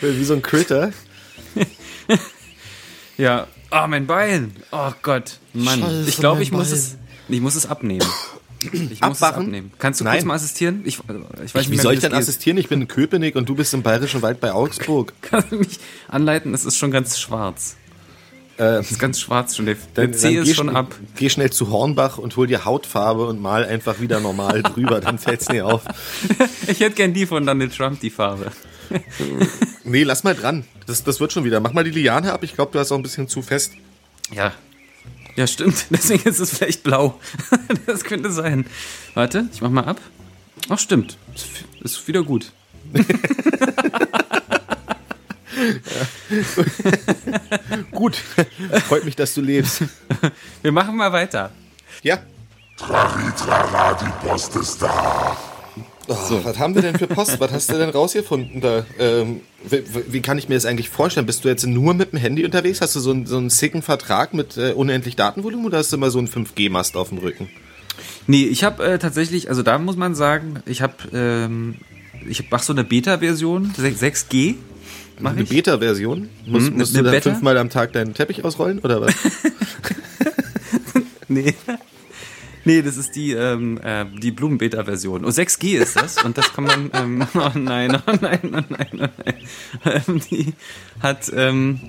Wie 0.00 0.24
so 0.24 0.34
ein 0.34 0.42
Critter. 0.42 0.92
Ja. 3.18 3.46
Oh, 3.72 3.86
mein 3.88 4.06
Bein. 4.06 4.52
Oh 4.70 4.90
Gott. 5.02 5.38
Mann. 5.54 5.80
Scheiße, 5.80 6.04
ich 6.08 6.16
glaube, 6.18 6.42
ich 6.42 6.52
muss 6.52 6.70
es. 6.70 6.96
Ich 7.28 7.40
muss 7.40 7.54
es 7.54 7.66
abnehmen. 7.66 8.06
Ich 8.60 8.72
muss 8.72 8.82
es 8.92 9.22
Abwachen? 9.22 9.46
abnehmen. 9.46 9.72
Kannst 9.78 10.00
du 10.00 10.04
Nein. 10.04 10.14
kurz 10.16 10.24
mal 10.26 10.34
assistieren? 10.34 10.82
Ich, 10.84 10.98
äh, 10.98 11.00
ich 11.44 11.54
weiß 11.54 11.54
Wie 11.54 11.58
nicht 11.58 11.70
mehr, 11.70 11.82
soll 11.82 11.94
ich 11.94 12.00
denn 12.00 12.10
geht. 12.12 12.20
assistieren? 12.20 12.58
Ich 12.58 12.68
bin 12.68 12.82
in 12.82 12.88
Köpenick 12.88 13.34
und 13.34 13.48
du 13.48 13.54
bist 13.54 13.72
im 13.74 13.82
Bayerischen 13.82 14.22
Wald 14.22 14.40
bei 14.40 14.52
Augsburg. 14.52 15.14
Kannst 15.22 15.50
du 15.52 15.56
mich 15.56 15.80
anleiten? 16.08 16.52
Es 16.54 16.64
ist 16.64 16.76
schon 16.76 16.90
ganz 16.90 17.18
schwarz. 17.18 17.76
Äh, 18.58 18.64
Es 18.80 18.90
ist 18.92 18.98
ganz 18.98 19.18
schwarz 19.18 19.56
schon. 19.56 19.66
Der, 19.66 19.76
dann, 19.94 20.10
der 20.10 20.18
C 20.18 20.34
dann 20.34 20.42
ist 20.42 20.48
geh 20.48 20.54
schon 20.54 20.68
ab. 20.68 20.94
Geh 21.16 21.30
schnell 21.30 21.50
zu 21.50 21.70
Hornbach 21.70 22.18
und 22.18 22.36
hol 22.36 22.46
dir 22.46 22.64
Hautfarbe 22.66 23.26
und 23.26 23.40
mal 23.40 23.64
einfach 23.64 23.98
wieder 24.00 24.20
normal 24.20 24.62
drüber, 24.62 25.00
dann 25.00 25.18
fällt's 25.18 25.48
nicht 25.48 25.62
auf. 25.62 25.82
Ich 26.68 26.80
hätte 26.80 26.94
gern 26.94 27.14
die 27.14 27.24
von 27.26 27.44
Donald 27.46 27.74
Trump, 27.74 28.00
die 28.00 28.10
Farbe. 28.10 28.52
Nee, 29.84 30.04
lass 30.04 30.24
mal 30.24 30.34
dran. 30.34 30.64
Das, 30.86 31.04
das 31.04 31.20
wird 31.20 31.32
schon 31.32 31.44
wieder. 31.44 31.60
Mach 31.60 31.72
mal 31.72 31.84
die 31.84 31.90
Liane 31.90 32.32
ab. 32.32 32.42
Ich 32.44 32.54
glaube, 32.54 32.72
du 32.72 32.78
hast 32.78 32.92
auch 32.92 32.96
ein 32.96 33.02
bisschen 33.02 33.28
zu 33.28 33.42
fest. 33.42 33.72
Ja. 34.32 34.52
Ja, 35.36 35.46
stimmt. 35.46 35.86
Deswegen 35.90 36.28
ist 36.28 36.40
es 36.40 36.56
vielleicht 36.56 36.82
blau. 36.82 37.20
Das 37.86 38.04
könnte 38.04 38.30
sein. 38.30 38.66
Warte, 39.14 39.48
ich 39.52 39.60
mach 39.60 39.70
mal 39.70 39.84
ab. 39.84 40.00
Ach, 40.68 40.78
stimmt. 40.78 41.16
Ist, 41.34 41.48
ist 41.80 42.08
wieder 42.08 42.22
gut. 42.22 42.52
Gut. 47.92 48.16
Freut 48.88 49.04
mich, 49.04 49.16
dass 49.16 49.34
du 49.34 49.40
lebst. 49.40 49.82
Wir 50.62 50.72
machen 50.72 50.96
mal 50.96 51.12
weiter. 51.12 51.50
Ja. 52.02 52.18
Trara, 52.76 53.94
die 53.94 54.26
Post 54.26 54.56
ist 54.56 54.82
da. 54.82 55.36
So, 56.08 56.44
was 56.44 56.58
haben 56.58 56.74
wir 56.74 56.82
denn 56.82 56.98
für 56.98 57.06
Post? 57.06 57.38
Was 57.40 57.52
hast 57.52 57.70
du 57.70 57.74
denn 57.78 57.90
rausgefunden 57.90 58.60
da? 58.60 58.84
Ähm, 58.98 59.40
wie, 59.68 59.82
wie 60.08 60.20
kann 60.20 60.36
ich 60.36 60.48
mir 60.48 60.56
das 60.56 60.66
eigentlich 60.66 60.88
vorstellen? 60.88 61.26
Bist 61.26 61.44
du 61.44 61.48
jetzt 61.48 61.64
nur 61.66 61.94
mit 61.94 62.12
dem 62.12 62.18
Handy 62.18 62.44
unterwegs? 62.44 62.80
Hast 62.80 62.96
du 62.96 63.00
so 63.00 63.12
einen, 63.12 63.26
so 63.26 63.36
einen 63.36 63.50
sicken 63.50 63.82
Vertrag 63.82 64.34
mit 64.34 64.56
äh, 64.56 64.72
unendlich 64.72 65.14
Datenvolumen 65.16 65.66
oder 65.66 65.78
hast 65.78 65.92
du 65.92 65.96
immer 65.96 66.10
so 66.10 66.18
einen 66.18 66.28
5G-Mast 66.28 66.96
auf 66.96 67.10
dem 67.10 67.18
Rücken? 67.18 67.48
Nee, 68.26 68.44
ich 68.44 68.64
habe 68.64 68.84
äh, 68.84 68.98
tatsächlich, 68.98 69.48
also 69.48 69.62
da 69.62 69.78
muss 69.78 69.96
man 69.96 70.14
sagen, 70.14 70.60
ich 70.66 70.82
habe 70.82 70.94
ähm, 71.12 71.76
ich 72.28 72.50
mach 72.50 72.62
so 72.62 72.72
eine 72.72 72.84
Beta-Version, 72.84 73.72
6G. 73.78 74.56
Mach 75.20 75.32
Eine. 75.32 75.44
Beta-Version? 75.44 76.28
Muss, 76.46 76.70
Mhm, 76.70 76.78
musst 76.78 76.94
eine 76.94 77.04
du 77.04 77.04
dann 77.04 77.12
Beta? 77.12 77.30
fünfmal 77.30 77.58
am 77.58 77.70
Tag 77.70 77.92
deinen 77.92 78.14
Teppich 78.14 78.44
ausrollen 78.44 78.80
oder 78.80 79.00
was? 79.02 79.14
Nee. 81.28 81.54
Nee, 82.64 82.82
das 82.82 82.96
ist 82.96 83.16
die, 83.16 83.32
ähm, 83.32 83.78
äh, 83.82 84.04
die 84.20 84.30
Blumen-Beta-Version. 84.30 85.24
Oh, 85.24 85.28
6G 85.28 85.78
ist 85.78 85.96
das. 85.96 86.22
Und 86.22 86.38
das 86.38 86.52
kann 86.52 86.64
man, 86.64 86.90
ähm, 86.94 87.26
oh 87.34 87.50
nein, 87.58 87.96
oh 88.06 88.12
nein, 88.20 88.40
oh 88.44 88.60
nein, 88.68 88.88
oh 88.92 89.06
nein. 89.24 89.34
Ähm, 90.06 90.20
die 90.30 90.52
hat, 91.00 91.30
ähm, 91.34 91.80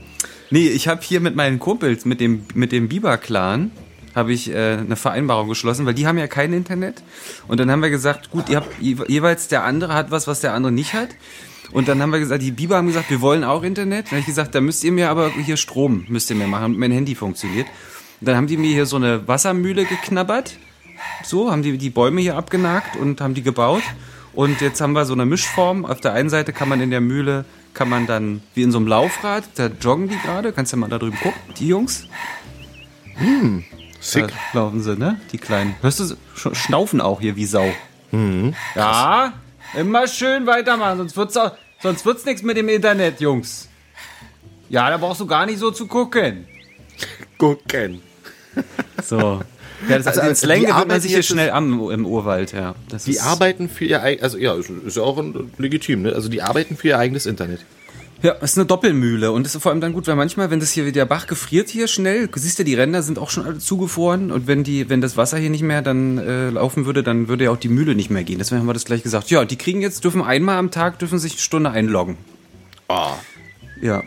nee, 0.50 0.68
ich 0.68 0.88
habe 0.88 1.02
hier 1.04 1.20
mit 1.20 1.36
meinen 1.36 1.60
Kumpels, 1.60 2.06
mit 2.06 2.20
dem, 2.20 2.46
mit 2.56 2.72
dem 2.72 2.88
Biber-Clan, 2.90 3.72
habe 4.16 4.32
ich 4.34 4.52
äh, 4.52 4.78
eine 4.80 4.96
Vereinbarung 4.96 5.48
geschlossen, 5.50 5.86
weil 5.86 5.94
die 5.96 6.06
haben 6.08 6.18
ja 6.18 6.28
kein 6.28 6.54
Internet. 6.54 7.02
Und 7.48 7.60
dann 7.60 7.70
haben 7.72 7.82
wir 7.82 7.90
gesagt, 7.90 8.30
gut, 8.32 8.50
ihr 8.50 8.58
habt 8.58 8.80
je- 8.82 8.98
jeweils 9.08 9.48
der 9.48 9.64
andere 9.64 9.94
hat 9.94 10.12
was, 10.12 10.28
was 10.28 10.42
der 10.42 10.54
andere 10.54 10.72
nicht 10.72 10.94
hat. 10.94 11.10
Und 11.72 11.88
dann 11.88 12.00
haben 12.02 12.12
wir 12.12 12.20
gesagt, 12.20 12.44
die 12.44 12.52
Biber 12.52 12.78
haben 12.78 12.86
gesagt, 12.88 13.10
wir 13.10 13.22
wollen 13.22 13.44
auch 13.44 13.64
Internet. 13.64 14.06
Dann 14.06 14.12
habe 14.12 14.20
ich 14.20 14.26
gesagt, 14.28 14.54
da 14.54 14.62
müsst 14.62 14.84
ihr 14.84 14.92
mir 14.92 15.10
aber 15.10 15.32
hier 15.32 15.58
Strom, 15.58 16.06
müsst 16.08 16.30
ihr 16.30 16.36
mir 16.36 16.46
machen, 16.46 16.62
damit 16.64 16.78
mein 16.80 16.92
Handy 16.92 17.16
funktioniert. 17.16 17.66
Dann 18.24 18.36
haben 18.36 18.48
die 18.48 18.58
mir 18.58 18.72
hier 18.72 18.86
so 18.86 18.96
eine 18.96 19.28
Wassermühle 19.28 19.86
geknabbert. 19.86 20.58
So, 21.24 21.52
haben 21.52 21.62
die 21.62 21.78
die 21.78 21.90
Bäume 21.90 22.22
hier 22.22 22.38
abgenagt 22.38 22.96
und 22.96 23.22
haben 23.22 23.34
die 23.34 23.44
gebaut. 23.44 23.84
Und 24.34 24.62
jetzt 24.62 24.82
haben 24.82 24.94
wir 24.94 25.06
so 25.06 25.14
eine 25.14 25.26
Mischform. 25.26 25.86
Auf 25.86 26.02
der 26.02 26.14
einen 26.14 26.30
Seite 26.30 26.54
kann 26.54 26.70
man 26.70 26.82
in 26.82 26.90
der 26.90 27.02
Mühle, 27.02 27.46
kann 27.74 27.90
man 27.90 28.08
dann, 28.08 28.42
wie 28.54 28.64
in 28.64 28.72
so 28.72 28.78
einem 28.78 28.88
Laufrad, 28.88 29.44
da 29.56 29.68
joggen 29.68 30.10
die 30.10 30.18
gerade. 30.18 30.54
Kannst 30.54 30.74
du 30.74 30.78
mal 30.78 30.90
da 30.90 30.98
drüben 30.98 31.18
gucken, 31.18 31.40
die 31.60 31.68
Jungs. 31.68 32.08
Sick. 34.00 34.28
Da 34.54 34.60
laufen 34.60 34.82
sie, 34.82 34.96
ne? 34.96 35.20
Die 35.32 35.38
Kleinen. 35.38 35.76
Hörst 35.82 36.00
du, 36.00 36.16
schnaufen 36.54 37.00
auch 37.02 37.22
hier 37.22 37.36
wie 37.36 37.46
Sau. 37.46 37.72
Ja, 38.76 39.34
immer 39.76 40.08
schön 40.08 40.46
weitermachen, 40.46 40.98
sonst 41.00 41.18
wird's 41.18 41.36
auch, 41.36 41.52
sonst 41.82 42.06
wird's 42.06 42.26
nichts 42.26 42.44
mit 42.44 42.58
dem 42.58 42.70
Internet, 42.70 43.20
Jungs. 43.22 43.70
Ja, 44.70 44.90
da 44.90 44.98
brauchst 44.98 45.20
du 45.22 45.26
gar 45.26 45.46
nicht 45.46 45.58
so 45.60 45.72
zu 45.72 45.88
gucken. 45.88 46.48
Gucken. 47.38 48.02
So. 49.04 49.42
Ja, 49.90 49.98
das, 49.98 50.08
Also, 50.08 50.22
den 50.22 50.30
also, 50.30 50.46
Slang 50.46 50.62
gewöhnt 50.62 50.88
man 50.88 51.02
sich 51.02 51.12
hier 51.12 51.24
schnell 51.24 51.52
am 51.52 51.90
im 51.92 52.06
Urwald, 52.06 52.54
ja. 52.54 52.76
Das 52.90 53.04
Die 53.04 53.12
ist, 53.12 53.24
arbeiten 53.24 53.68
für 53.68 53.86
ihr 53.86 54.02
eigenes, 54.02 54.24
also 54.24 54.38
ja, 54.38 54.54
ist, 54.54 54.70
ist 54.70 54.98
ja 54.98 55.04
auch 55.04 55.18
ein, 55.18 55.52
legitim, 55.58 56.04
ne? 56.04 56.14
Also 56.14 56.30
die 56.30 56.42
arbeiten 56.42 56.78
für 56.78 56.90
ihr 56.90 57.00
eigenes 57.00 57.26
Internet. 57.26 57.66
Ja, 58.22 58.32
ist 58.32 58.58
eine 58.58 58.66
Doppelmühle 58.66 59.34
und 59.34 59.46
das 59.46 59.54
ist 59.54 59.62
vor 59.62 59.74
allem 59.74 59.82
dann 59.82 59.92
gut, 59.92 60.08
weil 60.08 60.16
manchmal, 60.16 60.50
wenn 60.50 60.62
das 60.62 60.72
hier 60.72 60.90
der 60.94 61.06
Bach 61.06 61.28
gefriert 61.28 61.68
hier 61.68 61.90
schnell, 61.90 62.30
du 62.30 62.40
siehst 62.40 62.58
ja, 62.58 62.64
die 62.64 62.74
Ränder 62.74 63.04
sind 63.04 63.20
auch 63.20 63.30
schon 63.30 63.46
alle 63.46 63.58
zugefroren 63.58 64.32
und 64.32 64.48
wenn 64.48 64.64
die, 64.64 64.90
wenn 64.90 65.02
das 65.02 65.18
Wasser 65.18 65.38
hier 65.38 65.50
nicht 65.50 65.64
mehr 65.64 65.82
dann 65.82 66.18
äh, 66.18 66.50
laufen 66.50 66.86
würde, 66.86 67.04
dann 67.04 67.28
würde 67.28 67.44
ja 67.44 67.52
auch 67.52 67.58
die 67.58 67.68
Mühle 67.68 67.96
nicht 67.96 68.10
mehr 68.10 68.24
gehen. 68.24 68.38
Deswegen 68.38 68.62
haben 68.62 68.68
wir 68.68 68.74
das 68.74 68.86
gleich 68.86 69.04
gesagt. 69.04 69.30
Ja, 69.30 69.44
die 69.44 69.58
kriegen 69.58 69.82
jetzt 69.82 70.06
dürfen 70.06 70.22
einmal 70.22 70.58
am 70.58 70.72
Tag 70.72 71.00
dürfen 71.00 71.20
sich 71.20 71.34
eine 71.34 71.42
Stunde 71.42 71.72
einloggen. 71.72 72.16
Ah. 72.88 73.16
Ja. 73.82 74.04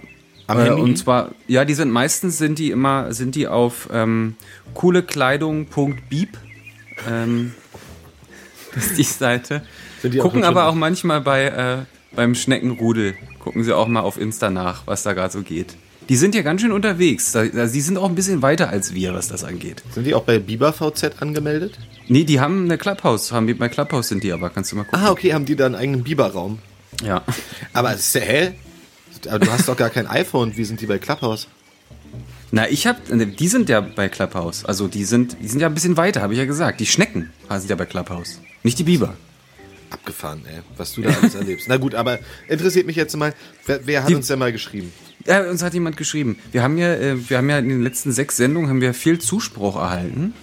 Äh, 0.49 0.71
und 0.71 0.97
zwar, 0.97 1.31
ja, 1.49 1.65
die 1.65 1.75
sind 1.75 1.91
meistens 1.91 2.39
sind 2.39 2.59
die 2.59 2.71
immer, 2.71 3.13
sind 3.13 3.35
die 3.35 3.49
auf 3.49 3.89
ähm, 3.93 4.37
coolekleidung.beep. 4.75 6.39
Ähm, 7.09 7.53
das 8.75 8.87
ist 8.87 8.99
die 8.99 9.03
Seite. 9.03 9.63
Die 10.03 10.19
Gucken 10.19 10.45
aber 10.45 10.69
auch 10.69 10.75
manchmal 10.75 11.21
bei 11.21 11.47
äh, 11.47 11.79
beim 12.15 12.35
Schneckenrudel. 12.35 13.15
Gucken 13.41 13.63
sie 13.63 13.73
auch 13.73 13.89
mal 13.89 14.01
auf 14.01 14.19
Insta 14.19 14.51
nach, 14.51 14.87
was 14.87 15.03
da 15.03 15.13
gerade 15.13 15.33
so 15.33 15.43
geht. 15.43 15.77
Die 16.09 16.17
sind 16.17 16.35
ja 16.35 16.43
ganz 16.43 16.61
schön 16.61 16.73
unterwegs. 16.73 17.33
Sie 17.33 17.81
sind 17.81 17.99
auch 17.99 18.09
ein 18.09 18.15
bisschen 18.15 18.41
weiter 18.41 18.69
als 18.71 18.95
wir, 18.95 19.13
was 19.15 19.29
das 19.29 19.43
angeht. 19.43 19.83
Sind 19.93 20.05
die 20.05 20.15
auch 20.15 20.23
bei 20.23 20.39
Biber 20.39 20.73
VZ 20.73 21.21
angemeldet? 21.21 21.79
Nee, 22.07 22.23
die 22.23 22.39
haben 22.39 22.65
eine 22.65 22.79
Clubhouse. 22.79 23.33
Haben 23.33 23.49
die, 23.49 23.55
bei 23.55 23.69
Clubhouse 23.69 24.09
sind 24.09 24.23
die 24.23 24.33
aber, 24.33 24.51
kannst 24.51 24.71
du 24.71 24.77
mal 24.77 24.85
gucken. 24.85 25.01
Ah, 25.01 25.11
okay, 25.11 25.35
haben 25.35 25.45
die 25.45 25.57
da 25.57 25.67
einen 25.67 25.75
eigenen 25.75 26.05
Biber-Raum. 26.05 26.61
Ja. 27.05 27.23
Aber 27.73 27.93
es 27.93 28.01
ist 28.01 28.15
ja, 28.15 28.21
hä? 28.21 28.53
Aber 29.29 29.41
du 29.45 29.51
hast 29.51 29.69
doch 29.69 29.77
gar 29.77 29.91
kein 29.91 30.07
iPhone. 30.07 30.57
Wie 30.57 30.65
sind 30.65 30.81
die 30.81 30.87
bei 30.87 30.99
Clubhouse? 30.99 31.49
Na, 32.53 32.69
ich 32.69 32.87
hab, 32.87 32.99
die 33.11 33.49
sind 33.49 33.69
ja 33.69 33.81
bei 33.81 34.09
Clubhouse. 34.09 34.65
Also 34.65 34.87
die 34.89 35.05
sind, 35.05 35.37
die 35.43 35.49
sind 35.49 35.61
ja 35.61 35.67
ein 35.67 35.75
bisschen 35.75 35.97
weiter, 35.97 36.23
habe 36.23 36.33
ich 36.33 36.39
ja 36.39 36.45
gesagt. 36.45 36.81
Die 36.81 36.87
Schnecken 36.87 37.31
sind 37.51 37.69
ja 37.71 37.77
bei 37.77 37.87
Clubhouse. 37.87 38.41
Nicht 38.63 38.79
die 38.79 38.85
Biber. 38.85 39.15
Abgefahren, 39.91 40.43
ey, 40.47 40.61
was 40.77 40.93
du 40.95 41.03
da 41.03 41.11
alles 41.11 41.35
erlebst. 41.35 41.69
Na 41.69 41.77
gut, 41.77 41.95
aber 41.95 42.19
interessiert 42.49 42.87
mich 42.87 42.97
jetzt 42.97 43.17
mal, 43.17 43.35
wer, 43.67 43.87
wer 43.87 44.03
hat 44.03 44.09
Die- 44.11 44.15
uns 44.15 44.27
denn 44.27 44.39
mal 44.39 44.53
geschrieben? 44.53 44.93
Ja, 45.27 45.49
uns 45.51 45.63
hat 45.63 45.75
jemand 45.75 45.97
geschrieben. 45.97 46.39
Wir 46.53 46.63
haben 46.63 46.79
ja, 46.79 46.93
äh, 46.95 47.29
wir 47.29 47.39
haben 47.39 47.51
ja 47.51 47.59
in 47.59 47.69
den 47.69 47.83
letzten 47.83 48.13
sechs 48.13 48.37
Sendungen 48.37 48.69
haben 48.71 48.81
wir 48.81 48.95
viel 48.95 49.19
Zuspruch 49.19 49.75
erhalten. 49.77 50.35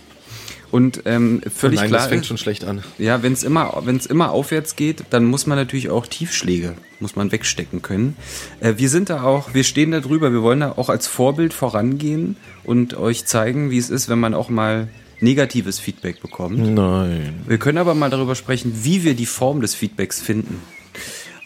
Und 0.74 1.04
ähm, 1.06 1.44
völlig 1.56 1.82
Nein, 1.82 1.90
klar 1.90 2.02
das 2.02 2.10
fängt 2.10 2.26
schon 2.26 2.40
schlecht 2.40 2.64
an. 2.64 2.84
ja, 2.98 3.22
wenn 3.22 3.32
es 3.32 3.44
immer, 3.44 3.84
wenn 3.86 3.96
es 3.96 4.08
immer 4.08 4.32
aufwärts 4.32 4.76
geht, 4.76 5.04
dann 5.12 5.24
muss 5.24 5.46
man 5.46 5.56
natürlich 5.56 5.92
auch 5.92 6.08
Tiefschläge 6.08 6.74
muss 7.00 7.16
man 7.16 7.32
wegstecken 7.32 7.84
können. 7.84 8.16
Äh, 8.60 8.74
wir 8.78 8.90
sind 8.90 9.12
da 9.12 9.22
auch, 9.22 9.54
wir 9.54 9.64
stehen 9.64 9.92
da 9.92 10.00
drüber. 10.00 10.32
Wir 10.32 10.42
wollen 10.42 10.62
da 10.62 10.72
auch 10.72 10.90
als 10.90 11.06
Vorbild 11.06 11.54
vorangehen 11.54 12.38
und 12.64 12.96
euch 12.96 13.26
zeigen, 13.26 13.70
wie 13.70 13.78
es 13.78 13.92
ist, 13.92 14.10
wenn 14.10 14.20
man 14.20 14.34
auch 14.34 14.50
mal 14.50 14.88
negatives 15.20 15.80
Feedback 15.80 16.22
bekommt. 16.22 16.58
Nein. 16.58 17.44
Wir 17.46 17.60
können 17.60 17.78
aber 17.78 17.94
mal 17.94 18.10
darüber 18.10 18.34
sprechen, 18.34 18.74
wie 18.82 19.04
wir 19.04 19.14
die 19.14 19.28
Form 19.28 19.62
des 19.62 19.76
Feedbacks 19.76 20.22
finden. 20.22 20.60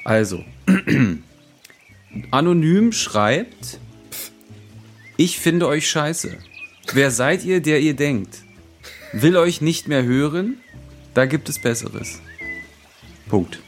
Also, 0.05 0.45
anonym 2.31 2.93
schreibt, 2.93 3.79
ich 5.17 5.37
finde 5.37 5.67
euch 5.67 5.89
scheiße. 5.89 6.37
Wer 6.93 7.11
seid 7.11 7.43
ihr, 7.43 7.59
der 7.59 7.81
ihr 7.81 7.93
denkt? 7.93 8.46
Will 9.13 9.37
euch 9.37 9.61
nicht 9.61 9.87
mehr 9.87 10.03
hören? 10.03 10.57
Da 11.13 11.25
gibt 11.25 11.49
es 11.49 11.59
Besseres. 11.59 12.19
Punkt. 13.29 13.59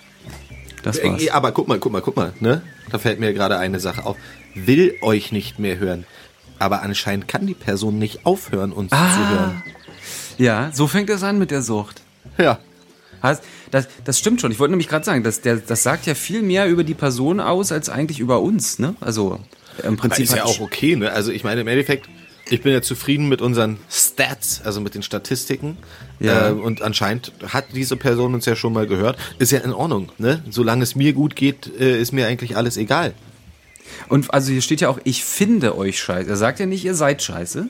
Das 0.84 1.04
war's. 1.04 1.22
Äh, 1.24 1.30
Aber 1.32 1.52
guck 1.52 1.68
mal, 1.68 1.80
guck 1.80 1.92
mal, 1.92 2.02
guck 2.02 2.16
mal, 2.16 2.34
ne? 2.40 2.62
Da 2.92 3.00
fällt 3.00 3.20
mir 3.20 3.34
gerade 3.34 3.58
eine 3.58 3.80
Sache 3.80 4.06
auf. 4.06 4.18
Will 4.56 4.96
euch 5.02 5.32
nicht 5.32 5.60
mehr 5.60 5.78
hören. 5.78 6.06
Aber 6.58 6.82
anscheinend 6.82 7.28
kann 7.28 7.48
die 7.48 7.54
Person 7.54 8.00
nicht 8.00 8.26
aufhören, 8.26 8.72
uns 8.74 8.92
zu 8.92 8.98
hören. 9.30 9.64
Ja, 10.38 10.72
so 10.74 10.88
fängt 10.88 11.10
es 11.10 11.24
an 11.24 11.40
mit 11.40 11.52
der 11.52 11.62
Sucht. 11.62 12.02
Ja. 12.38 12.60
Das, 13.72 13.88
das 14.06 14.20
stimmt 14.20 14.42
schon. 14.42 14.52
Ich 14.52 14.60
wollte 14.60 14.72
nämlich 14.72 14.88
gerade 14.88 15.06
sagen, 15.06 15.24
das, 15.24 15.42
der, 15.42 15.58
das 15.58 15.84
sagt 15.84 16.06
ja 16.06 16.16
viel 16.16 16.42
mehr 16.42 16.68
über 16.68 16.84
die 16.84 16.94
Person 16.94 17.40
aus, 17.40 17.72
als 17.72 17.90
eigentlich 17.90 18.20
über 18.20 18.42
uns. 18.42 18.80
Ne? 18.80 18.96
Also 19.02 19.40
im 19.84 19.94
Aber 19.94 19.98
Prinzip 19.98 20.26
ist 20.26 20.36
ja 20.36 20.46
auch 20.46 20.60
okay, 20.62 20.96
ne? 20.96 21.12
Also 21.12 21.32
ich 21.32 21.44
meine, 21.44 21.62
im 21.62 21.68
Endeffekt, 21.68 22.10
ich 22.50 22.62
bin 22.62 22.74
ja 22.74 22.82
zufrieden 22.82 23.30
mit 23.30 23.42
unseren 23.42 23.78
Stats, 23.90 24.62
also 24.64 24.82
mit 24.82 24.96
den 24.96 25.04
Statistiken. 25.04 25.78
Ja. 26.20 26.50
Äh, 26.50 26.52
und 26.54 26.82
anscheinend 26.82 27.32
hat 27.48 27.66
diese 27.74 27.96
Person 27.96 28.34
uns 28.34 28.46
ja 28.46 28.56
schon 28.56 28.74
mal 28.74 28.88
gehört. 28.88 29.18
Ist 29.38 29.52
ja 29.52 29.60
in 29.60 29.74
Ordnung, 29.74 30.12
ne? 30.18 30.44
Solange 30.50 30.84
es 30.84 30.96
mir 30.96 31.14
gut 31.14 31.36
geht, 31.36 31.72
äh, 31.80 32.00
ist 32.00 32.12
mir 32.12 32.28
eigentlich 32.28 32.58
alles 32.58 32.78
egal. 32.78 33.14
Und 34.08 34.34
also 34.34 34.52
hier 34.52 34.62
steht 34.62 34.82
ja 34.82 34.90
auch, 34.90 35.00
ich 35.04 35.24
finde 35.24 35.78
euch 35.78 36.00
scheiße. 36.00 36.30
Er 36.30 36.38
sagt 36.38 36.60
ja 36.60 36.66
nicht, 36.66 36.86
ihr 36.86 36.96
seid 36.96 37.22
scheiße. 37.22 37.68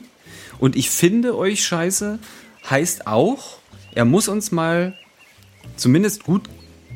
Und 0.58 0.76
ich 0.76 0.90
finde 0.90 1.36
euch 1.36 1.64
scheiße 1.64 2.18
heißt 2.68 3.06
auch, 3.06 3.58
er 3.94 4.04
muss 4.04 4.28
uns 4.28 4.52
mal 4.52 4.94
zumindest 5.76 6.24
gut 6.24 6.48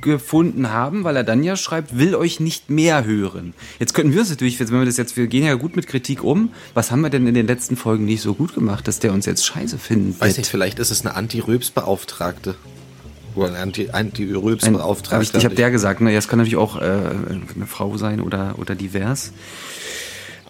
gefunden 0.05 0.71
haben, 0.71 1.03
weil 1.03 1.17
er 1.17 1.25
dann 1.25 1.43
ja 1.43 1.57
schreibt, 1.57 1.99
will 1.99 2.15
euch 2.15 2.39
nicht 2.39 2.71
mehr 2.71 3.05
hören. 3.05 3.55
Jetzt 3.81 3.93
könnten 3.95 4.13
wir 4.13 4.21
uns 4.21 4.31
natürlich, 4.31 4.61
wenn 4.61 4.71
wir 4.71 4.85
das 4.85 4.97
jetzt, 4.97 5.17
wir 5.17 5.27
gehen 5.27 5.45
ja 5.45 5.55
gut 5.55 5.75
mit 5.75 5.89
Kritik 5.89 6.23
um. 6.23 6.53
Was 6.75 6.93
haben 6.93 7.01
wir 7.01 7.11
denn 7.11 7.27
in 7.27 7.35
den 7.35 7.49
letzten 7.49 7.77
Folgen 7.77 8.05
nicht 8.05 8.21
so 8.23 8.35
gut 8.35 8.55
gemacht, 8.55 8.87
dass 8.87 9.01
der 9.01 9.13
uns 9.13 9.27
jetzt 9.27 9.45
scheiße 9.45 9.79
finden 9.79 10.15
Weiß 10.21 10.37
nicht, 10.39 10.49
vielleicht 10.49 10.79
ist 10.79 10.91
es 10.93 11.05
eine 11.05 11.17
Anti-Röps-Beauftragte. 11.17 12.55
Oder 13.35 13.49
eine 13.49 13.59
Anti- 13.59 13.89
Ein- 13.89 14.07
Anti-Röps-Beauftragte. 14.07 15.17
hab 15.17 15.23
ich 15.23 15.35
ich 15.35 15.45
habe 15.45 15.57
der 15.57 15.73
gesagt, 15.73 16.01
ne, 16.01 16.13
ja, 16.13 16.19
es 16.19 16.29
kann 16.29 16.39
natürlich 16.39 16.57
auch 16.57 16.77
äh, 16.81 16.85
eine 16.85 17.67
Frau 17.67 17.97
sein 17.97 18.21
oder, 18.21 18.55
oder 18.59 18.77
divers. 18.77 19.33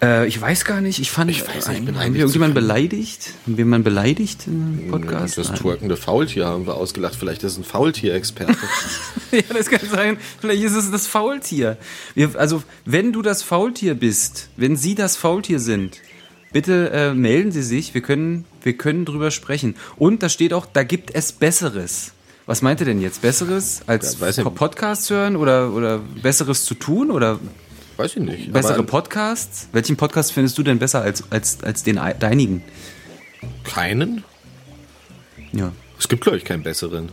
Äh, 0.01 0.27
ich 0.27 0.39
weiß 0.39 0.65
gar 0.65 0.81
nicht, 0.81 0.99
ich 0.99 1.09
fand, 1.11 1.31
Ich 1.31 1.47
weiß 1.47 1.69
nicht, 1.69 1.79
ich 1.79 1.85
bin 1.85 1.97
haben 1.99 2.13
wir 2.13 2.19
irgendjemanden 2.21 2.53
beleidigt? 2.53 3.31
Haben 3.45 3.57
wir 3.57 3.63
jemanden 3.63 3.83
beleidigt 3.85 4.47
im 4.47 4.87
Podcast? 4.89 5.37
Das 5.37 5.53
twerkende 5.53 5.95
Faultier 5.97 6.45
haben 6.47 6.65
wir 6.67 6.75
ausgelacht. 6.75 7.15
Vielleicht 7.15 7.43
ist 7.43 7.53
es 7.53 7.57
ein 7.59 7.63
Faultier-Experte. 7.63 8.55
ja, 9.31 9.41
das 9.53 9.69
kann 9.69 9.87
sein. 9.89 10.17
Vielleicht 10.39 10.63
ist 10.63 10.75
es 10.75 10.91
das 10.91 11.07
Faultier. 11.07 11.77
Wir, 12.13 12.31
also, 12.37 12.61
wenn 12.85 13.13
du 13.13 13.21
das 13.21 13.41
Faultier 13.43 13.95
bist, 13.95 14.49
wenn 14.57 14.75
Sie 14.75 14.95
das 14.95 15.15
Faultier 15.15 15.59
sind, 15.59 16.01
bitte 16.51 16.89
äh, 16.91 17.13
melden 17.13 17.51
Sie 17.51 17.63
sich. 17.63 17.93
Wir 17.93 18.01
können, 18.01 18.45
wir 18.63 18.73
können 18.77 19.05
drüber 19.05 19.31
sprechen. 19.31 19.75
Und 19.95 20.23
da 20.23 20.29
steht 20.29 20.53
auch, 20.53 20.65
da 20.65 20.83
gibt 20.83 21.13
es 21.15 21.31
Besseres. 21.31 22.11
Was 22.47 22.61
meint 22.61 22.79
ihr 22.79 22.85
denn 22.85 23.01
jetzt? 23.01 23.21
Besseres 23.21 23.81
als 23.87 24.19
Ja. 24.19 24.43
Podcasts 24.49 25.09
hören 25.09 25.35
oder, 25.35 25.73
oder 25.73 25.99
Besseres 26.21 26.65
zu 26.65 26.75
tun 26.75 27.09
oder 27.09 27.39
Weiß 27.97 28.15
ich 28.15 28.21
nicht. 28.21 28.51
bessere 28.51 28.83
Podcasts? 28.83 29.69
Welchen 29.71 29.95
Podcast 29.95 30.33
findest 30.33 30.57
du 30.57 30.63
denn 30.63 30.79
besser 30.79 31.01
als, 31.01 31.23
als, 31.31 31.63
als 31.63 31.83
den 31.83 31.97
ei- 31.97 32.13
deinigen? 32.13 32.63
keinen? 33.63 34.23
Ja. 35.51 35.71
Es 35.99 36.07
gibt, 36.07 36.23
glaube 36.23 36.37
ich, 36.37 36.43
keinen 36.45 36.63
besseren. 36.63 37.09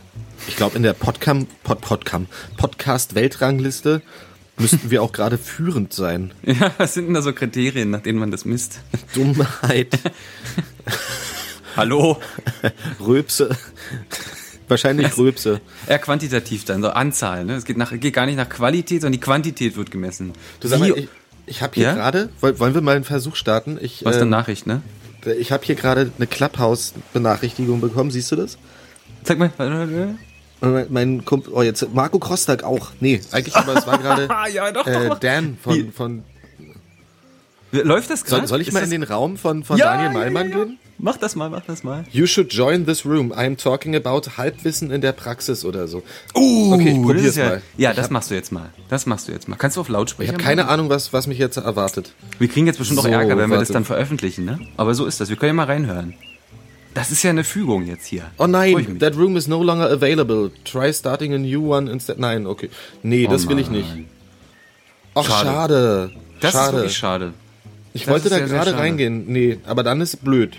Ich 0.47 0.55
glaube, 0.55 0.75
in 0.75 0.83
der 0.83 0.93
Podcam, 0.93 1.47
Pod, 1.63 1.79
Podcam, 1.81 2.27
Podcast-Weltrangliste 2.57 4.01
müssten 4.57 4.91
wir 4.91 5.01
auch 5.03 5.11
gerade 5.13 5.37
führend 5.37 5.93
sein. 5.93 6.33
ja, 6.43 6.71
was 6.77 6.93
sind 6.95 7.05
denn 7.05 7.13
da 7.13 7.21
so 7.21 7.33
Kriterien, 7.33 7.91
nach 7.91 8.01
denen 8.01 8.19
man 8.19 8.31
das 8.31 8.45
misst? 8.45 8.79
Dummheit, 9.13 9.97
Hallo? 11.75 12.19
Röpse. 12.99 13.55
Wahrscheinlich 14.67 15.17
Röpse. 15.17 15.61
Eher 15.87 15.99
quantitativ 15.99 16.65
dann, 16.65 16.81
so 16.81 16.89
Anzahl. 16.89 17.45
Ne? 17.45 17.55
Es 17.55 17.65
geht, 17.65 17.77
nach, 17.77 17.91
geht 17.97 18.13
gar 18.13 18.25
nicht 18.25 18.37
nach 18.37 18.49
Qualität, 18.49 19.01
sondern 19.01 19.13
die 19.13 19.19
Quantität 19.19 19.75
wird 19.75 19.91
gemessen. 19.91 20.33
Du 20.59 20.67
sag 20.67 20.79
mal, 20.79 20.89
ich, 20.97 21.07
ich 21.45 21.61
habe 21.61 21.73
hier 21.75 21.83
Ja? 21.85 21.93
gerade, 21.93 22.29
woll- 22.41 22.59
wollen 22.59 22.73
wir 22.73 22.81
mal 22.81 22.95
einen 22.95 23.03
Versuch 23.05 23.35
starten? 23.35 23.77
Ich, 23.81 24.03
was 24.05 24.11
ist 24.11 24.15
eine 24.17 24.23
ähm, 24.23 24.29
Nachricht, 24.29 24.67
ne? 24.67 24.81
ich 25.39 25.51
habe 25.53 25.63
hier 25.65 25.75
gerade 25.75 26.11
eine 26.17 26.27
Clubhouse-Benachrichtigung 26.27 27.79
bekommen. 27.79 28.11
Siehst 28.11 28.31
du 28.31 28.35
das? 28.35 28.57
Sag 29.23 29.39
mal. 29.39 29.51
Mein, 29.57 30.85
mein 30.89 31.25
Kumpel, 31.25 31.53
oh 31.53 31.61
jetzt, 31.61 31.93
Marco 31.93 32.19
Krostag 32.19 32.63
auch. 32.63 32.91
Nee, 32.99 33.21
eigentlich, 33.31 33.55
aber 33.55 33.75
es 33.77 33.87
war 33.87 33.97
gerade 33.97 34.27
ja, 34.53 34.71
doch, 34.71 34.87
äh, 34.87 35.09
doch. 35.09 35.19
Dan 35.19 35.57
von, 35.61 35.91
von 35.93 36.23
Läuft 37.71 38.09
das 38.09 38.23
gerade? 38.23 38.41
soll, 38.41 38.47
soll 38.49 38.61
ich 38.61 38.67
Ist 38.67 38.73
mal 38.73 38.83
in 38.83 38.91
den 38.91 39.03
Raum 39.03 39.37
von, 39.37 39.63
von 39.63 39.77
ja, 39.77 39.85
Daniel 39.97 40.07
ja, 40.13 40.13
Malmann 40.19 40.49
ja, 40.51 40.57
ja. 40.57 40.63
gehen? 40.65 40.79
Mach 41.05 41.17
das 41.17 41.35
mal, 41.35 41.49
mach 41.49 41.65
das 41.65 41.83
mal. 41.83 42.05
You 42.13 42.25
should 42.27 42.53
join 42.53 42.85
this 42.85 43.05
room. 43.05 43.33
I'm 43.33 43.57
talking 43.61 43.93
about 43.93 44.21
Halbwissen 44.37 44.89
in 44.89 45.01
der 45.01 45.11
Praxis 45.11 45.65
oder 45.65 45.85
so. 45.85 46.01
Uh, 46.33 46.73
okay, 46.75 46.91
ich 46.91 47.01
probier's 47.03 47.25
ist 47.25 47.35
ja, 47.35 47.45
mal. 47.49 47.61
Ja, 47.75 47.89
Ich 47.89 47.97
das 47.97 48.05
hab- 48.05 48.11
machst 48.11 48.31
du 48.31 48.35
jetzt 48.35 48.53
mal. 48.53 48.69
Das 48.87 49.05
machst 49.05 49.27
du 49.27 49.33
jetzt 49.33 49.49
mal. 49.49 49.57
Kannst 49.57 49.75
du 49.75 49.81
auf 49.81 49.89
Ich 49.89 49.91
Lautsprecher 49.93 50.31
habe 50.31 50.41
keine? 50.41 50.69
Ahnung, 50.69 50.87
was, 50.87 51.11
was 51.11 51.27
mich 51.27 51.37
jetzt 51.39 51.57
erwartet. 51.57 52.13
Wir 52.39 52.47
kriegen 52.47 52.67
jetzt 52.67 52.77
bestimmt 52.77 53.01
So, 53.01 53.05
noch 53.09 53.13
Ärger, 53.13 53.37
wenn 53.37 53.49
wir 53.49 53.57
das 53.59 53.67
dann 53.67 53.83
veröffentlichen, 53.83 54.45
ne? 54.45 54.59
Aber 54.77 54.95
so 54.95 55.05
ist 55.05 55.19
das. 55.19 55.27
Wir 55.27 55.35
können 55.35 55.49
ja 55.49 55.53
mal 55.55 55.65
reinhören. 55.65 56.13
Das 56.93 57.11
ist 57.11 57.21
ja 57.21 57.31
eine 57.31 57.43
Fügung 57.43 57.85
jetzt 57.85 58.05
hier. 58.05 58.23
Oh 58.37 58.45
ich 58.45 58.51
nein, 58.51 58.99
that 58.99 59.17
room 59.17 59.35
is 59.35 59.49
no 59.49 59.61
longer 59.61 59.89
available. 59.91 60.51
Try 60.63 60.93
starting 60.93 61.33
a 61.33 61.37
new 61.37 61.73
one 61.75 61.91
instead. 61.91 62.17
Nein, 62.17 62.47
okay. 62.47 62.69
Nee, 63.01 63.27
das 63.27 63.49
will 63.49 63.59
ich 63.59 63.69
nicht. 63.69 63.89
Ach, 65.15 65.25
Schade. 65.25 65.49
schade. 65.49 66.11
Das 66.39 66.53
ist 66.53 66.59
schade. 66.61 66.77
wirklich 66.77 66.97
schade. 66.97 67.33
Ich 67.93 68.03
Das 68.05 68.11
wollte 68.13 68.29
ist 68.29 68.31
da 68.31 68.39
gerade 68.39 68.77
reingehen. 68.77 69.25
Nee, 69.27 69.57
aber 69.65 69.83
dann 69.83 69.99
ist 69.99 70.23
blöd. 70.23 70.55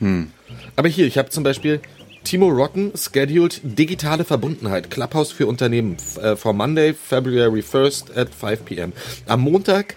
Hm. 0.00 0.28
Aber 0.76 0.88
hier, 0.88 1.06
ich 1.06 1.16
habe 1.18 1.28
zum 1.30 1.44
Beispiel 1.44 1.80
Timo 2.24 2.48
Rotten 2.48 2.92
scheduled 2.96 3.60
digitale 3.62 4.24
Verbundenheit. 4.24 4.90
Clubhouse 4.90 5.32
für 5.32 5.46
Unternehmen. 5.46 5.96
Äh, 6.20 6.36
for 6.36 6.52
Monday, 6.52 6.92
February 6.94 7.60
1st 7.60 8.16
at 8.16 8.28
5 8.34 8.64
p.m. 8.64 8.92
Am 9.26 9.40
Montag, 9.40 9.96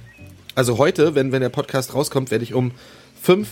also 0.55 0.77
heute, 0.77 1.15
wenn, 1.15 1.31
wenn 1.31 1.41
der 1.41 1.49
Podcast 1.49 1.93
rauskommt, 1.93 2.31
werde 2.31 2.43
ich 2.43 2.53
um 2.53 2.71
5 3.21 3.47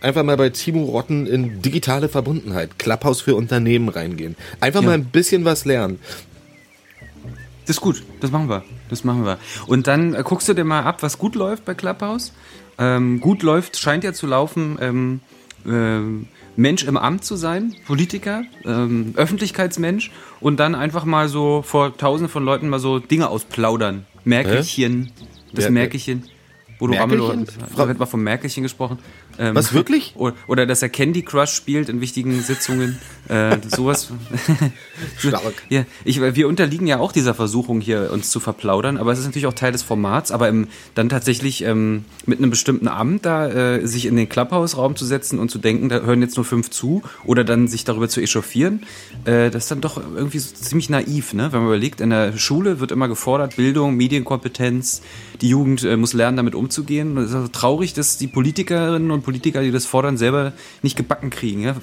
einfach 0.00 0.22
mal 0.24 0.36
bei 0.36 0.48
Timo 0.48 0.84
Rotten 0.84 1.26
in 1.26 1.60
digitale 1.62 2.08
Verbundenheit. 2.08 2.78
Clubhouse 2.78 3.20
für 3.20 3.34
Unternehmen 3.36 3.88
reingehen. 3.90 4.34
Einfach 4.60 4.80
Ja. 4.80 4.88
mal 4.88 4.94
ein 4.94 5.04
bisschen 5.04 5.44
was 5.44 5.64
lernen. 5.64 6.00
Das 7.66 7.76
ist 7.76 7.80
gut, 7.82 8.02
das 8.20 8.30
machen 8.30 8.48
wir. 8.48 8.64
Das 8.88 9.04
machen 9.04 9.24
wir. 9.24 9.38
Und 9.66 9.86
dann 9.86 10.14
äh, 10.14 10.22
guckst 10.24 10.48
du 10.48 10.54
dir 10.54 10.64
mal 10.64 10.82
ab, 10.82 11.02
was 11.02 11.18
gut 11.18 11.34
läuft 11.36 11.64
bei 11.64 11.74
Clubhouse. 11.74 12.32
Ähm, 12.78 13.20
gut 13.20 13.42
läuft, 13.42 13.76
scheint 13.78 14.02
ja 14.02 14.12
zu 14.12 14.26
laufen, 14.26 14.78
ähm, 14.80 15.20
ähm, 15.66 16.26
Mensch 16.56 16.84
im 16.84 16.96
Amt 16.96 17.24
zu 17.24 17.36
sein, 17.36 17.74
Politiker, 17.86 18.42
ähm, 18.64 19.12
Öffentlichkeitsmensch 19.16 20.10
und 20.40 20.58
dann 20.58 20.74
einfach 20.74 21.04
mal 21.04 21.28
so 21.28 21.62
vor 21.62 21.96
tausenden 21.96 22.30
von 22.30 22.44
Leuten 22.44 22.68
mal 22.68 22.78
so 22.80 22.98
Dinge 22.98 23.28
ausplaudern. 23.28 24.06
Märkelchen, 24.24 25.12
das 25.52 25.64
Wer- 25.64 25.70
Märkelchen. 25.72 26.24
Bodo? 26.78 26.94
Ramelow, 26.94 27.34
wird 27.76 27.98
mal 27.98 28.06
vom 28.06 28.22
Märkelchen 28.22 28.62
gesprochen. 28.62 28.98
Ähm, 29.40 29.54
Was, 29.54 29.72
wirklich? 29.72 30.12
Oder, 30.16 30.34
oder 30.46 30.66
dass 30.66 30.82
er 30.82 30.90
Candy 30.90 31.22
Crush 31.22 31.52
spielt 31.52 31.88
in 31.88 32.02
wichtigen 32.02 32.42
Sitzungen. 32.42 32.98
Äh, 33.28 33.56
sowas. 33.74 34.10
Stark. 35.18 35.62
Ja, 35.70 35.84
ich, 36.04 36.20
wir 36.20 36.46
unterliegen 36.46 36.86
ja 36.86 36.98
auch 36.98 37.12
dieser 37.12 37.32
Versuchung 37.32 37.80
hier, 37.80 38.10
uns 38.12 38.30
zu 38.30 38.38
verplaudern, 38.38 38.98
aber 38.98 39.12
es 39.12 39.18
ist 39.18 39.24
natürlich 39.24 39.46
auch 39.46 39.54
Teil 39.54 39.72
des 39.72 39.82
Formats, 39.82 40.30
aber 40.30 40.48
im, 40.48 40.68
dann 40.94 41.08
tatsächlich 41.08 41.62
ähm, 41.64 42.04
mit 42.26 42.38
einem 42.38 42.50
bestimmten 42.50 42.88
Amt 42.88 43.24
da 43.24 43.48
äh, 43.48 43.86
sich 43.86 44.06
in 44.06 44.16
den 44.16 44.28
Clubhouse-Raum 44.28 44.96
zu 44.96 45.06
setzen 45.06 45.38
und 45.38 45.50
zu 45.50 45.58
denken, 45.58 45.88
da 45.88 46.00
hören 46.00 46.20
jetzt 46.20 46.36
nur 46.36 46.44
fünf 46.44 46.70
zu 46.70 47.02
oder 47.24 47.44
dann 47.44 47.68
sich 47.68 47.84
darüber 47.84 48.08
zu 48.08 48.20
echauffieren, 48.20 48.84
äh, 49.24 49.50
das 49.50 49.64
ist 49.64 49.70
dann 49.70 49.80
doch 49.80 49.96
irgendwie 49.96 50.38
so 50.38 50.54
ziemlich 50.54 50.90
naiv, 50.90 51.32
ne? 51.32 51.52
wenn 51.52 51.60
man 51.60 51.68
überlegt, 51.68 52.00
in 52.00 52.10
der 52.10 52.36
Schule 52.36 52.80
wird 52.80 52.92
immer 52.92 53.08
gefordert, 53.08 53.56
Bildung, 53.56 53.96
Medienkompetenz, 53.96 55.02
die 55.40 55.48
Jugend 55.48 55.84
äh, 55.84 55.96
muss 55.96 56.12
lernen, 56.12 56.36
damit 56.36 56.54
umzugehen. 56.54 57.16
Und 57.16 57.24
es 57.24 57.30
ist 57.30 57.36
also 57.36 57.48
traurig, 57.48 57.94
dass 57.94 58.18
die 58.18 58.26
Politikerinnen 58.26 59.10
und 59.10 59.22
Politiker, 59.22 59.29
die 59.32 59.70
das 59.70 59.86
fordern, 59.86 60.16
selber 60.16 60.52
nicht 60.82 60.96
gebacken 60.96 61.30
kriegen. 61.30 61.62
Ja? 61.62 61.76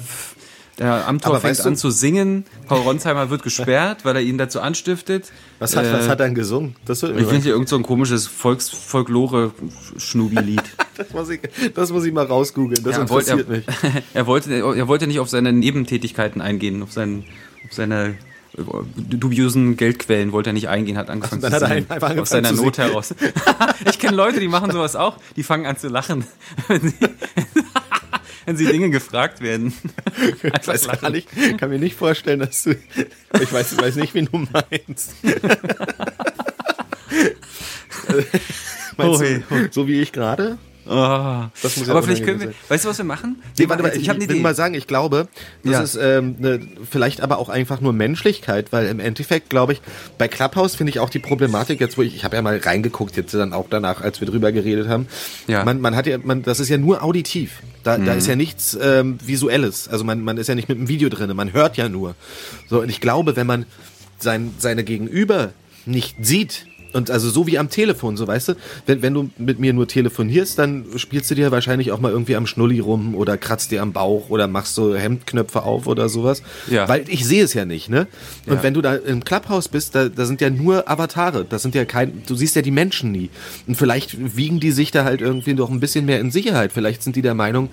Der 0.79 1.07
Amtor 1.07 1.31
Aber 1.31 1.41
fängt 1.41 1.51
weißt 1.57 1.65
du- 1.65 1.69
an 1.69 1.75
zu 1.75 1.89
singen. 1.89 2.45
Paul 2.67 2.81
Ronsheimer 2.81 3.31
wird 3.31 3.41
gesperrt, 3.41 4.05
weil 4.05 4.15
er 4.15 4.21
ihn 4.21 4.37
dazu 4.37 4.61
anstiftet. 4.61 5.31
Was 5.57 5.75
hat, 5.75 5.85
Äh, 5.85 5.93
was 5.93 6.07
hat 6.07 6.19
er 6.19 6.27
denn 6.27 6.35
gesungen? 6.35 6.75
Das, 6.85 7.01
Ich 7.01 7.09
finde 7.09 7.37
hier 7.41 7.53
irgend 7.53 7.67
so 7.67 7.77
ein 7.77 7.83
komisches 7.83 8.27
Volks 8.27 8.69
Folklore-Schnubi-Lied. 8.69 10.61
das, 10.97 11.13
muss 11.13 11.29
ich, 11.29 11.41
das 11.73 11.91
muss 11.91 12.05
ich 12.05 12.13
mal 12.13 12.25
rausgoogeln. 12.25 12.83
Das 12.83 12.97
er, 12.97 13.09
wollte, 13.09 13.31
interessiert 13.31 13.67
er, 13.83 13.91
mich. 13.93 14.03
er, 14.13 14.27
wollte, 14.27 14.53
er 14.53 14.87
wollte 14.87 15.07
nicht 15.07 15.19
auf 15.19 15.29
seine 15.29 15.51
Nebentätigkeiten 15.51 16.41
eingehen, 16.41 16.83
auf, 16.83 16.91
seinen, 16.91 17.23
auf 17.65 17.73
seine 17.73 18.15
dubiosen 18.57 19.77
Geldquellen 19.77 20.31
wollte 20.31 20.49
er 20.49 20.53
nicht 20.53 20.67
eingehen, 20.67 20.97
hat 20.97 21.09
angefangen 21.09 21.41
dann 21.41 21.51
zu 21.51 21.55
hat 21.55 21.61
er 21.63 21.67
singen. 21.69 21.91
einfach 21.91 22.09
angefangen 22.09 22.19
aus 22.21 22.29
seiner 22.29 22.55
zu 22.55 22.63
Not 22.63 22.77
heraus. 22.77 23.15
ich 23.89 23.99
kenne 23.99 24.15
Leute, 24.15 24.39
die 24.39 24.47
machen 24.47 24.71
sowas 24.71 24.95
auch, 24.95 25.17
die 25.35 25.43
fangen 25.43 25.65
an 25.65 25.77
zu 25.77 25.89
lachen, 25.89 26.25
wenn 26.67 26.81
sie, 26.81 26.95
wenn 28.45 28.57
sie 28.57 28.65
Dinge 28.65 28.89
gefragt 28.89 29.41
werden. 29.41 29.73
Ich 30.53 30.67
weiß 30.67 30.87
gar 30.87 31.11
nicht, 31.11 31.27
kann 31.57 31.69
mir 31.69 31.79
nicht 31.79 31.95
vorstellen, 31.95 32.39
dass 32.39 32.63
du. 32.63 32.71
Ich 33.39 33.53
weiß, 33.53 33.73
ich 33.73 33.81
weiß 33.81 33.95
nicht, 33.97 34.13
wen 34.15 34.25
du 34.25 34.37
meinst. 34.39 35.13
meinst 38.97 38.97
Oh, 38.97 39.19
hey, 39.19 39.43
du, 39.47 39.67
so 39.71 39.87
wie 39.87 40.01
ich 40.01 40.11
gerade? 40.11 40.57
Oh. 40.89 41.45
Das 41.61 41.77
muss 41.77 41.87
ja 41.87 41.93
Aber 41.93 42.03
vielleicht 42.03 42.23
können 42.23 42.39
wir, 42.39 42.53
weißt 42.69 42.85
du, 42.85 42.89
was 42.89 42.97
wir 42.97 43.05
machen? 43.05 43.41
Nee, 43.57 43.67
warte 43.69 43.83
mal, 43.83 43.95
ich, 43.95 44.07
ich 44.07 44.29
will 44.29 44.39
mal 44.39 44.55
sagen, 44.55 44.73
ich 44.73 44.87
glaube, 44.87 45.27
das 45.63 45.73
Ja. 45.73 45.81
ist 45.81 45.95
ähm, 46.01 46.35
ne, 46.39 46.59
vielleicht 46.89 47.21
aber 47.21 47.39
auch 47.39 47.49
einfach 47.49 47.81
nur 47.81 47.93
Menschlichkeit, 47.93 48.71
weil 48.71 48.87
im 48.87 48.99
Endeffekt 48.99 49.49
glaube 49.49 49.73
ich, 49.73 49.81
bei 50.17 50.27
Clubhouse 50.27 50.75
finde 50.75 50.91
ich 50.91 50.99
auch 50.99 51.09
die 51.09 51.19
Problematik 51.19 51.79
jetzt, 51.79 51.97
wo 51.97 52.01
ich, 52.01 52.15
ich 52.15 52.23
habe 52.23 52.35
ja 52.35 52.41
mal 52.41 52.57
reingeguckt 52.57 53.17
jetzt 53.17 53.33
dann 53.33 53.53
auch 53.53 53.67
danach, 53.69 54.01
als 54.01 54.21
wir 54.21 54.27
drüber 54.27 54.51
geredet 54.51 54.87
haben. 54.87 55.07
Ja. 55.47 55.59
Mhm. 55.59 55.65
Man, 55.65 55.81
man 55.81 55.95
hat 55.95 56.07
ja, 56.07 56.17
man, 56.17 56.43
das 56.43 56.59
ist 56.59 56.69
ja 56.69 56.77
nur 56.77 57.03
auditiv. 57.03 57.59
Da, 57.83 57.97
da 57.97 58.13
ist 58.13 58.27
ja 58.27 58.35
nichts 58.35 58.77
ähm, 58.81 59.17
visuelles. 59.25 59.87
Also 59.87 60.03
man, 60.03 60.21
man 60.21 60.37
ist 60.37 60.47
ja 60.47 60.55
nicht 60.55 60.67
mit 60.67 60.77
dem 60.77 60.87
Video 60.89 61.07
drinne, 61.09 61.33
man 61.33 61.53
hört 61.53 61.77
ja 61.77 61.87
nur. 61.87 62.15
So 62.69 62.81
und 62.81 62.89
ich 62.89 62.99
glaube, 63.01 63.35
wenn 63.35 63.47
man 63.47 63.65
sein, 64.19 64.53
seine 64.57 64.83
Gegenüber 64.83 65.51
nicht 65.85 66.17
sieht. 66.25 66.65
Und 66.93 67.11
also 67.11 67.29
so 67.29 67.45
wie 67.47 67.57
am 67.57 67.69
Telefon, 67.69 68.17
so 68.17 68.27
weißt 68.27 68.49
du, 68.49 68.53
wenn, 68.85 69.01
wenn 69.01 69.13
du 69.13 69.29
mit 69.37 69.59
mir 69.59 69.73
nur 69.73 69.87
telefonierst, 69.87 70.57
dann 70.57 70.85
spielst 70.95 71.29
du 71.29 71.35
dir 71.35 71.51
wahrscheinlich 71.51 71.91
auch 71.91 71.99
mal 71.99 72.11
irgendwie 72.11 72.35
am 72.35 72.47
Schnulli 72.47 72.79
rum 72.79 73.13
oder 73.15 73.37
kratzt 73.37 73.71
dir 73.71 73.81
am 73.81 73.91
Bauch 73.93 74.29
oder 74.29 74.47
machst 74.47 74.75
so 74.75 74.95
Hemdknöpfe 74.95 75.63
auf 75.63 75.87
oder 75.87 76.07
sowas. 76.09 76.41
Ja. 76.69 76.87
Weil 76.87 77.03
ich 77.09 77.25
sehe 77.25 77.43
es 77.43 77.53
ja 77.53 77.65
nicht, 77.65 77.89
ne? 77.89 78.07
Und 78.45 78.55
Ja. 78.57 78.63
wenn 78.63 78.73
du 78.73 78.81
da 78.81 78.95
im 78.95 79.23
Clubhouse 79.23 79.67
bist, 79.67 79.95
da, 79.95 80.07
da 80.09 80.25
sind 80.25 80.39
ja 80.41 80.49
nur 80.49 80.89
Avatare. 80.89 81.45
Das 81.47 81.61
sind 81.61 81.75
ja 81.75 81.85
kein, 81.85 82.23
du 82.25 82.35
siehst 82.35 82.55
ja 82.55 82.61
die 82.61 82.71
Menschen 82.71 83.11
nie. 83.11 83.29
Und 83.67 83.75
vielleicht 83.75 84.35
wiegen 84.37 84.59
die 84.59 84.71
sich 84.71 84.91
da 84.91 85.03
halt 85.03 85.21
irgendwie 85.21 85.53
noch 85.53 85.69
ein 85.69 85.79
bisschen 85.79 86.05
mehr 86.05 86.19
in 86.19 86.31
Sicherheit. 86.31 86.71
Vielleicht 86.71 87.03
sind 87.03 87.15
die 87.15 87.21
der 87.21 87.33
Meinung, 87.35 87.69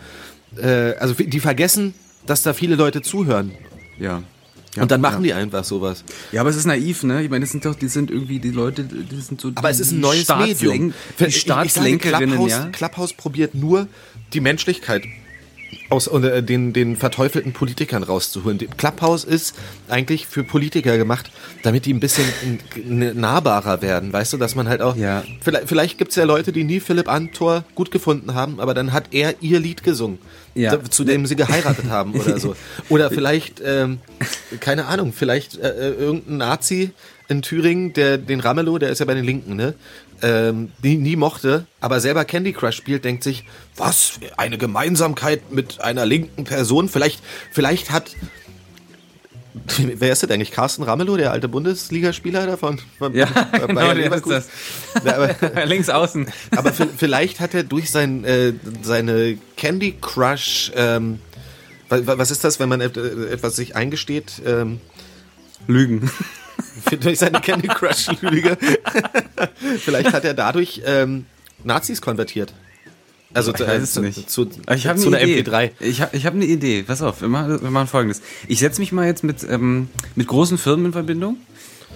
äh, 0.57 0.95
also 0.99 1.15
die 1.15 1.41
vergessen, 1.41 1.95
dass 2.27 2.43
da 2.43 2.53
viele 2.53 2.75
Leute 2.75 3.03
zuhören. 3.03 3.53
Ja. 3.99 4.23
Und 4.83 4.91
dann 4.91 5.01
machen 5.01 5.23
die 5.23 5.33
einfach 5.33 5.65
sowas. 5.65 6.05
Ja, 6.33 6.41
aber 6.41 6.51
es 6.51 6.57
ist 6.57 6.67
naiv, 6.67 7.03
ne? 7.05 7.23
Ich 7.23 7.31
meine, 7.31 7.45
das 7.45 7.53
sind 7.53 7.65
doch, 7.65 7.75
die 7.75 7.89
sind 7.89 8.11
irgendwie 8.11 8.39
die 8.41 8.51
Leute, 8.51 8.85
die 8.85 9.21
sind 9.21 9.41
so. 9.41 9.53
Aber 9.55 9.71
es 9.71 9.81
ist 9.81 9.93
ein 9.93 10.01
neues 10.01 10.29
Medium. 10.29 10.93
Die 11.19 11.25
Ich- 11.25 11.37
ich 11.37 11.45
sage, 11.45 11.69
Staatslenkerinnen, 11.69 12.31
Clubhouse, 12.37 12.51
ja. 12.51 12.67
Clubhouse 12.73 13.13
probiert 13.13 13.55
nur 13.55 13.87
die 14.33 14.41
Menschlichkeit 14.41 15.05
aus 15.91 16.07
äh, 16.07 16.43
den, 16.43 16.73
den 16.73 16.97
verteufelten 16.97 17.53
Politikern 17.53 18.03
rauszuholen. 18.05 18.59
Clubhouse 18.77 19.25
ist 19.25 19.55
eigentlich 19.89 20.27
für 20.27 20.43
Politiker 20.45 20.97
gemacht, 20.97 21.31
damit 21.63 21.85
die 21.87 21.93
ein 21.93 22.01
bisschen 22.01 22.25
nahbarer 23.15 23.83
werden. 23.83 24.13
Weißt 24.13 24.33
du, 24.33 24.37
dass 24.37 24.55
man 24.55 24.69
halt 24.69 24.81
auch. 24.81 24.97
Ja. 24.97 25.25
Vielleicht, 25.41 25.69
vielleicht 25.69 25.99
gibt 25.99 26.11
es 26.11 26.17
ja 26.17 26.25
Leute, 26.25 26.53
die 26.53 26.65
nie 26.65 26.81
Philipp 26.81 27.09
Antor 27.09 27.65
gut 27.75 27.91
gefunden 27.91 28.35
haben, 28.35 28.61
aber 28.61 28.75
dann 28.75 28.93
hat 28.93 29.09
er 29.13 29.35
ihr 29.43 29.61
Lied 29.61 29.83
gesungen. 29.83 30.19
Ja. 30.55 30.83
Zu 30.89 31.05
dem 31.05 31.27
sie 31.27 31.37
geheiratet 31.37 31.87
haben 31.89 32.15
oder 32.15 32.39
so. 32.39 32.55
Oder 32.89 33.11
vielleicht, 33.11 33.61
ähm, 33.65 33.99
keine 34.61 34.87
Ahnung, 34.87 35.13
vielleicht 35.13 35.59
äh, 35.59 35.69
äh, 35.69 35.95
irgendein 35.95 36.37
Nazi 36.37 36.93
in 37.29 37.43
Thüringen, 37.43 37.93
der 37.93 38.19
den 38.19 38.41
Ramelow, 38.41 38.79
der 38.79 38.91
ist 38.91 39.01
ja 39.01 39.05
bei 39.05 39.15
den 39.15 39.25
Linken, 39.25 39.57
ne? 39.57 39.75
Ähm, 40.23 40.71
nie, 40.81 40.97
nie 40.97 41.17
mochte, 41.17 41.67
aber 41.81 42.01
selber 42.01 42.25
Candy 42.25 42.53
Crush 42.53 42.77
spielt, 42.77 43.05
denkt 43.05 43.25
sich, 43.25 43.45
was, 43.77 44.21
eine 44.37 44.59
Gemeinsamkeit 44.59 45.51
mit 45.51 45.81
einer 45.81 46.07
linken 46.07 46.45
Person? 46.45 46.89
Vielleicht, 46.89 47.21
vielleicht 47.51 47.91
hat, 47.91 48.13
wer 49.79 50.13
ist 50.13 50.23
das 50.23 50.31
eigentlich? 50.31 50.51
Carsten 50.51 50.83
Ramelow, 50.83 51.17
der 51.17 51.33
alte 51.33 51.49
Bundesligaspieler 51.49 52.47
davon? 52.47 52.81
Von, 52.99 53.15
Ja, 53.15 53.27
genau, 53.67 53.95
der 53.95 54.13
ist 54.13 54.27
das. 54.27 54.49
Ja, 55.05 55.17
aber, 55.17 55.65
Links 55.67 55.89
außen. 55.89 56.27
aber 56.57 56.73
vielleicht 56.73 57.41
hat 57.41 57.55
er 57.55 57.63
durch 57.65 57.91
sein, 57.91 58.25
äh, 58.25 58.53
seine 58.83 59.39
Candy 59.57 59.97
Crush, 60.01 60.71
ähm, 60.77 61.19
wa- 61.89 62.01
wa- 62.07 62.19
was 62.19 62.31
ist 62.31 62.45
das, 62.45 62.61
wenn 62.61 62.69
man 62.69 62.81
äh, 62.81 62.87
etwas 63.31 63.57
sich 63.57 63.75
eingesteht? 63.77 64.43
Ähm, 64.47 64.81
Lügen. 65.67 66.11
durch 67.01 67.19
seine 67.19 67.41
Candy 67.41 67.69
Crush 67.69 68.09
Lüge. 68.21 68.57
vielleicht 69.79 70.13
hat 70.13 70.25
er 70.25 70.35
dadurch 70.35 70.83
ähm, 70.85 71.27
Nazis 71.65 72.01
konvertiert. 72.03 72.53
Also 73.35 73.51
Ich 73.51 73.59
zu, 73.59 73.67
weiß 73.67 73.83
es 73.83 73.93
zu, 73.93 74.01
nicht. 74.01 74.31
zu, 74.31 74.49
Ich 74.75 74.87
habe 74.87 74.99
zu 74.99 75.09
eine 75.09 75.19
einer 75.19 75.27
Idee. 75.27 75.41
MP3. 75.43 75.71
Ich 75.81 76.01
habe 76.01 76.17
ich 76.17 76.25
hab 76.25 76.35
eine 76.35 76.45
Idee. 76.45 76.83
Pass 76.85 77.03
auf, 77.03 77.21
wir 77.21 77.29
machen, 77.29 77.61
wir 77.61 77.71
machen 77.71 77.89
folgendes. 77.89 78.23
Ich 78.49 78.61
setze 78.61 78.81
mich 78.81 78.93
mal 78.93 79.07
jetzt 79.07 79.25
mit, 79.25 79.45
ähm, 79.49 79.89
mit 80.15 80.27
großen 80.29 80.57
Firmen 80.57 80.87
in 80.87 80.93
Verbindung. 80.93 81.37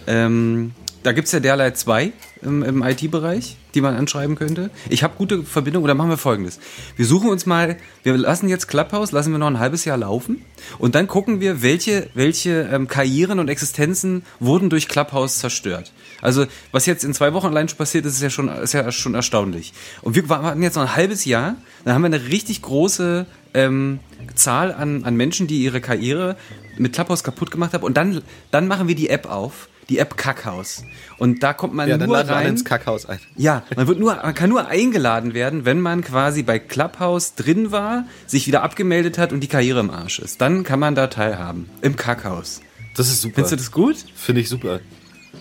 Ähm, 0.07 0.73
da 1.05 1.13
gibt's 1.13 1.31
ja 1.33 1.39
derlei 1.41 1.71
zwei 1.71 2.13
im, 2.43 2.63
im 2.63 2.83
IT-Bereich, 2.83 3.57
die 3.75 3.81
man 3.81 3.95
anschreiben 3.95 4.35
könnte. 4.37 4.71
Ich 4.91 5.03
habe 5.05 5.15
gute 5.17 5.45
Verbindungen 5.45 5.85
oder 5.85 5.95
machen 5.95 6.11
wir 6.11 6.17
folgendes. 6.19 6.59
Wir 6.97 7.07
suchen 7.07 7.31
uns 7.31 7.47
mal, 7.47 7.77
wir 8.03 8.17
lassen 8.17 8.49
jetzt 8.49 8.67
Clubhouse, 8.67 9.13
lassen 9.13 9.31
wir 9.31 9.39
noch 9.39 9.47
ein 9.47 9.61
halbes 9.61 9.85
Jahr 9.85 9.97
laufen 9.97 10.45
und 10.79 10.95
dann 10.97 11.07
gucken 11.07 11.41
wir, 11.41 11.63
welche, 11.63 12.09
welche 12.15 12.69
ähm, 12.73 12.89
Karrieren 12.89 13.39
und 13.39 13.49
Existenzen 13.49 14.25
wurden 14.41 14.71
durch 14.71 14.89
Clubhouse 14.89 15.39
zerstört. 15.39 15.93
Also 16.21 16.47
was 16.73 16.87
jetzt 16.87 17.05
in 17.05 17.15
zwei 17.15 17.33
Wochen 17.33 17.47
allein 17.47 17.69
schon 17.69 17.79
passiert 17.79 18.05
ist, 18.07 18.15
ist 18.15 18.23
ja 18.23 18.31
schon, 18.31 18.49
ist 18.49 18.73
ja 18.75 18.91
schon 18.93 19.15
erstaunlich. 19.15 19.73
Und 20.03 20.15
wir 20.17 20.29
warten 20.29 20.63
jetzt 20.63 20.75
noch 20.77 20.83
ein 20.83 20.97
halbes 20.97 21.25
Jahr, 21.25 21.57
dann 21.85 21.95
haben 21.95 22.03
wir 22.03 22.07
eine 22.07 22.27
richtig 22.29 22.63
große 22.63 23.27
ähm, 23.55 24.01
Zahl 24.35 24.73
an, 24.73 25.05
an 25.05 25.17
Menschen, 25.17 25.47
die 25.47 25.63
ihre 25.63 25.81
Karriere 25.81 26.37
mit 26.77 26.93
Clubhouse 26.93 27.23
kaputt 27.25 27.51
gemacht 27.51 27.73
haben 27.73 27.83
und 27.85 27.97
dann, 27.97 28.23
dann 28.51 28.69
machen 28.69 28.89
wir 28.89 28.95
die 28.95 29.09
App 29.11 29.27
auf. 29.31 29.69
Die 29.89 29.97
App 29.99 30.19
Kackhaus. 30.19 30.83
Und 31.17 31.43
da 31.43 31.55
kommt 31.55 31.73
man 31.73 31.89
Ja, 31.89 31.97
dann 31.97 32.11
nur 32.11 32.19
rein. 32.19 32.49
ins 32.49 32.63
Kackhaus 32.67 33.07
ein. 33.07 33.21
Ja, 33.37 33.63
man 33.75 33.87
wird 33.87 33.99
nur, 33.99 34.17
man 34.17 34.35
kann 34.35 34.51
nur 34.51 34.67
eingeladen 34.69 35.33
werden, 35.33 35.65
wenn 35.65 35.81
man 35.81 36.05
quasi 36.05 36.43
bei 36.43 36.59
Clubhouse 36.59 37.37
drin 37.37 37.73
war, 37.73 38.05
sich 38.27 38.47
wieder 38.47 38.63
abgemeldet 38.63 39.17
hat 39.17 39.33
und 39.33 39.41
die 39.41 39.47
Karriere 39.47 39.81
im 39.81 39.89
Arsch 39.89 40.19
ist. 40.19 40.43
Dann 40.43 40.63
kann 40.63 40.79
man 40.79 40.95
da 40.95 41.07
teilhaben. 41.07 41.71
Im 41.81 41.97
Kackhaus. 41.97 42.61
Das 42.97 43.09
ist 43.09 43.23
super. 43.23 43.37
Findest 43.37 43.53
du 43.53 43.57
das 43.57 43.73
gut? 43.73 43.97
Finde 44.15 44.43
ich 44.43 44.51
super. 44.51 44.81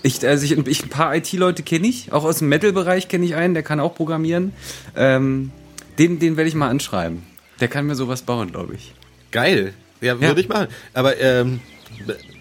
Ich, 0.07 0.25
also 0.25 0.45
ich, 0.45 0.51
ich 0.67 0.83
ein 0.83 0.89
paar 0.89 1.13
IT-Leute 1.15 1.63
kenne 1.63 1.85
ich, 1.87 2.13
auch 2.13 2.23
aus 2.23 2.39
dem 2.39 2.47
Metal-Bereich 2.49 3.09
kenne 3.09 3.25
ich 3.25 3.35
einen, 3.35 3.53
der 3.53 3.63
kann 3.63 3.79
auch 3.81 3.93
programmieren. 3.93 4.53
Ähm, 4.95 5.51
den, 5.99 6.19
den 6.19 6.37
werde 6.37 6.47
ich 6.47 6.55
mal 6.55 6.69
anschreiben. 6.69 7.23
Der 7.59 7.67
kann 7.67 7.85
mir 7.87 7.95
sowas 7.95 8.21
bauen, 8.21 8.51
glaube 8.51 8.75
ich. 8.75 8.93
Geil. 9.31 9.73
Ja, 9.99 10.13
Ja. 10.13 10.21
würde 10.21 10.39
ich 10.41 10.47
machen. 10.47 10.67
Aber 10.93 11.19
ähm, 11.19 11.59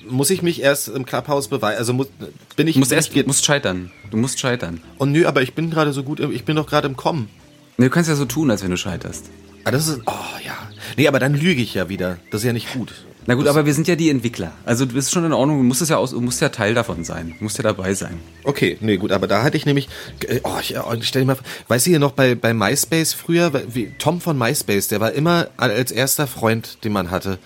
muss 0.08 0.30
ich 0.30 0.42
mich 0.42 0.62
erst 0.62 0.88
im 0.88 1.04
Clubhouse 1.06 1.48
beweisen? 1.48 1.78
Also 1.78 1.92
muss, 1.92 2.06
bin 2.54 2.68
ich. 2.68 2.74
Du 2.74 2.80
musst 2.80 2.90
bin 2.90 2.98
erst, 2.98 3.16
ich 3.16 3.26
musst 3.26 3.44
scheitern. 3.44 3.90
Du 4.10 4.16
musst 4.16 4.38
scheitern. 4.38 4.80
oh 4.98 5.04
nö, 5.06 5.26
aber 5.26 5.42
ich 5.42 5.54
bin 5.54 5.70
gerade 5.70 5.92
so 5.92 6.02
gut. 6.04 6.20
Ich 6.20 6.44
bin 6.44 6.54
doch 6.54 6.66
gerade 6.68 6.86
im 6.86 6.96
Kommen. 6.96 7.28
Du 7.78 7.90
kannst 7.90 8.08
ja 8.08 8.14
so 8.14 8.26
tun, 8.26 8.50
als 8.50 8.62
wenn 8.62 8.70
du 8.70 8.76
scheiterst. 8.76 9.24
Ah, 9.64 9.70
das 9.72 9.88
ist. 9.88 10.00
Oh 10.06 10.12
ja. 10.44 10.56
Nee, 10.96 11.08
aber 11.08 11.18
dann 11.18 11.34
lüge 11.34 11.60
ich 11.60 11.74
ja 11.74 11.88
wieder. 11.88 12.18
Das 12.30 12.42
ist 12.42 12.46
ja 12.46 12.52
nicht 12.52 12.72
gut. 12.72 12.92
Na 13.26 13.34
gut, 13.34 13.48
aber 13.48 13.66
wir 13.66 13.74
sind 13.74 13.88
ja 13.88 13.96
die 13.96 14.08
Entwickler. 14.08 14.52
Also 14.64 14.84
du 14.84 14.94
bist 14.94 15.10
schon 15.10 15.24
in 15.24 15.32
Ordnung, 15.32 15.58
du 15.58 15.64
musst 15.64 15.82
es 15.82 15.88
ja 15.88 15.96
aus, 15.96 16.12
du 16.12 16.20
musst 16.20 16.40
ja 16.40 16.48
Teil 16.48 16.74
davon 16.74 17.02
sein. 17.02 17.34
Du 17.38 17.44
musst 17.44 17.58
ja 17.58 17.64
dabei 17.64 17.94
sein. 17.94 18.20
Okay, 18.44 18.78
nee, 18.80 18.96
gut, 18.96 19.10
aber 19.10 19.26
da 19.26 19.42
hatte 19.42 19.56
ich 19.56 19.66
nämlich, 19.66 19.88
äh, 20.28 20.40
oh, 20.44 20.58
ich, 20.60 20.78
oh, 20.78 20.94
stell 21.00 21.22
dir 21.22 21.26
mal 21.26 21.36
weißt 21.66 21.86
du 21.86 21.90
hier 21.90 21.98
noch 21.98 22.12
bei, 22.12 22.34
bei 22.36 22.54
MySpace 22.54 23.14
früher, 23.14 23.52
wie, 23.74 23.92
Tom 23.98 24.20
von 24.20 24.38
MySpace, 24.38 24.88
der 24.88 25.00
war 25.00 25.12
immer 25.12 25.48
als 25.56 25.90
erster 25.90 26.26
Freund, 26.26 26.84
den 26.84 26.92
man 26.92 27.10
hatte. 27.10 27.38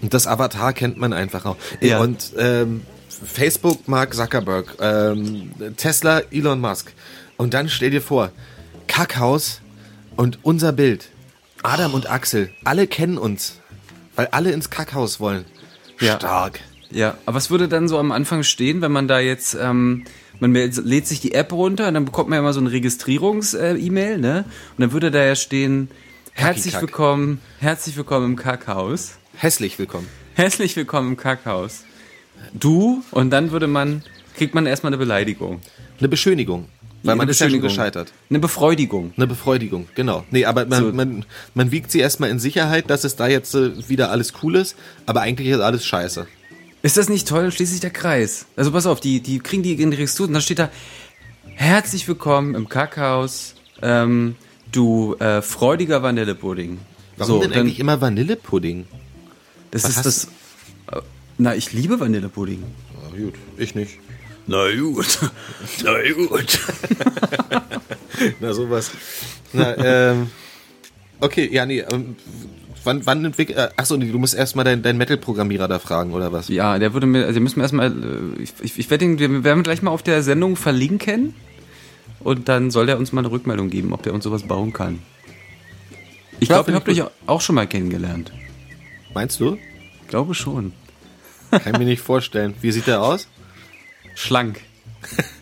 Und 0.00 0.14
das 0.14 0.26
Avatar 0.26 0.72
kennt 0.72 0.96
man 0.96 1.12
einfach 1.12 1.44
auch. 1.44 1.56
Ja. 1.80 2.00
Und 2.00 2.32
ähm, 2.38 2.82
Facebook 3.08 3.86
Mark 3.86 4.14
Zuckerberg, 4.14 4.76
ähm, 4.80 5.50
Tesla 5.76 6.22
Elon 6.30 6.60
Musk. 6.60 6.92
Und 7.36 7.54
dann 7.54 7.68
stell 7.68 7.90
dir 7.90 8.02
vor, 8.02 8.30
Kackhaus 8.86 9.60
und 10.16 10.38
unser 10.42 10.72
Bild, 10.72 11.10
Adam 11.62 11.94
und 11.94 12.10
Axel, 12.10 12.50
alle 12.64 12.86
kennen 12.86 13.18
uns, 13.18 13.58
weil 14.18 14.26
alle 14.32 14.50
ins 14.50 14.68
Kackhaus 14.68 15.20
wollen. 15.20 15.44
Ja. 16.00 16.16
Stark. 16.16 16.58
Ja, 16.90 17.16
aber 17.24 17.36
was 17.36 17.50
würde 17.50 17.68
dann 17.68 17.86
so 17.86 17.98
am 17.98 18.10
Anfang 18.10 18.42
stehen, 18.42 18.80
wenn 18.80 18.90
man 18.90 19.06
da 19.06 19.20
jetzt, 19.20 19.54
ähm, 19.54 20.06
man 20.40 20.52
lädt 20.54 21.06
sich 21.06 21.20
die 21.20 21.34
App 21.34 21.52
runter 21.52 21.86
und 21.86 21.94
dann 21.94 22.04
bekommt 22.04 22.28
man 22.28 22.38
ja 22.38 22.40
immer 22.40 22.52
so 22.52 22.58
eine 22.58 22.72
Registrierungs-E-Mail, 22.72 24.18
ne? 24.18 24.44
Und 24.76 24.80
dann 24.80 24.92
würde 24.92 25.12
da 25.12 25.22
ja 25.22 25.36
stehen, 25.36 25.88
herzlich 26.32 26.72
Kack. 26.74 26.82
willkommen, 26.82 27.40
herzlich 27.60 27.96
willkommen 27.96 28.26
im 28.26 28.36
Kackhaus. 28.36 29.18
Hässlich 29.36 29.78
willkommen. 29.78 30.08
Herzlich 30.34 30.74
willkommen 30.74 31.10
im 31.10 31.16
Kackhaus. 31.16 31.84
Du, 32.52 33.04
und 33.12 33.30
dann 33.30 33.52
würde 33.52 33.68
man, 33.68 34.02
kriegt 34.36 34.52
man 34.52 34.66
erstmal 34.66 34.90
eine 34.90 34.98
Beleidigung. 34.98 35.60
Eine 36.00 36.08
Beschönigung. 36.08 36.68
Weil 37.02 37.12
Eine 37.12 37.18
man 37.18 37.28
ist 37.28 37.40
ja 37.40 37.48
schon 37.48 37.60
gescheitert. 37.60 38.12
Eine 38.28 38.40
Befreudigung. 38.40 39.12
Eine 39.16 39.26
Befreudigung, 39.28 39.86
genau. 39.94 40.24
Nee, 40.30 40.44
aber 40.44 40.66
man, 40.66 40.84
So. 40.84 40.92
man, 40.92 41.24
man 41.54 41.70
wiegt 41.70 41.92
sie 41.92 42.00
erstmal 42.00 42.28
in 42.30 42.40
Sicherheit, 42.40 42.90
dass 42.90 43.04
es 43.04 43.14
da 43.14 43.28
jetzt 43.28 43.54
äh, 43.54 43.88
wieder 43.88 44.10
alles 44.10 44.32
cool 44.42 44.56
ist, 44.56 44.76
aber 45.06 45.20
eigentlich 45.20 45.48
ist 45.48 45.60
alles 45.60 45.86
scheiße. 45.86 46.26
Ist 46.82 46.96
das 46.96 47.08
nicht 47.08 47.28
toll? 47.28 47.42
Dann 47.42 47.52
schließt 47.52 47.72
sich 47.72 47.80
der 47.80 47.90
Kreis. 47.90 48.46
Also 48.56 48.72
pass 48.72 48.86
auf, 48.86 49.00
die, 49.00 49.20
die 49.20 49.38
kriegen 49.38 49.62
die 49.62 49.80
in 49.80 49.90
die 49.90 49.96
Registrierung 49.96 50.30
und 50.30 50.34
dann 50.34 50.42
steht 50.42 50.58
da, 50.58 50.70
herzlich 51.54 52.06
willkommen 52.08 52.54
im 52.54 52.68
Kackhaus, 52.68 53.54
ähm, 53.82 54.34
du 54.72 55.14
äh, 55.20 55.40
freudiger 55.42 56.02
Vanillepudding. 56.02 56.78
Warum 57.16 57.34
so, 57.34 57.40
denn 57.40 57.50
dann, 57.50 57.60
eigentlich 57.60 57.80
immer 57.80 58.00
Vanillepudding? 58.00 58.86
das 59.70 59.84
was 59.84 59.90
ist 59.90 59.96
hast 59.98 60.06
das. 60.06 60.24
äh, 60.92 61.00
Na, 61.38 61.54
ich 61.54 61.72
liebe 61.72 62.00
Vanillepudding. 62.00 62.62
Na 63.12 63.16
gut, 63.24 63.34
ich 63.56 63.74
nicht. 63.74 63.98
Na 64.48 64.64
gut. 64.74 65.18
Na 65.84 65.92
gut. 66.16 66.58
Na 68.40 68.52
sowas. 68.54 68.90
Na, 69.52 69.76
ähm, 69.76 70.30
okay, 71.20 71.48
ja, 71.52 71.66
nee, 71.66 71.80
ähm, 71.80 72.16
wann, 72.82 73.04
wann 73.06 73.24
entwickelt, 73.24 73.58
äh, 73.58 73.68
achso, 73.76 73.96
nee, 73.96 74.10
du 74.10 74.18
musst 74.18 74.34
erstmal 74.34 74.64
deinen 74.64 74.82
dein 74.82 74.96
Metal-Programmierer 74.96 75.68
da 75.68 75.78
fragen, 75.78 76.14
oder 76.14 76.32
was? 76.32 76.48
Ja, 76.48 76.78
der 76.78 76.94
würde 76.94 77.06
mir, 77.06 77.26
also 77.26 77.40
müssen 77.40 77.56
wir 77.56 77.62
erstmal, 77.62 77.92
äh, 77.92 78.42
ich, 78.42 78.52
ich, 78.62 78.78
ich 78.78 78.90
werde 78.90 79.04
den, 79.06 79.18
wir 79.18 79.44
werden 79.44 79.62
gleich 79.62 79.82
mal 79.82 79.90
auf 79.90 80.02
der 80.02 80.22
Sendung 80.22 80.56
verlinken 80.56 81.34
und 82.20 82.48
dann 82.48 82.70
soll 82.70 82.86
der 82.86 82.98
uns 82.98 83.12
mal 83.12 83.20
eine 83.20 83.30
Rückmeldung 83.30 83.68
geben, 83.68 83.92
ob 83.92 84.02
der 84.02 84.14
uns 84.14 84.24
sowas 84.24 84.42
bauen 84.44 84.72
kann. 84.72 85.00
Ich 86.40 86.48
Ja, 86.48 86.56
glaube, 86.56 86.70
ihr 86.70 86.74
habt 86.76 86.88
ich 86.88 87.02
euch 87.02 87.10
auch 87.26 87.40
schon 87.42 87.54
mal 87.54 87.66
kennengelernt. 87.66 88.32
Meinst 89.12 89.40
du? 89.40 89.58
Glaube 90.08 90.34
schon. 90.34 90.72
Kann 91.50 91.72
ich 91.74 91.78
mir 91.78 91.84
nicht 91.84 92.02
vorstellen. 92.02 92.54
Wie 92.62 92.72
sieht 92.72 92.86
der 92.86 93.02
aus? 93.02 93.28
Schlank. 94.18 94.60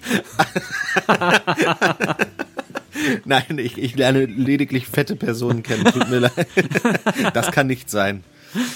Nein, 3.25 3.59
ich, 3.59 3.79
ich 3.79 3.97
lerne 3.97 4.27
lediglich 4.27 4.87
fette 4.87 5.17
Personen 5.17 5.63
kennen. 5.63 5.85
Tut 5.87 6.09
mir 6.11 6.19
leid. 6.21 6.33
Das 7.35 7.51
kann 7.53 7.67
nicht 7.67 7.89
sein. 7.91 8.23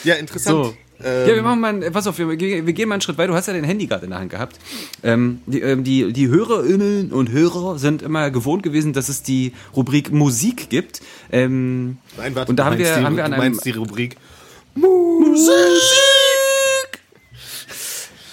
Ja, 0.04 0.14
interessant. 0.14 0.64
So. 0.66 0.74
Ähm, 1.02 1.28
ja, 1.28 1.34
wir 1.34 1.42
machen 1.42 1.60
mal, 1.60 1.68
einen- 1.68 1.92
pass 1.92 2.06
auf, 2.06 2.18
wir, 2.18 2.28
wir 2.28 2.36
gehen 2.36 2.88
mal 2.88 2.94
einen 2.94 3.00
Schritt 3.02 3.16
weiter. 3.18 3.28
Du 3.28 3.34
hast 3.34 3.46
ja 3.46 3.52
dein 3.54 3.64
Handy 3.64 3.86
gerade 3.86 4.04
in 4.04 4.10
der 4.10 4.20
Hand 4.20 4.30
gehabt. 4.30 4.58
Ähm, 5.02 5.40
die, 5.46 5.60
ähm, 5.60 5.84
die, 5.84 6.12
die 6.12 6.28
Hörerinnen 6.28 7.12
und 7.12 7.30
Hörer 7.30 7.78
sind 7.78 8.00
immer 8.02 8.30
gewohnt 8.30 8.62
gewesen, 8.62 8.92
dass 8.94 9.08
es 9.10 9.22
die 9.22 9.52
Rubrik 9.76 10.12
Musik 10.12 10.68
gibt. 10.70 11.00
Ähm, 11.30 11.98
Nein, 12.18 12.34
warte, 12.34 12.50
und 12.50 12.56
da 12.56 12.64
du 12.64 12.70
haben 12.70 12.78
wir, 12.78 12.84
die, 12.94 13.04
haben 13.04 13.16
wir 13.16 13.24
an 13.24 13.30
du 13.32 13.36
einem 13.36 13.52
meinst 13.52 13.64
die 13.66 13.70
Rubrik. 13.70 14.16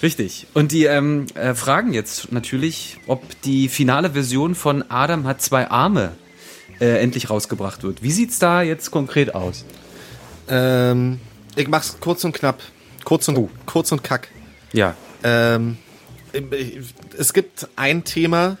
Richtig. 0.02 0.46
Und 0.54 0.72
die 0.72 0.84
ähm, 0.84 1.26
äh, 1.34 1.54
fragen 1.54 1.92
jetzt 1.92 2.30
natürlich, 2.32 2.98
ob 3.06 3.22
die 3.42 3.68
finale 3.68 4.10
Version 4.10 4.54
von 4.54 4.84
Adam 4.88 5.26
hat 5.26 5.42
zwei 5.42 5.68
Arme 5.70 6.12
äh, 6.80 7.00
endlich 7.00 7.30
rausgebracht 7.30 7.82
wird. 7.82 8.02
Wie 8.02 8.12
sieht's 8.12 8.38
da 8.38 8.62
jetzt 8.62 8.90
konkret 8.90 9.34
aus? 9.34 9.64
Ähm, 10.48 11.20
ich 11.56 11.68
mach's 11.68 11.96
kurz 12.00 12.24
und 12.24 12.32
knapp. 12.32 12.62
Kurz 13.04 13.26
und, 13.28 13.38
Oh. 13.38 13.50
kurz 13.66 13.90
und 13.90 14.04
kack. 14.04 14.28
Ja. 14.72 14.94
Ähm, 15.24 15.78
es 17.16 17.32
gibt 17.32 17.68
ein 17.74 18.04
Thema, 18.04 18.58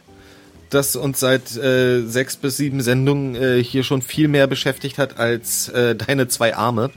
das 0.70 0.96
uns 0.96 1.20
seit 1.20 1.56
äh, 1.56 2.02
sechs 2.06 2.36
bis 2.36 2.56
sieben 2.56 2.80
Sendungen 2.80 3.34
äh, 3.36 3.62
hier 3.62 3.84
schon 3.84 4.02
viel 4.02 4.28
mehr 4.28 4.46
beschäftigt 4.46 4.98
hat 4.98 5.18
als 5.18 5.68
äh, 5.68 5.94
deine 5.94 6.28
zwei 6.28 6.56
Arme. 6.56 6.90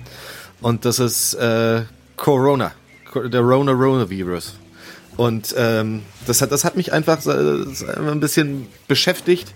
Und 0.62 0.86
das 0.86 1.00
ist 1.00 1.34
äh, 1.36 1.84
Corona. 3.12 3.28
Co- 3.28 3.30
Der 3.30 3.42
Rona-Rona-Virus. 3.42 4.56
Und 5.18 5.54
ähm, 5.58 6.04
das, 6.26 6.42
hat, 6.42 6.52
das 6.52 6.64
hat 6.64 6.78
mich 6.78 6.94
einfach 6.94 7.24
ein 7.26 8.20
bisschen 8.22 8.68
beschäftigt. 8.88 9.54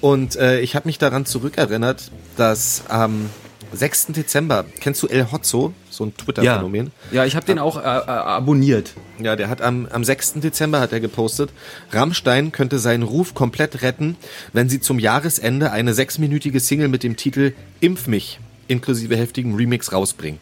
Und 0.00 0.36
äh, 0.36 0.60
ich 0.60 0.74
habe 0.74 0.88
mich 0.88 0.98
daran 0.98 1.24
zurückerinnert, 1.24 2.10
dass 2.36 2.82
am 2.88 3.30
6. 3.72 4.06
Dezember, 4.08 4.64
kennst 4.80 5.02
du 5.02 5.06
El 5.06 5.30
Hotzo, 5.30 5.72
so 5.90 6.04
ein 6.04 6.12
Ja, 6.18 6.24
Twitter-Phänomen? 6.24 6.90
ja 7.12 7.24
ich 7.24 7.36
habe 7.36 7.46
den 7.46 7.58
auch 7.58 7.76
äh, 7.76 7.80
äh, 7.82 7.84
abonniert. 7.84 8.94
Ja, 9.18 9.36
der 9.36 9.48
hat 9.48 9.62
am, 9.62 9.86
am 9.90 10.04
6. 10.04 10.34
Dezember 10.34 10.80
hat 10.80 10.92
er 10.92 11.00
gepostet, 11.00 11.50
Rammstein 11.92 12.52
könnte 12.52 12.78
seinen 12.78 13.02
Ruf 13.02 13.32
komplett 13.34 13.82
retten, 13.82 14.16
wenn 14.52 14.68
sie 14.68 14.80
zum 14.80 14.98
Jahresende 14.98 15.70
eine 15.70 15.94
sechsminütige 15.94 16.60
Single 16.60 16.88
mit 16.88 17.02
dem 17.02 17.16
Titel 17.16 17.52
Impf 17.80 18.06
mich 18.08 18.40
inklusive 18.68 19.16
heftigen 19.16 19.54
Remix 19.54 19.92
rausbringen. 19.92 20.40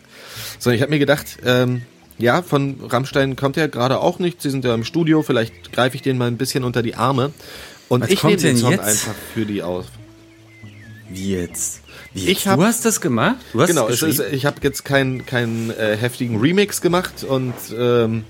So, 0.59 0.71
ich 0.71 0.81
habe 0.81 0.91
mir 0.91 0.99
gedacht, 0.99 1.39
ähm, 1.45 1.83
ja, 2.19 2.43
von 2.43 2.77
Rammstein 2.89 3.37
kommt 3.37 3.57
ja 3.57 3.67
gerade 3.67 3.99
auch 4.01 4.19
nichts, 4.19 4.43
sie 4.43 4.51
sind 4.51 4.65
ja 4.65 4.75
im 4.75 4.85
Studio, 4.85 5.23
vielleicht 5.23 5.73
greife 5.73 5.97
ich 5.97 6.03
den 6.03 6.19
mal 6.19 6.29
ein 6.29 6.37
bisschen 6.37 6.65
unter 6.65 6.83
die 6.83 6.95
Arme. 6.95 7.33
Und 7.89 8.03
Was 8.03 8.11
ich 8.11 8.23
nehme 8.23 8.37
den 8.37 8.57
Song 8.57 8.71
jetzt? 8.73 8.83
einfach 8.85 9.15
für 9.35 9.45
die 9.45 9.63
auf. 9.63 9.87
Wie 11.11 11.33
jetzt? 11.35 11.81
Wie 12.13 12.21
Ich 12.23 12.29
jetzt? 12.29 12.47
hab- 12.47 12.59
du 12.59 12.65
hast 12.65 12.85
das 12.85 13.01
gemacht? 13.01 13.37
Hast 13.57 13.67
Genau, 13.69 13.87
ist, 13.89 14.03
ich 14.03 14.47
habe 14.47 14.57
jetzt 14.63 14.85
keinen 14.85 15.27
keinen 15.27 15.71
äh, 15.71 15.97
heftigen 15.97 16.41
Remix 16.41 16.81
gemacht 16.81 17.25
und 17.25 17.53
ähm, 17.77 18.25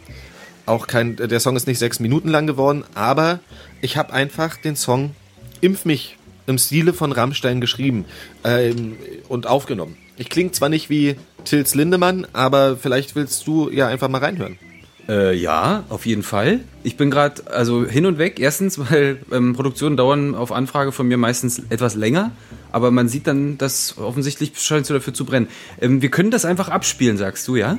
auch 0.67 0.87
kein, 0.87 1.17
der 1.17 1.41
Song 1.41 1.57
ist 1.57 1.67
nicht 1.67 1.79
sechs 1.79 2.01
Minuten 2.01 2.29
lang 2.29 2.47
geworden, 2.47 2.85
aber 2.95 3.41
ich 3.81 3.97
habe 3.97 4.13
einfach 4.13 4.57
den 4.57 4.77
Song 4.77 5.13
Impf 5.61 5.85
mich 5.85 6.17
im 6.47 6.59
Stile 6.59 6.93
von 6.93 7.13
Rammstein 7.13 7.61
geschrieben 7.61 8.05
ähm, 8.43 8.97
und 9.29 9.47
aufgenommen. 9.47 9.97
Ich 10.17 10.29
klinge 10.31 10.53
zwar 10.53 10.69
nicht 10.69 10.91
wie 10.91 11.17
Tils 11.45 11.75
Lindemann, 11.75 12.27
aber 12.33 12.77
vielleicht 12.77 13.15
willst 13.17 13.47
du 13.47 13.71
ja 13.71 13.89
einfach 13.89 14.09
mal 14.09 14.19
reinhören. 14.19 14.59
Äh, 15.09 15.37
ja, 15.37 15.85
auf 15.91 16.07
jeden 16.07 16.23
Fall. 16.23 16.61
Ich 16.83 16.97
bin 16.97 17.11
gerade 17.11 17.51
also 17.51 17.87
hin 17.87 18.07
und 18.07 18.19
weg. 18.19 18.41
Erstens, 18.41 18.79
weil 18.91 19.19
ähm, 19.33 19.55
Produktionen 19.55 19.97
dauern 19.97 20.35
auf 20.35 20.53
Anfrage 20.53 20.93
von 20.93 21.07
mir 21.07 21.17
meistens 21.17 21.63
etwas 21.69 21.95
länger, 21.95 22.33
aber 22.73 22.91
man 22.91 23.09
sieht 23.09 23.27
dann, 23.27 23.59
dass 23.59 23.99
offensichtlich 23.99 24.53
scheinst 24.59 24.91
du 24.91 24.95
dafür 24.95 25.15
zu 25.15 25.25
brennen. 25.25 25.49
Ähm, 25.81 26.03
wir 26.03 26.11
können 26.11 26.31
das 26.31 26.45
einfach 26.45 26.69
abspielen, 26.69 27.17
sagst 27.17 27.47
du, 27.49 27.57
ja? 27.57 27.79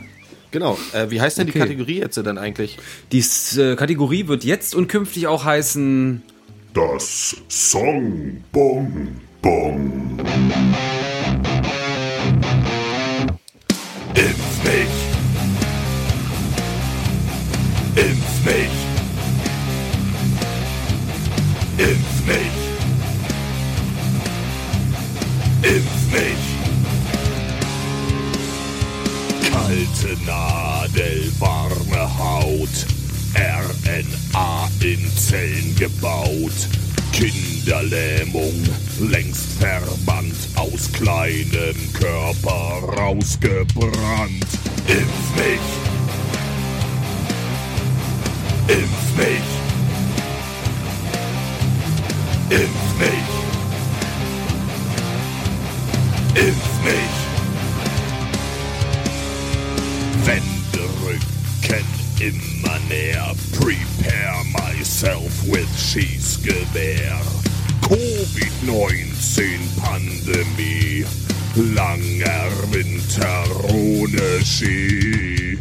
Genau. 0.52 0.78
Äh, 0.94 1.10
wie 1.10 1.20
heißt 1.20 1.38
denn 1.38 1.48
die 1.48 1.52
Okay. 1.52 1.60
Kategorie 1.60 2.00
jetzt 2.00 2.18
dann 2.18 2.38
eigentlich? 2.38 2.78
Die 3.12 3.24
äh, 3.60 3.76
Kategorie 3.76 4.28
wird 4.28 4.44
jetzt 4.44 4.76
und 4.76 4.88
künftig 4.88 5.28
auch 5.28 5.44
heißen. 5.44 6.22
Das 6.74 7.36
Song 7.50 8.44
Bong 8.52 9.20
Bong. 9.42 10.20
Mich. 14.66 14.96
Impf 17.96 18.46
mich. 18.46 18.76
Impf 21.78 22.16
mich. 22.26 22.58
Impf 25.62 26.02
mich. 26.12 26.44
Kalte 29.52 30.12
Nadel, 30.26 31.32
warme 31.40 32.18
Haut. 32.18 32.76
RNA 33.36 34.70
in 34.82 35.12
Zellen 35.18 35.76
gebaut. 35.76 36.85
Kinderlähmung, 37.16 38.62
längst 39.00 39.54
verbannt, 39.58 40.36
aus 40.56 40.92
kleinem 40.92 41.76
Körper 41.94 42.82
rausgebrannt. 42.98 44.46
Impf 44.86 45.36
mich. 45.38 45.62
Impf 48.68 49.16
mich. 49.16 49.48
Impf 52.50 52.90
mich. 53.00 53.30
Impf 56.46 56.74
mich. 56.84 57.16
Wände 60.26 60.84
rücken 61.06 61.86
immer 62.20 62.45
näher. 62.62 63.36
Prepare 63.52 64.44
myself 64.52 65.32
with 65.48 65.70
Schießgewehr. 65.78 67.20
Covid-19 67.82 69.60
Pandemie. 69.82 71.06
Langer 71.56 72.52
Winter 72.72 73.46
ohne 73.74 74.44
Ski. 74.44 75.58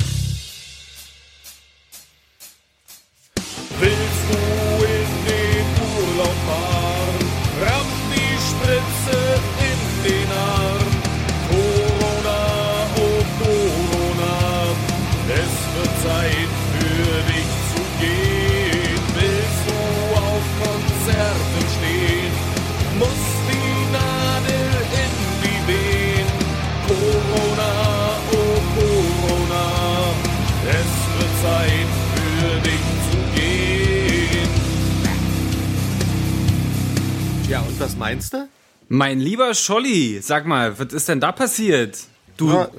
Mein 38.97 39.19
lieber 39.19 39.55
Scholli, 39.55 40.21
sag 40.23 40.47
mal, 40.47 40.79
was 40.79 40.93
ist 40.93 41.09
denn 41.09 41.19
da 41.19 41.33
passiert? 41.33 41.99
Du 42.37 42.49
Ja, 42.51 42.71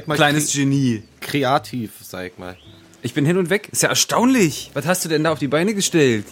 kleines 0.00 0.52
Genie. 0.52 1.04
kreativ, 1.20 1.92
sag 2.02 2.26
ich 2.32 2.38
mal. 2.38 2.56
Ich 3.02 3.14
bin 3.14 3.24
hin 3.24 3.36
und 3.36 3.50
weg. 3.50 3.68
Ist 3.70 3.84
ja 3.84 3.88
erstaunlich. 3.88 4.72
Was 4.74 4.84
hast 4.86 5.04
du 5.04 5.08
denn 5.08 5.22
da 5.22 5.30
auf 5.30 5.38
die 5.38 5.46
Beine 5.46 5.72
gestellt? 5.74 6.26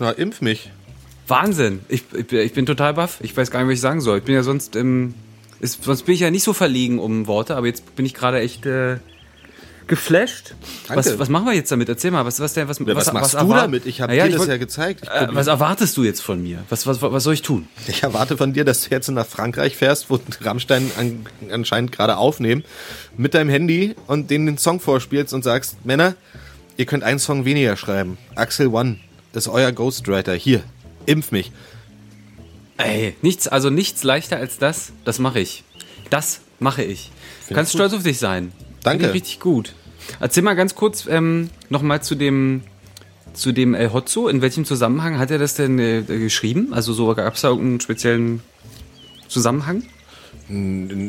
Na, 0.00 0.10
impf 0.10 0.40
mich. 0.40 0.72
Wahnsinn. 1.28 1.80
Ich, 1.88 2.02
ich, 2.16 2.26
bin- 2.26 2.40
ich 2.40 2.52
bin 2.52 2.66
total 2.66 2.94
baff. 2.94 3.18
Ich 3.22 3.36
weiß 3.36 3.52
gar 3.52 3.60
nicht, 3.60 3.68
was 3.68 3.74
ich 3.74 3.80
sagen 3.80 4.00
soll. 4.00 4.18
Ich 4.18 4.24
bin 4.24 4.34
ja 4.34 4.42
sonst, 4.42 4.74
ähm, 4.74 5.14
ist, 5.60 5.84
sonst 5.84 6.02
bin 6.02 6.14
ich 6.16 6.20
ja 6.22 6.32
nicht 6.32 6.42
so 6.42 6.52
verlegen 6.52 6.98
um 6.98 7.28
Worte, 7.28 7.54
aber 7.56 7.68
jetzt 7.68 7.94
bin 7.94 8.04
ich 8.04 8.12
gerade 8.12 8.40
echt 8.40 8.66
äh, 8.66 8.96
geflasht. 9.86 10.54
Danke. 10.88 10.98
Was, 11.04 11.18
was 11.18 11.28
machen 11.28 11.46
wir 11.46 11.52
jetzt 11.54 11.70
damit? 11.70 11.88
Erzähl 11.88 12.10
mal, 12.10 12.24
was, 12.24 12.40
was, 12.40 12.52
denn, 12.54 12.68
was, 12.68 12.78
was, 12.80 13.12
machst 13.12 13.34
du 13.34 13.38
erwar- 13.38 13.62
damit? 13.62 13.86
Ich 13.86 14.00
habe 14.00 14.12
Naja, 14.12 14.24
dir 14.24 14.28
ich 14.30 14.34
das 14.34 14.40
wollt- 14.40 14.50
ja 14.50 14.56
gezeigt. 14.56 15.06
Äh, 15.08 15.28
was 15.30 15.46
erwartest 15.46 15.96
du 15.96 16.04
jetzt 16.04 16.20
von 16.20 16.42
mir? 16.42 16.64
Was, 16.68 16.86
was, 16.86 17.02
was 17.02 17.22
soll 17.24 17.34
ich 17.34 17.42
tun? 17.42 17.68
ich 17.86 18.02
erwarte 18.02 18.36
von 18.36 18.52
dir, 18.52 18.64
dass 18.64 18.82
du 18.84 18.90
jetzt 18.90 19.08
nach 19.10 19.26
Frankreich 19.26 19.76
fährst, 19.76 20.10
wo 20.10 20.18
Rammstein 20.40 20.90
an, 20.98 21.26
anscheinend 21.50 21.92
gerade 21.92 22.16
aufnehmen, 22.16 22.64
mit 23.16 23.34
deinem 23.34 23.50
Handy 23.50 23.94
und 24.06 24.30
denen 24.30 24.46
den 24.46 24.58
Song 24.58 24.80
vorspielst 24.80 25.34
und 25.34 25.44
sagst, 25.44 25.84
Männer, 25.84 26.14
ihr 26.76 26.86
könnt 26.86 27.04
einen 27.04 27.18
Song 27.18 27.44
weniger 27.44 27.76
schreiben. 27.76 28.18
Axel 28.34 28.68
One 28.68 28.98
ist 29.32 29.48
euer 29.48 29.72
Ghostwriter. 29.72 30.34
Hier, 30.34 30.62
impf 31.06 31.30
mich. 31.32 31.52
Ey, 32.76 33.14
nichts, 33.22 33.46
also 33.46 33.70
nichts 33.70 34.02
leichter 34.02 34.36
als 34.38 34.58
das. 34.58 34.92
Das 35.04 35.18
mache 35.18 35.40
ich. 35.40 35.62
Das 36.10 36.40
mache 36.58 36.82
ich. 36.82 37.10
Du 37.48 37.54
kannst 37.54 37.72
gut. 37.72 37.78
stolz 37.80 37.92
auf 37.92 38.02
dich 38.02 38.18
sein. 38.18 38.52
Danke. 38.84 39.06
Ich 39.08 39.12
richtig 39.12 39.40
gut. 39.40 39.74
Erzähl 40.20 40.42
mal 40.42 40.54
ganz 40.54 40.76
kurz 40.76 41.06
ähm, 41.10 41.50
nochmal 41.70 42.02
zu 42.02 42.14
dem 42.14 42.62
zu 43.32 43.50
dem 43.50 43.74
El 43.74 43.92
Hotzo. 43.92 44.28
In 44.28 44.42
welchem 44.42 44.64
Zusammenhang 44.64 45.18
hat 45.18 45.32
er 45.32 45.38
das 45.38 45.54
denn 45.54 45.78
äh, 45.80 46.02
geschrieben? 46.02 46.72
Also 46.72 46.92
so 46.92 47.12
gab 47.14 47.34
es 47.34 47.40
da 47.40 47.48
irgendeinen 47.48 47.80
speziellen 47.80 48.42
Zusammenhang? 49.26 49.82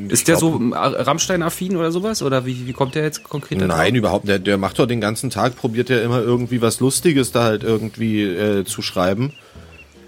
Ist 0.08 0.28
der 0.28 0.38
so 0.38 0.60
äh, 0.72 0.76
Rammstein-affin 0.76 1.76
oder 1.76 1.92
sowas? 1.92 2.24
Oder 2.24 2.46
wie, 2.46 2.68
wie 2.68 2.74
kommt 2.74 2.96
der 2.96 3.04
jetzt 3.04 3.24
konkret 3.24 3.60
da 3.62 3.68
Nein, 3.68 3.96
überhaupt. 3.96 4.28
Der, 4.28 4.40
der 4.40 4.58
macht 4.58 4.80
doch 4.80 4.86
den 4.86 5.02
ganzen 5.02 5.30
Tag, 5.30 5.56
probiert 5.58 5.90
ja 5.90 6.00
immer 6.02 6.22
irgendwie 6.22 6.62
was 6.62 6.80
Lustiges 6.80 7.32
da 7.32 7.44
halt 7.44 7.64
irgendwie 7.64 8.24
äh, 8.24 8.64
zu 8.64 8.82
schreiben. 8.82 9.34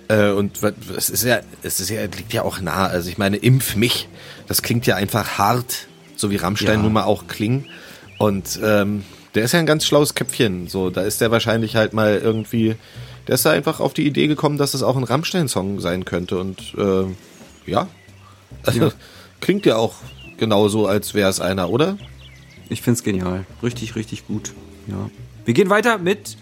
Äh, 0.08 0.32
und 0.32 0.60
es 0.96 1.10
ist 1.10 1.24
ja, 1.24 1.42
es 1.62 1.80
ist 1.80 1.90
ja, 1.90 2.02
liegt 2.04 2.32
ja 2.32 2.44
auch 2.44 2.62
nah. 2.62 2.88
Also 2.88 3.10
ich 3.10 3.18
meine, 3.18 3.38
impf 3.38 3.76
mich. 3.76 4.08
Das 4.48 4.62
klingt 4.62 4.88
ja 4.88 4.96
einfach 4.96 5.38
hart, 5.38 5.88
so 6.18 6.30
wie 6.32 6.36
Rammstein 6.36 6.78
Ja. 6.80 6.84
nun 6.84 6.92
mal 6.94 7.04
auch 7.04 7.28
klingen. 7.28 7.66
Und 8.18 8.60
ähm, 8.64 9.04
der 9.36 9.44
ist 9.46 9.54
ja 9.54 9.60
ein 9.60 9.66
ganz 9.66 9.86
schlaues 9.86 10.16
Köpfchen. 10.16 10.68
So, 10.68 10.90
da 10.90 11.02
ist 11.04 11.22
der 11.22 11.32
wahrscheinlich 11.32 11.76
halt 11.76 11.94
mal 11.94 12.18
irgendwie, 12.18 12.76
der 13.28 13.36
ist 13.36 13.46
da 13.46 13.52
einfach 13.52 13.80
auf 13.80 13.94
die 13.94 14.06
Idee 14.06 14.28
gekommen, 14.28 14.58
dass 14.58 14.74
es 14.74 14.82
auch 14.84 14.98
ein 14.98 15.04
Rammstein-Song 15.04 15.80
sein 15.80 16.04
könnte. 16.06 16.38
Und 16.40 16.74
äh, 16.78 17.06
ja, 17.70 17.88
also, 18.64 18.80
Ja. 18.88 18.92
klingt 19.42 19.66
ja 19.66 19.76
auch 19.78 19.96
genauso, 20.38 20.88
als 20.88 21.14
wäre 21.14 21.30
es 21.30 21.40
einer, 21.40 21.70
oder? 21.70 21.98
Ich 22.70 22.82
find's 22.82 23.04
genial. 23.04 23.46
Richtig, 23.64 23.96
richtig 23.96 24.26
gut. 24.28 24.52
Ja. 24.88 25.10
Wir 25.46 25.54
gehen 25.54 25.70
weiter 25.70 25.98
mit 26.00 26.36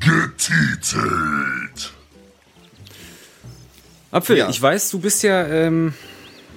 Getitelt. 0.00 1.92
Apfel, 4.10 4.36
Ja. 4.38 4.48
ich 4.48 4.60
weiß, 4.60 4.90
du 4.90 4.98
bist 4.98 5.22
ja, 5.22 5.46
ähm, 5.46 5.94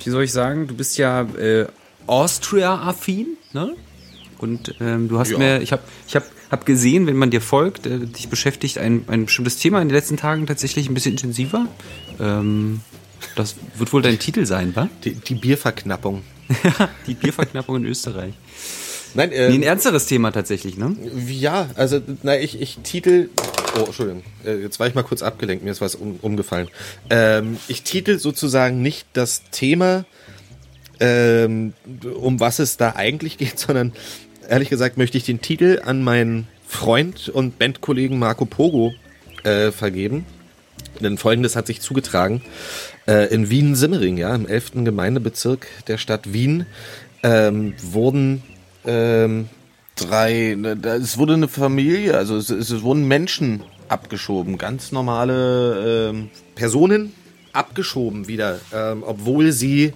wie 0.03 0.09
soll 0.09 0.23
ich 0.23 0.31
sagen, 0.31 0.67
du 0.67 0.75
bist 0.75 0.97
ja 0.97 1.21
äh, 1.21 1.67
Austria-affin, 2.07 3.37
ne? 3.53 3.75
Und 4.39 4.75
ähm, 4.81 5.07
du 5.07 5.19
hast 5.19 5.31
Ja. 5.31 5.37
mir, 5.37 5.61
ich 5.61 5.71
habe 5.71 5.83
ich 6.07 6.15
hab, 6.15 6.23
hab 6.51 6.65
gesehen, 6.65 7.07
wenn 7.07 7.15
man 7.15 7.31
dir 7.31 7.39
folgt, 7.41 7.85
äh, 7.85 7.99
dich 7.99 8.27
beschäftigt 8.27 8.77
ein, 8.77 9.05
ein 9.07 9.25
bestimmtes 9.25 9.57
Thema 9.57 9.81
in 9.81 9.87
den 9.87 9.95
letzten 9.95 10.17
Tagen 10.17 10.45
tatsächlich 10.47 10.89
ein 10.89 10.93
bisschen 10.93 11.13
intensiver. 11.13 11.67
Ähm, 12.19 12.81
das 13.35 13.55
wird 13.77 13.93
wohl 13.93 14.01
dein 14.01 14.19
Titel 14.19 14.45
sein, 14.45 14.75
wa? 14.75 14.89
Die, 15.05 15.13
die 15.15 15.35
Bierverknappung. 15.35 16.23
Die 17.07 17.13
Bierverknappung 17.13 17.77
in 17.77 17.85
Österreich. 17.85 18.33
Nein, 19.13 19.31
äh, 19.31 19.47
Nee, 19.49 19.55
ein 19.55 19.63
ernsteres 19.63 20.07
Thema 20.07 20.31
tatsächlich, 20.31 20.77
ne? 20.77 20.95
ja, 21.29 21.69
also, 21.75 22.01
na, 22.21 22.37
ich, 22.37 22.59
ich 22.61 22.79
titel. 22.83 23.29
Oh, 23.79 23.85
Entschuldigung, 23.85 24.23
äh, 24.45 24.57
jetzt 24.57 24.77
war 24.79 24.87
ich 24.87 24.93
mal 24.93 25.03
kurz 25.03 25.21
abgelenkt, 25.23 25.63
mir 25.63 25.71
ist 25.71 25.79
was 25.81 25.95
um, 25.95 26.17
umgefallen. 26.21 26.67
Ähm, 27.09 27.57
ich 27.69 27.83
titel 27.83 28.19
sozusagen 28.19 28.81
nicht 28.81 29.07
das 29.13 29.43
Thema, 29.51 30.03
ähm, 30.99 31.73
um 32.15 32.39
was 32.39 32.59
es 32.59 32.77
da 32.77 32.93
eigentlich 32.95 33.37
geht, 33.37 33.59
sondern 33.59 33.93
ehrlich 34.47 34.69
gesagt 34.69 34.97
möchte 34.97 35.17
ich 35.17 35.23
den 35.23 35.41
Titel 35.41 35.81
an 35.83 36.03
meinen 36.03 36.47
Freund 36.67 37.29
und 37.29 37.59
Bandkollegen 37.59 38.17
Marco 38.19 38.45
Pogo 38.45 38.93
äh, 39.43 39.71
vergeben. 39.71 40.25
Denn 40.99 41.17
folgendes 41.17 41.55
hat 41.55 41.67
sich 41.67 41.81
zugetragen. 41.81 42.41
Äh, 43.07 43.33
in 43.33 43.49
Wien-Simmering, 43.49 44.17
ja, 44.17 44.33
im 44.33 44.47
11. 44.47 44.83
Gemeindebezirk 44.85 45.67
der 45.87 45.97
Stadt 45.97 46.33
Wien, 46.33 46.65
ähm, 47.23 47.73
wurden 47.81 48.43
ähm, 48.85 49.49
drei, 49.95 50.55
ne, 50.57 50.77
es 51.01 51.17
wurde 51.17 51.33
eine 51.33 51.47
Familie, 51.47 52.17
also 52.17 52.37
es, 52.37 52.49
es 52.49 52.81
wurden 52.81 53.07
Menschen 53.07 53.63
abgeschoben, 53.87 54.57
ganz 54.57 54.91
normale 54.91 56.09
ähm, 56.09 56.29
Personen 56.55 57.13
abgeschoben 57.53 58.27
wieder, 58.27 58.59
ähm, 58.73 59.03
obwohl 59.05 59.51
sie 59.51 59.93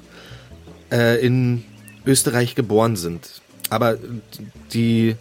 äh, 0.92 1.24
in 1.26 1.64
Österreich 2.06 2.56
geboren 2.56 2.96
sind. 2.96 3.42
Aber 3.70 3.98
die 4.74 5.16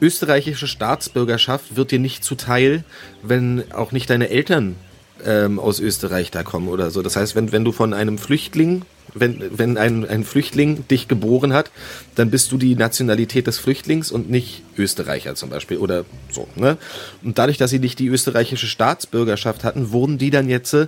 österreichische 0.00 0.66
Staatsbürgerschaft 0.66 1.76
wird 1.76 1.90
dir 1.90 1.98
nicht 1.98 2.24
zuteil, 2.24 2.84
wenn 3.22 3.70
auch 3.72 3.92
nicht 3.92 4.10
deine 4.10 4.30
Eltern 4.30 4.76
ähm, 5.24 5.58
aus 5.58 5.80
Österreich 5.80 6.30
da 6.30 6.42
kommen 6.42 6.68
oder 6.68 6.90
so. 6.90 7.02
Das 7.02 7.16
heißt, 7.16 7.36
wenn, 7.36 7.52
wenn 7.52 7.64
du 7.64 7.72
von 7.72 7.94
einem 7.94 8.18
Flüchtling, 8.18 8.82
wenn, 9.14 9.42
wenn 9.58 9.76
ein, 9.76 10.08
ein 10.08 10.24
Flüchtling 10.24 10.88
dich 10.88 11.06
geboren 11.06 11.52
hat, 11.52 11.70
dann 12.14 12.30
bist 12.30 12.50
du 12.50 12.56
die 12.58 12.74
Nationalität 12.74 13.46
des 13.46 13.58
Flüchtlings 13.58 14.10
und 14.10 14.30
nicht 14.30 14.62
Österreicher 14.78 15.34
zum 15.34 15.50
Beispiel 15.50 15.76
oder 15.76 16.04
so. 16.30 16.48
Ne? 16.56 16.78
Und 17.22 17.36
dadurch, 17.38 17.58
dass 17.58 17.70
sie 17.70 17.78
nicht 17.78 17.98
die 17.98 18.06
österreichische 18.08 18.66
Staatsbürgerschaft 18.66 19.64
hatten, 19.64 19.92
wurden 19.92 20.16
die 20.16 20.30
dann 20.30 20.48
jetzt 20.48 20.72
äh, 20.72 20.86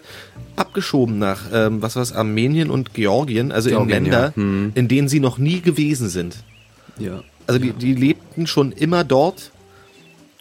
abgeschoben 0.57 1.19
nach, 1.19 1.43
ähm, 1.53 1.83
was 1.83 1.97
war's, 1.97 2.13
Armenien 2.13 2.71
und 2.71 2.95
Georgien, 2.95 3.53
also 3.53 3.69
Georgien, 3.69 4.07
in 4.07 4.07
ja. 4.07 4.13
Länder, 4.13 4.33
Hm. 4.37 4.73
in 4.75 4.89
denen 4.89 5.09
sie 5.09 5.21
noch 5.21 5.37
nie 5.39 5.61
gewesen 5.61 6.09
sind. 6.09 6.37
Ja. 6.99 7.23
Also 7.47 7.61
die, 7.61 7.73
die 7.73 7.93
lebten 7.95 8.47
schon 8.47 8.73
immer 8.73 9.05
dort 9.05 9.51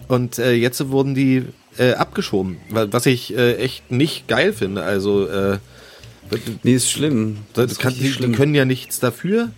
und 0.07 0.37
äh, 0.39 0.53
jetzt 0.53 0.89
wurden 0.89 1.15
die 1.15 1.43
äh, 1.77 1.93
abgeschoben, 1.93 2.57
wa- 2.69 2.87
was 2.91 3.05
ich 3.07 3.35
äh, 3.35 3.55
echt 3.57 3.91
nicht 3.91 4.27
geil 4.27 4.53
finde. 4.53 4.83
Also 4.83 5.27
äh, 5.27 5.57
Nee, 6.63 6.73
ist 6.73 6.89
schlimm. 6.89 7.37
das 7.53 7.73
ist 7.73 7.79
kann, 7.79 7.93
die, 7.93 8.11
die 8.11 8.31
können 8.31 8.55
ja 8.55 8.65
nichts 8.65 8.99
dafür 8.99 9.49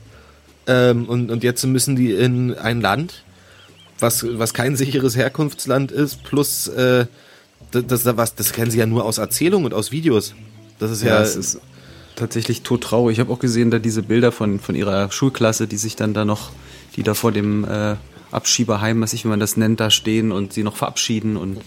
ähm, 0.67 1.05
und, 1.05 1.31
und 1.31 1.43
jetzt 1.43 1.65
müssen 1.65 1.95
die 1.95 2.11
in 2.11 2.53
ein 2.55 2.81
Land, 2.81 3.23
was, 3.99 4.25
was 4.37 4.53
kein 4.53 4.75
sicheres 4.75 5.15
Herkunftsland 5.15 5.91
ist, 5.91 6.23
plus 6.23 6.67
äh, 6.67 7.05
das, 7.71 8.03
das, 8.03 8.17
was, 8.17 8.35
das 8.35 8.51
kennen 8.51 8.71
sie 8.71 8.79
ja 8.79 8.85
nur 8.85 9.05
aus 9.05 9.17
Erzählungen 9.17 9.65
und 9.65 9.73
aus 9.73 9.91
Videos. 9.91 10.33
Das 10.79 10.91
ist 10.91 11.03
ja, 11.03 11.21
Ja, 11.35 11.39
ist 11.39 11.59
tatsächlich 12.15 12.61
todtraurig. 12.61 13.17
Ich 13.17 13.19
habe 13.19 13.31
auch 13.31 13.39
gesehen, 13.39 13.71
da 13.71 13.79
diese 13.79 14.01
Bilder 14.01 14.31
von, 14.31 14.59
von 14.59 14.75
ihrer 14.75 15.11
Schulklasse, 15.11 15.67
die 15.67 15.77
sich 15.77 15.95
dann 15.95 16.13
da 16.13 16.25
noch, 16.25 16.51
die 16.95 17.03
da 17.03 17.13
vor 17.13 17.31
dem 17.31 17.63
äh, 17.65 17.95
Abschieberheim, 18.31 19.01
was 19.01 19.13
ich, 19.13 19.25
wie 19.25 19.29
man 19.29 19.39
das 19.39 19.57
nennt, 19.57 19.79
da 19.79 19.89
stehen 19.89 20.31
und 20.31 20.53
sie 20.53 20.63
noch 20.63 20.75
verabschieden 20.75 21.37
und 21.37 21.61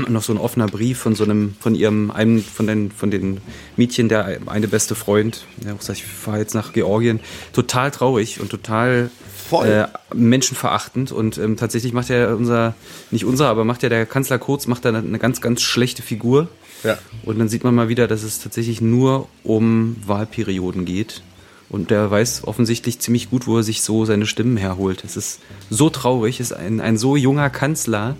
noch 0.08 0.22
so 0.22 0.32
ein 0.32 0.38
offener 0.38 0.66
Brief 0.66 0.98
von 0.98 1.14
so 1.14 1.24
einem, 1.24 1.54
von 1.60 1.74
ihrem, 1.74 2.10
einem 2.10 2.42
von 2.42 2.66
den, 2.66 2.90
von 2.90 3.10
den 3.10 3.40
Mädchen, 3.76 4.08
der 4.08 4.38
eine 4.46 4.68
beste 4.68 4.94
Freund, 4.94 5.46
der 5.64 5.74
auch 5.74 5.80
sagt, 5.80 6.00
ich 6.00 6.04
fahre 6.04 6.38
jetzt 6.38 6.54
nach 6.54 6.72
Georgien. 6.72 7.20
Total 7.52 7.90
traurig 7.90 8.40
und 8.40 8.50
total. 8.50 9.10
Äh, 9.52 9.86
menschenverachtend 10.14 11.12
und 11.12 11.36
ähm, 11.36 11.58
tatsächlich 11.58 11.92
macht 11.92 12.08
ja 12.08 12.32
unser, 12.32 12.74
nicht 13.10 13.26
unser, 13.26 13.48
aber 13.48 13.66
macht 13.66 13.82
ja 13.82 13.90
der 13.90 14.06
Kanzler 14.06 14.38
Kurz, 14.38 14.66
macht 14.66 14.86
da 14.86 14.88
eine, 14.88 15.00
eine 15.00 15.18
ganz, 15.18 15.42
ganz 15.42 15.60
schlechte 15.60 16.00
Figur. 16.00 16.48
Ja. 16.84 16.98
Und 17.24 17.38
dann 17.38 17.48
sieht 17.48 17.62
man 17.62 17.74
mal 17.74 17.88
wieder, 17.88 18.08
dass 18.08 18.22
es 18.22 18.40
tatsächlich 18.40 18.80
nur 18.80 19.28
um 19.44 19.96
Wahlperioden 20.06 20.86
geht. 20.86 21.22
Und 21.68 21.90
der 21.90 22.10
weiß 22.10 22.46
offensichtlich 22.46 22.98
ziemlich 22.98 23.30
gut, 23.30 23.46
wo 23.46 23.56
er 23.56 23.62
sich 23.62 23.82
so 23.82 24.04
seine 24.04 24.26
Stimmen 24.26 24.58
herholt. 24.58 25.04
Es 25.04 25.16
ist 25.16 25.40
so 25.70 25.88
traurig, 25.88 26.38
es 26.38 26.50
ist 26.50 26.56
ein, 26.56 26.80
ein 26.80 26.98
so 26.98 27.16
junger 27.16 27.48
Kanzler, 27.48 28.16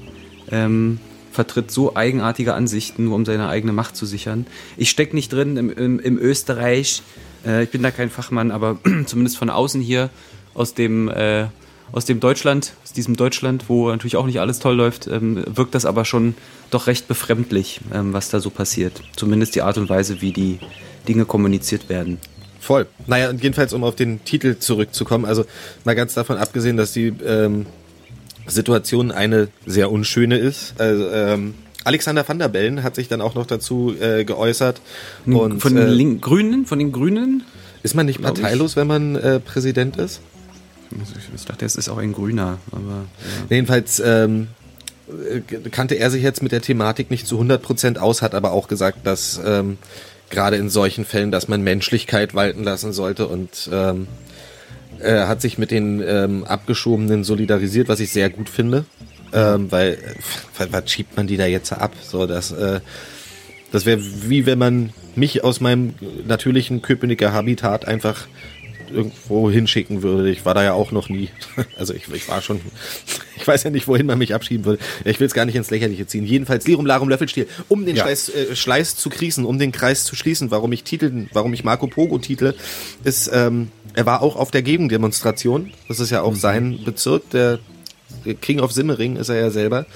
ähm, 0.51 1.01
vertritt 1.33 1.71
so 1.71 1.97
eigenartige 1.97 2.55
Ansichten, 2.55 3.07
nur 3.07 3.17
um 3.17 3.25
seine 3.25 3.49
eigene 3.49 3.73
Macht 3.73 3.97
zu 3.97 4.07
sichern. 4.07 4.47
Ich 4.77 4.91
stecke 4.91 5.17
nicht 5.17 5.33
drin 5.33 5.57
im, 5.57 5.71
im, 5.71 5.99
im 5.99 6.19
Österreich, 6.19 7.03
äh, 7.45 7.65
ich 7.65 7.71
bin 7.71 7.83
da 7.83 7.91
kein 7.91 8.11
Fachmann, 8.11 8.51
aber 8.51 8.79
zumindest 9.07 9.39
von 9.39 9.51
außen 9.51 9.81
hier 9.81 10.11
aus 10.55 10.75
dem, 10.75 11.09
äh, 11.09 11.47
aus 11.91 12.05
dem 12.05 12.21
Deutschland, 12.21 12.75
aus 12.85 12.93
diesem 12.93 13.17
Deutschland, 13.17 13.65
wo 13.69 13.89
natürlich 13.89 14.17
auch 14.17 14.27
nicht 14.27 14.41
alles 14.41 14.59
toll 14.59 14.77
läuft, 14.77 15.07
ähm, 15.07 15.43
wirkt 15.47 15.75
das 15.75 15.85
aber 15.85 16.05
schon 16.05 16.35
doch 16.71 16.87
recht 16.87 17.09
befremdlich, 17.09 17.81
ähm, 17.93 18.13
was 18.13 18.31
da 18.31 18.41
so 18.41 18.51
passiert. 18.51 19.03
Zumindest 19.17 19.55
die 19.55 19.63
Art 19.63 19.79
und 19.79 19.89
Weise, 19.89 20.21
wie 20.21 20.33
die 20.33 20.59
Dinge 21.09 21.25
kommuniziert 21.25 21.89
werden. 21.89 22.19
Voll. 22.61 22.87
Naja, 23.09 23.29
und 23.29 23.43
jedenfalls, 23.43 23.73
um 23.73 23.83
auf 23.83 23.97
den 23.97 24.25
Titel 24.25 24.57
zurückzukommen, 24.59 25.25
also 25.25 25.45
mal 25.85 25.95
ganz 25.95 26.15
davon 26.15 26.37
abgesehen, 26.37 26.77
dass 26.77 26.93
die 26.93 27.13
ähm, 27.27 27.67
Situation 28.47 29.11
eine 29.11 29.49
sehr 29.67 29.91
unschöne 29.91 30.39
ist. 30.39 30.75
Also, 30.79 31.09
ähm, 31.11 31.55
Alexander 31.85 32.27
van 32.29 32.39
der 32.39 32.49
Bellen 32.49 32.83
hat 32.83 32.95
sich 32.95 33.09
dann 33.09 33.21
auch 33.21 33.35
noch 33.35 33.47
dazu 33.47 33.95
äh, 34.01 34.25
geäußert. 34.25 34.81
Und, 35.27 35.61
von 35.61 35.75
den 35.75 35.99
äh, 35.99 36.15
Grünen, 36.17 36.67
von 36.67 36.79
den 36.79 36.93
Grünen? 36.93 37.43
ist 37.83 37.95
man 37.95 38.07
nicht 38.07 38.21
glaub 38.21 38.37
ich. 38.37 38.43
parteilos, 38.43 38.77
wenn 38.77 38.87
man 38.87 39.17
äh, 39.17 39.41
Präsident 39.41 39.97
ist? 39.97 40.21
Ich 41.35 41.45
dachte, 41.45 41.65
es 41.65 41.77
ist 41.77 41.89
auch 41.89 41.97
ein 41.97 42.13
Grüner, 42.13 42.59
aber 42.71 43.07
Jedenfalls 43.49 44.01
ähm, 44.05 44.49
äh, 45.09 45.41
kannte 45.71 45.95
er 45.95 46.11
sich 46.11 46.23
jetzt 46.23 46.43
mit 46.43 46.53
der 46.53 46.61
Thematik 46.61 47.11
nicht 47.11 47.27
zu 47.27 47.41
100% 47.41 47.99
aus, 47.99 48.21
hat 48.21 48.35
aber 48.35 48.53
auch 48.53 48.69
gesagt, 48.69 49.07
dass 49.07 49.41
ähm, 49.45 49.79
gerade 50.29 50.57
in 50.57 50.69
solchen 50.69 51.05
Fällen, 51.05 51.31
dass 51.31 51.49
man 51.49 51.63
Menschlichkeit 51.63 52.35
walten 52.35 52.63
lassen 52.63 52.93
sollte 52.93 53.27
und 53.27 53.71
ähm, 53.73 54.07
er 55.03 55.29
hat 55.29 55.41
sich 55.41 55.59
mit 55.59 55.71
den 55.71 56.03
ähm, 56.07 56.45
Abgeschobenen 56.45 57.25
solidarisiert, 57.25 57.89
was 57.89 58.01
ich 58.01 58.11
sehr 58.11 58.31
gut 58.31 58.49
finde, 58.49 58.85
ähm, 59.33 59.71
weil 59.71 59.99
äh, 60.59 60.67
was 60.71 60.91
schiebt 60.91 61.17
man 61.17 61.27
die 61.27 61.37
da 61.37 61.47
jetzt 61.47 61.73
ab? 61.73 61.93
So, 62.03 62.27
das, 62.27 62.53
äh, 62.53 62.81
das 63.71 63.87
wäre 63.87 64.01
wie 64.01 64.47
wenn 64.47 64.59
man 64.59 64.91
mich 65.15 65.45
aus 65.45 65.61
meinem 65.61 65.95
natürlichen 66.27 66.83
Köpenicker 66.83 67.33
Habitat 67.33 67.87
einfach 67.87 68.27
irgendwo 68.93 69.51
hinschicken 69.51 70.03
würde. 70.03 70.31
Ich 70.31 70.45
war 70.45 70.55
da 70.55 70.63
ja 70.63 70.73
auch 70.73 70.93
noch 70.93 71.09
nie. 71.09 71.31
Also 71.79 71.95
ich, 71.95 72.09
ich 72.13 72.29
war 72.29 72.43
schon, 72.43 72.61
ich 73.37 73.47
weiß 73.47 73.65
ja 73.65 73.71
nicht, 73.71 73.89
wohin 73.89 74.07
man 74.07 74.19
mich 74.19 74.35
abschieben 74.35 74.65
würde. 74.65 74.83
Ich 75.05 75.19
will 75.21 75.27
es 75.27 75.35
gar 75.35 75.45
nicht 75.45 75.57
ins 75.57 75.71
Lächerliche 75.71 76.07
ziehen. 76.07 76.25
Jedenfalls 76.25 76.67
Lirum 76.67 76.87
Larum 76.87 77.09
Löffelstiel. 77.09 77.49
Um 77.69 77.85
den 77.87 77.97
Ja. 77.97 78.05
Schleiß, 78.05 78.29
äh, 78.29 78.57
Schleiß 78.57 78.97
zu 78.97 79.11
krießen, 79.11 79.45
um 79.45 79.59
den 79.59 79.73
Kreis 79.73 80.05
zu 80.05 80.15
schließen, 80.17 80.51
warum 80.51 80.73
ich 80.73 80.85
Titel, 80.85 81.27
warum 81.33 81.53
ich 81.53 81.65
Marco 81.65 81.87
Pogo 81.87 82.19
titel, 82.19 82.55
ist, 83.05 83.31
ähm, 83.33 83.71
er 83.95 84.07
war 84.07 84.23
auch 84.23 84.37
auf 84.37 84.51
der 84.51 84.63
Gegendemonstration. 84.63 85.73
Das 85.89 86.01
ist 86.01 86.11
ja 86.11 86.23
auch 86.23 86.35
sein 86.35 86.81
Bezirk, 86.85 87.29
der 87.31 87.59
King 88.41 88.61
of 88.61 88.73
Simmering 88.73 89.17
ist 89.17 89.29
er 89.29 89.37
ja 89.37 89.51
selber. 89.51 89.87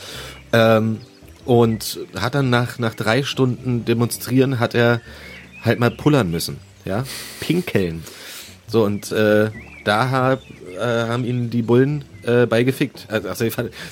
Ähm, 0.52 0.98
und 1.44 2.00
hat 2.16 2.34
dann 2.34 2.50
nach, 2.50 2.78
nach 2.78 2.94
drei 2.94 3.22
Stunden 3.22 3.84
demonstrieren, 3.84 4.58
hat 4.58 4.74
er 4.74 5.00
halt 5.62 5.78
mal 5.78 5.90
pullern 5.90 6.30
müssen. 6.30 6.58
Ja, 6.84 7.04
pinkeln. 7.40 8.02
So, 8.66 8.84
und 8.84 9.12
äh, 9.12 9.50
da 9.84 10.10
hab, 10.10 10.42
äh, 10.76 10.80
haben 10.80 11.24
ihn 11.24 11.50
die 11.50 11.62
Bullen 11.62 12.04
äh, 12.24 12.46
beigefickt. 12.46 13.06
Also, 13.08 13.28
also, 13.28 13.46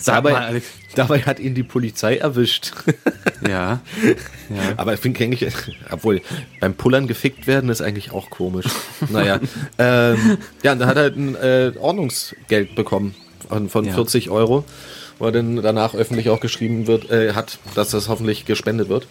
dabei, 0.04 0.32
mal, 0.32 0.62
dabei 0.96 1.20
hat 1.20 1.38
ihn 1.38 1.54
die 1.54 1.62
Polizei 1.62 2.16
erwischt. 2.16 2.72
ja. 3.48 3.80
ja. 4.50 4.72
Aber 4.76 4.94
ich 4.94 5.00
finde 5.00 5.22
eigentlich, 5.22 5.46
obwohl 5.90 6.20
beim 6.60 6.74
Pullern 6.74 7.06
gefickt 7.06 7.46
werden 7.46 7.70
ist 7.70 7.80
eigentlich 7.80 8.10
auch 8.12 8.30
komisch. 8.30 8.66
naja. 9.10 9.40
Ähm, 9.78 10.38
ja, 10.62 10.72
und 10.72 10.78
da 10.78 10.86
hat 10.86 10.96
er 10.96 11.02
halt 11.02 11.16
ein 11.16 11.34
äh, 11.34 11.72
Ordnungsgeld 11.78 12.74
bekommen 12.74 13.14
von, 13.48 13.68
von 13.68 13.84
Ja. 13.84 13.94
40 13.94 14.30
Euro, 14.30 14.64
wo 15.18 15.26
er 15.26 15.32
dann 15.32 15.56
danach 15.56 15.94
öffentlich 15.94 16.28
auch 16.28 16.40
geschrieben 16.40 16.86
wird, 16.86 17.10
äh, 17.10 17.32
hat, 17.32 17.58
dass 17.74 17.90
das 17.90 18.08
hoffentlich 18.08 18.44
gespendet 18.46 18.88
wird. 18.88 19.06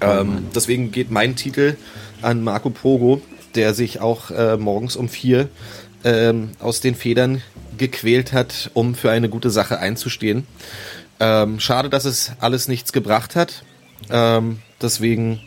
Ähm, 0.00 0.46
deswegen 0.54 0.90
geht 0.90 1.10
mein 1.10 1.36
Titel 1.36 1.76
an 2.22 2.42
Marco 2.42 2.70
Pogo, 2.70 3.20
der 3.54 3.74
sich 3.74 4.00
auch 4.00 4.30
äh, 4.30 4.56
morgens 4.56 4.96
um 4.96 5.08
vier 5.08 5.48
ähm, 6.04 6.50
aus 6.60 6.80
den 6.80 6.94
Federn 6.94 7.42
gequält 7.76 8.32
hat, 8.32 8.70
um 8.74 8.94
für 8.94 9.10
eine 9.10 9.28
gute 9.28 9.50
Sache 9.50 9.78
einzustehen. 9.78 10.46
Ähm, 11.20 11.60
schade, 11.60 11.88
dass 11.88 12.04
es 12.04 12.32
alles 12.40 12.68
nichts 12.68 12.92
gebracht 12.92 13.36
hat. 13.36 13.62
Ähm, 14.10 14.60
deswegen 14.80 15.40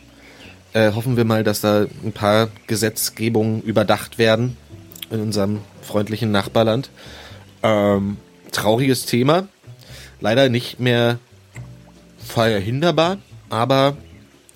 äh, 0.72 0.92
hoffen 0.92 1.16
wir 1.16 1.24
mal, 1.24 1.44
dass 1.44 1.60
da 1.60 1.86
ein 2.04 2.12
paar 2.12 2.48
Gesetzgebungen 2.66 3.62
überdacht 3.62 4.18
werden 4.18 4.56
in 5.10 5.20
unserem 5.20 5.60
freundlichen 5.82 6.30
Nachbarland. 6.30 6.90
Ähm, 7.62 8.16
trauriges 8.50 9.06
Thema. 9.06 9.48
Leider 10.20 10.48
nicht 10.48 10.78
mehr 10.78 11.18
verhinderbar, 12.18 13.18
aber 13.50 13.96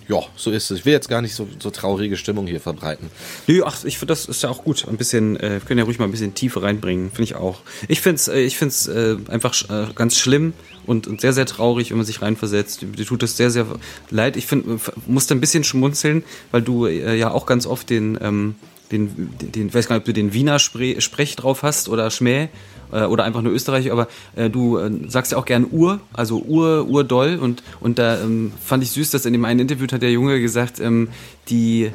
ja, 0.09 0.21
so 0.37 0.51
ist 0.53 0.71
es. 0.71 0.79
Ich 0.79 0.85
will 0.85 0.93
jetzt 0.93 1.09
gar 1.09 1.21
nicht 1.21 1.35
so, 1.35 1.49
so 1.59 1.71
traurige 1.71 2.17
Stimmung 2.17 2.47
hier 2.47 2.61
verbreiten. 2.61 3.11
Nö, 3.47 3.63
ach, 3.65 3.85
ich 3.85 3.99
finde, 3.99 4.13
das 4.13 4.27
ist 4.27 4.43
ja 4.43 4.51
auch 4.51 4.63
gut. 4.63 4.87
Ein 4.89 4.97
bisschen, 4.97 5.37
äh, 5.37 5.55
wir 5.55 5.61
können 5.61 5.79
ja 5.79 5.85
ruhig 5.85 5.99
mal 5.99 6.05
ein 6.05 6.13
bisschen 6.13 6.35
Tiefe 6.35 6.63
reinbringen, 6.63 7.11
finde 7.11 7.25
ich 7.25 7.35
auch. 7.35 7.61
Ich 7.89 8.01
finde 8.01 8.17
es 8.17 8.29
äh, 8.29 8.41
ich 8.41 8.57
find's, 8.57 8.87
äh, 8.87 9.17
einfach 9.29 9.55
äh, 9.69 9.93
ganz 9.95 10.17
schlimm 10.17 10.53
und, 10.87 11.09
und 11.09 11.21
sehr, 11.21 11.33
sehr 11.33 11.47
traurig, 11.47 11.91
wenn 11.91 11.97
man 11.97 12.07
sich 12.07 12.23
reinversetzt. 12.23 12.83
Dir 12.83 13.05
tut 13.05 13.23
es 13.25 13.37
sehr, 13.37 13.51
sehr 13.51 13.67
leid. 14.11 14.37
Ich 14.37 14.47
finde, 14.47 14.79
musste 15.07 15.35
ein 15.35 15.41
bisschen 15.41 15.65
schmunzeln, 15.65 16.23
weil 16.53 16.63
du 16.63 16.87
äh, 16.87 17.17
ja 17.17 17.33
auch 17.33 17.47
ganz 17.47 17.67
oft 17.67 17.91
den, 17.91 18.17
ähm, 18.23 18.55
den, 18.93 19.37
den, 19.41 19.53
den, 19.53 19.75
weiß 19.75 19.89
gar 19.89 19.97
nicht, 19.97 20.03
ob 20.03 20.07
du 20.07 20.13
den 20.13 20.33
Wiener 20.33 20.61
Spre 20.61 21.01
Sprech 21.01 21.35
drauf 21.35 21.65
hast 21.65 21.89
oder 21.89 22.11
Schmäh 22.13 22.49
äh, 22.93 23.05
oder 23.05 23.25
einfach 23.25 23.43
nur 23.43 23.53
Österreich, 23.53 23.93
aber 23.93 24.09
äh, 24.35 24.51
du 24.51 24.79
äh, 24.79 24.91
sagst 25.09 25.33
ja 25.33 25.39
auch 25.39 25.45
gern 25.45 25.67
Ur, 25.71 26.01
also 26.13 26.43
Ur, 26.43 26.87
Urdoll 26.89 27.37
und, 27.37 27.63
und 27.81 27.99
da 27.99 28.21
ähm, 28.21 28.53
fand 28.65 28.83
ich 28.83 28.91
süß, 28.91 29.11
dass 29.11 29.27
in 29.27 29.33
dem 29.33 29.45
einen 29.45 29.61
Interview 29.61 29.87
hat 29.91 30.03
der 30.03 30.13
Junge 30.13 30.41
gesagt, 30.41 30.81
ähm, 30.81 31.09
die, 31.49 31.91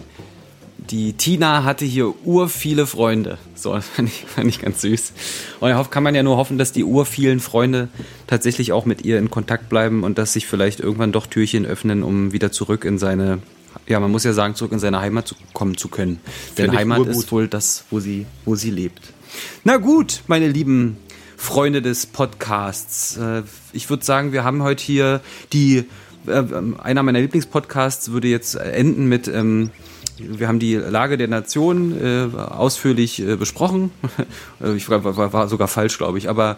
die 0.90 1.14
Tina 1.14 1.64
hatte 1.64 1.86
hier 1.86 2.14
ur 2.26 2.50
viele 2.50 2.86
Freunde. 2.88 3.38
So, 3.56 3.74
das 3.74 3.88
fand 3.96 4.10
ich, 4.10 4.26
fand 4.26 4.48
ich 4.48 4.60
ganz 4.60 4.82
süß. 4.82 5.14
Und 5.60 5.70
da 5.70 5.84
kann 5.84 6.04
man 6.04 6.16
ja 6.16 6.24
nur 6.24 6.38
hoffen, 6.38 6.58
dass 6.58 6.72
die 6.72 6.84
ur 6.84 7.06
vielen 7.06 7.40
Freunde 7.40 7.90
tatsächlich 8.28 8.72
auch 8.72 8.86
mit 8.86 9.04
ihr 9.04 9.18
in 9.18 9.30
Kontakt 9.30 9.70
bleiben 9.70 10.04
und 10.04 10.18
dass 10.18 10.34
sich 10.34 10.48
vielleicht 10.48 10.80
irgendwann 10.80 11.12
doch 11.12 11.28
Türchen 11.28 11.66
öffnen, 11.66 12.04
um 12.04 12.34
wieder 12.34 12.52
zurück 12.52 12.86
in 12.86 12.98
seine, 12.98 13.40
ja, 13.88 14.00
man 14.00 14.12
muss 14.12 14.24
ja 14.24 14.34
sagen, 14.34 14.56
zurück 14.56 14.72
in 14.72 14.80
seine 14.80 15.00
Heimat 15.00 15.28
zu, 15.28 15.36
kommen 15.54 15.78
zu 15.78 15.88
können. 15.88 16.20
Denn 16.58 16.72
Heimat 16.72 17.08
ist 17.08 17.32
wohl 17.32 17.48
das, 17.48 17.86
wo 17.90 18.00
sie, 18.00 18.26
wo 18.46 18.56
sie 18.56 18.72
lebt. 18.72 19.14
Na 19.64 19.78
gut, 19.78 20.24
meine 20.28 20.48
lieben 20.48 20.98
Freunde 21.38 21.82
des 21.82 22.06
Podcasts. 22.06 23.18
Äh, 23.18 23.44
Ich 23.74 23.90
würde 23.90 24.06
sagen, 24.06 24.32
wir 24.32 24.44
haben 24.44 24.64
heute 24.64 24.84
hier 24.84 25.22
die, 25.54 25.86
äh, 26.28 26.44
einer 26.82 27.04
meiner 27.04 27.20
Lieblingspodcasts 27.22 28.12
würde 28.12 28.28
jetzt 28.28 28.56
enden 28.56 29.08
mit, 29.08 29.28
ähm, 29.28 29.72
wir 30.18 30.48
haben 30.48 30.60
die 30.60 30.76
Lage 30.76 31.18
der 31.18 31.28
Nation 31.28 32.00
äh, 32.00 32.38
ausführlich 32.38 33.20
äh, 33.22 33.36
besprochen. 33.36 33.92
Äh, 34.64 34.76
ich 34.76 34.90
war 34.90 35.48
sogar 35.48 35.68
falsch, 35.68 35.98
glaube 35.98 36.20
ich. 36.20 36.30
Aber 36.30 36.58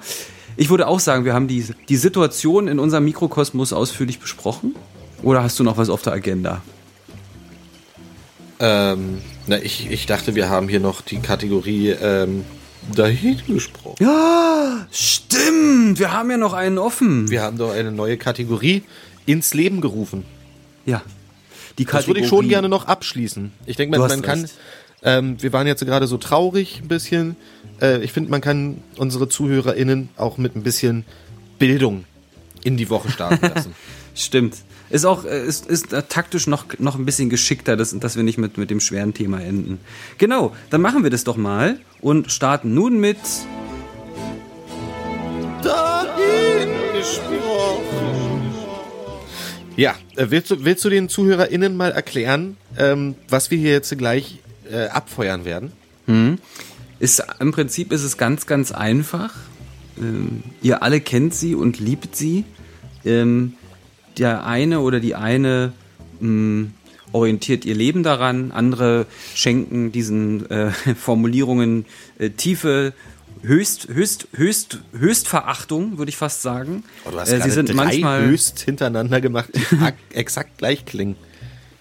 ich 0.58 0.70
würde 0.70 0.88
auch 0.88 1.00
sagen, 1.00 1.24
wir 1.24 1.34
haben 1.34 1.48
die, 1.48 1.66
die 1.88 1.96
Situation 1.96 2.68
in 2.68 2.80
unserem 2.80 3.06
Mikrokosmos 3.06 3.72
ausführlich 3.72 4.20
besprochen. 4.20 4.76
Oder 5.22 5.42
hast 5.44 5.58
du 5.60 5.64
noch 5.64 5.78
was 5.78 5.90
auf 5.90 6.02
der 6.02 6.12
Agenda? 6.14 6.62
Ähm, 8.60 9.20
na, 9.48 9.58
ich, 9.62 9.90
ich 9.90 10.06
dachte, 10.06 10.36
wir 10.36 10.50
haben 10.50 10.68
hier 10.68 10.80
noch 10.80 11.02
die 11.02 11.20
Kategorie 11.20 11.90
ähm, 11.90 12.44
dahin 12.96 13.42
gesprochen. 13.48 14.04
Ja, 14.04 14.88
stimmt. 14.92 16.00
Wir 16.00 16.12
haben 16.12 16.30
ja 16.32 16.38
noch 16.38 16.54
einen 16.54 16.78
offen. 16.78 17.30
Wir 17.30 17.42
haben 17.42 17.58
doch 17.58 17.72
eine 17.72 17.92
neue 17.92 18.18
Kategorie 18.18 18.84
ins 19.26 19.54
Leben 19.54 19.82
gerufen. 19.82 20.26
Ja. 20.86 21.02
Die 21.78 21.86
Das 21.86 22.08
würde 22.08 22.20
ich 22.20 22.28
schon 22.28 22.48
gerne 22.50 22.70
noch 22.70 22.88
abschließen. 22.88 23.52
Ich 23.66 23.78
denke, 23.78 23.98
man, 23.98 24.08
man 24.08 24.22
kann. 24.22 24.48
Ähm, 25.02 25.42
wir 25.42 25.52
waren 25.52 25.68
jetzt 25.68 25.86
gerade 25.86 26.08
so 26.08 26.18
traurig 26.18 26.82
ein 26.82 26.88
bisschen. 26.88 27.36
Äh, 27.82 28.04
ich 28.04 28.14
finde, 28.14 28.32
man 28.32 28.42
kann 28.42 28.82
unsere 28.98 29.28
ZuhörerInnen 29.28 30.10
auch 30.16 30.38
mit 30.38 30.56
ein 30.56 30.64
bisschen 30.64 31.04
Bildung 31.60 32.06
in 32.64 32.78
die 32.78 32.90
Woche 32.90 33.10
starten 33.10 33.46
lassen. 33.54 33.76
Stimmt. 34.16 34.56
Ist 34.94 35.06
auch, 35.06 35.26
äh, 35.26 35.44
ist, 35.44 35.66
ist 35.66 35.92
äh, 35.92 36.04
taktisch 36.04 36.46
noch, 36.46 36.66
noch 36.78 36.94
ein 37.00 37.04
bisschen 37.04 37.32
geschickter, 37.32 37.76
dass, 37.76 37.98
dass 37.98 38.16
wir 38.16 38.22
nicht 38.22 38.38
mit, 38.38 38.60
mit 38.60 38.70
dem 38.70 38.80
schweren 38.80 39.16
Thema 39.16 39.42
enden. 39.42 39.80
Genau, 40.20 40.56
dann 40.70 40.82
machen 40.82 41.02
wir 41.02 41.10
das 41.10 41.24
doch 41.24 41.36
mal 41.36 41.80
und 42.00 42.32
starten 42.32 42.76
nun 42.76 43.00
mit. 43.00 43.18
Ja, 49.76 49.96
äh, 50.16 50.28
willst 50.30 50.52
du, 50.52 50.64
willst 50.64 50.86
du 50.86 50.92
den 50.92 51.10
ZuhörerInnen 51.10 51.76
mal 51.76 51.92
erklären, 51.92 52.56
ähm, 52.78 53.16
was 53.28 53.50
wir 53.50 53.58
hier 53.58 53.72
jetzt 53.72 53.98
gleich 53.98 54.42
äh, 54.72 54.90
abfeuern 54.90 55.44
werden? 55.44 55.72
Hm. 56.06 56.38
Ist, 57.00 57.24
Im 57.40 57.52
Prinzip 57.52 57.92
ist 57.92 58.04
es 58.04 58.20
ganz, 58.20 58.46
ganz 58.46 58.72
einfach. 58.72 59.34
Ähm, 59.98 60.44
ihr 60.62 60.84
alle 60.84 61.02
kennt 61.02 61.34
sie 61.34 61.56
und 61.56 61.80
liebt 61.80 62.16
sie. 62.16 62.46
Ähm, 63.04 63.54
der 64.18 64.46
eine 64.46 64.80
oder 64.82 65.00
die 65.00 65.16
eine 65.16 65.74
mh, 66.20 66.68
orientiert 67.12 67.66
ihr 67.66 67.76
Leben 67.76 68.02
daran, 68.04 68.52
andere 68.52 69.06
schenken 69.36 69.92
diesen 69.92 70.50
äh, 70.50 70.72
Formulierungen 71.00 71.86
äh, 72.20 72.30
tiefe 72.32 72.94
Höchst, 73.46 73.90
Höchst, 73.90 74.30
Höchst, 74.34 74.78
Höchstverachtung, 74.98 75.98
würde 75.98 76.08
ich 76.10 76.16
fast 76.16 76.42
sagen. 76.44 76.84
Oh, 77.04 77.12
du 77.12 77.20
hast 77.20 77.30
Äh, 77.30 77.42
sie 77.42 77.52
sind 77.52 77.68
drei 77.70 77.74
manchmal, 77.74 78.26
höchst 78.26 78.62
hintereinander 78.62 79.20
gemacht, 79.20 79.50
die 79.54 79.76
ak- 79.84 79.96
exakt 80.14 80.58
gleich 80.60 80.86
klingen. 80.86 81.18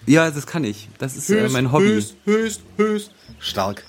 ja, 0.05 0.29
das 0.29 0.45
kann 0.45 0.65
ich. 0.65 0.89
Das 0.99 1.15
ist 1.15 1.29
äh, 1.29 1.47
mein 1.49 1.71
Hobby. 1.71 1.85
höchst, 1.85 2.15
höchst, 2.25 2.61
höchst. 2.75 3.11
Stark. 3.39 3.83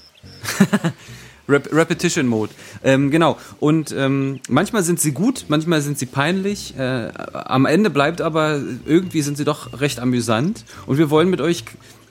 Rep 1.49 1.73
Repetition 1.73 2.27
Mode. 2.27 2.53
Ähm, 2.83 3.11
genau. 3.11 3.39
Und 3.61 3.93
ähm, 3.97 4.41
manchmal 4.49 4.83
sind 4.83 5.01
sie 5.01 5.13
gut, 5.13 5.47
manchmal 5.49 5.81
sind 5.83 5.99
sie 5.99 6.07
peinlich. 6.07 6.77
Äh, 6.79 7.11
am 7.33 7.67
Ende 7.67 7.91
bleibt 7.91 8.21
aber, 8.21 8.61
irgendwie 8.87 9.23
sind 9.23 9.37
sie 9.37 9.45
doch 9.45 9.81
recht 9.81 10.01
amüsant. 10.01 10.65
Und 10.87 10.99
wir 10.99 11.11
wollen 11.11 11.31
mit 11.31 11.41
euch 11.41 11.65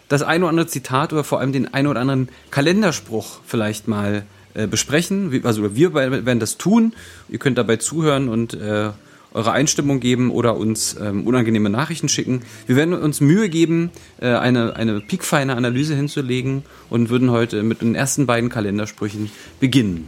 das 0.10 0.22
ein 0.22 0.44
oder 0.44 0.50
andere 0.50 0.68
Zitat 0.68 1.14
oder 1.14 1.24
vor 1.24 1.40
allem 1.40 1.52
den 1.52 1.74
ein 1.74 1.88
oder 1.88 2.00
anderen 2.00 2.30
Kalenderspruch 2.52 3.40
vielleicht 3.46 3.88
mal 3.88 4.24
äh, 4.54 4.68
besprechen. 4.68 5.42
Also 5.44 5.76
wir 5.76 5.94
werden 5.94 6.40
das 6.40 6.58
tun. 6.58 6.94
Ihr 7.30 7.40
könnt 7.40 7.58
dabei 7.58 7.78
zuhören 7.78 8.30
und 8.30 8.54
äh, 8.54 8.92
eure 9.34 9.52
Einstimmung 9.52 10.00
geben 10.00 10.32
oder 10.32 10.56
uns 10.58 10.96
ähm, 11.00 11.26
unangenehme 11.26 11.70
Nachrichten 11.70 12.10
schicken. 12.10 12.42
Wir 12.68 12.76
werden 12.76 12.94
uns 12.94 13.20
Mühe 13.22 13.50
geben, 13.50 13.92
äh, 14.22 14.28
eine, 14.28 14.76
eine 14.76 15.02
piekfeine 15.02 15.56
Analyse 15.56 15.96
hinzulegen 15.96 16.64
und 16.90 17.10
würden 17.10 17.32
heute 17.32 17.64
mit 17.64 17.82
den 17.82 17.96
ersten 17.96 18.26
beiden 18.26 18.50
Kalendersprüchen 18.50 19.32
beginnen. 19.60 20.08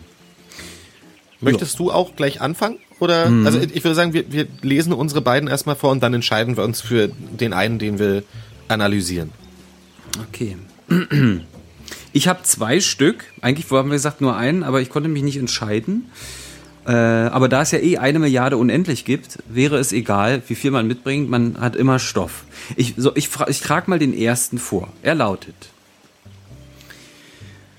Möchtest 1.41 1.79
du 1.79 1.91
auch 1.91 2.15
gleich 2.15 2.41
anfangen? 2.41 2.77
Oder, 2.99 3.29
Mhm. 3.29 3.45
also 3.45 3.59
ich 3.59 3.83
würde 3.83 3.95
sagen, 3.95 4.13
wir, 4.13 4.31
wir 4.31 4.47
lesen 4.61 4.93
unsere 4.93 5.21
beiden 5.21 5.49
erstmal 5.49 5.75
vor 5.75 5.91
und 5.91 6.01
dann 6.01 6.13
entscheiden 6.13 6.55
wir 6.55 6.63
uns 6.63 6.81
für 6.81 7.09
den 7.09 7.53
einen, 7.53 7.77
den 7.77 7.99
wir 7.99 8.23
analysieren. 8.67 9.31
Okay. 10.29 10.57
Ich 12.13 12.29
habe 12.29 12.43
zwei 12.43 12.79
Stück. 12.79 13.25
Eigentlich 13.41 13.69
haben 13.69 13.89
wir 13.89 13.95
gesagt 13.95 14.21
nur 14.21 14.37
einen, 14.37 14.63
aber 14.63 14.79
ich 14.79 14.89
konnte 14.89 15.09
mich 15.09 15.21
nicht 15.21 15.35
entscheiden. 15.35 16.09
Äh, 16.85 16.91
aber 16.91 17.49
da 17.49 17.63
es 17.63 17.71
ja 17.71 17.79
eh 17.79 17.97
eine 17.97 18.19
Milliarde 18.19 18.57
unendlich 18.57 19.05
gibt, 19.05 19.39
wäre 19.47 19.77
es 19.77 19.91
egal, 19.91 20.43
wie 20.47 20.55
viel 20.55 20.71
man 20.71 20.87
mitbringt. 20.87 21.29
Man 21.29 21.59
hat 21.59 21.75
immer 21.75 21.99
Stoff. 21.99 22.45
Ich, 22.75 22.93
so, 22.97 23.15
ich, 23.15 23.29
ich 23.47 23.61
trage 23.61 23.89
mal 23.89 23.99
den 23.99 24.13
ersten 24.13 24.59
vor. 24.59 24.89
Er 25.01 25.15
lautet: 25.15 25.55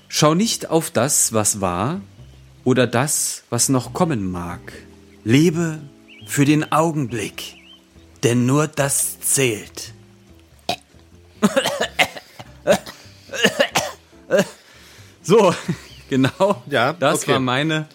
Schau 0.09 0.33
nicht 0.33 0.69
auf 0.69 0.91
das, 0.91 1.31
was 1.33 1.61
war 1.61 2.01
oder 2.63 2.85
das, 2.85 3.43
was 3.49 3.69
noch 3.69 3.93
kommen 3.93 4.29
mag. 4.29 4.73
Lebe 5.23 5.79
für 6.25 6.43
den 6.43 6.71
Augenblick, 6.71 7.55
denn 8.23 8.45
nur 8.45 8.67
das 8.67 9.19
zählt. 9.21 9.93
So, 15.27 15.53
genau. 16.09 16.63
Ja, 16.69 16.93
das 16.93 17.23
okay. 17.23 17.33
war 17.33 17.39
meine, 17.41 17.87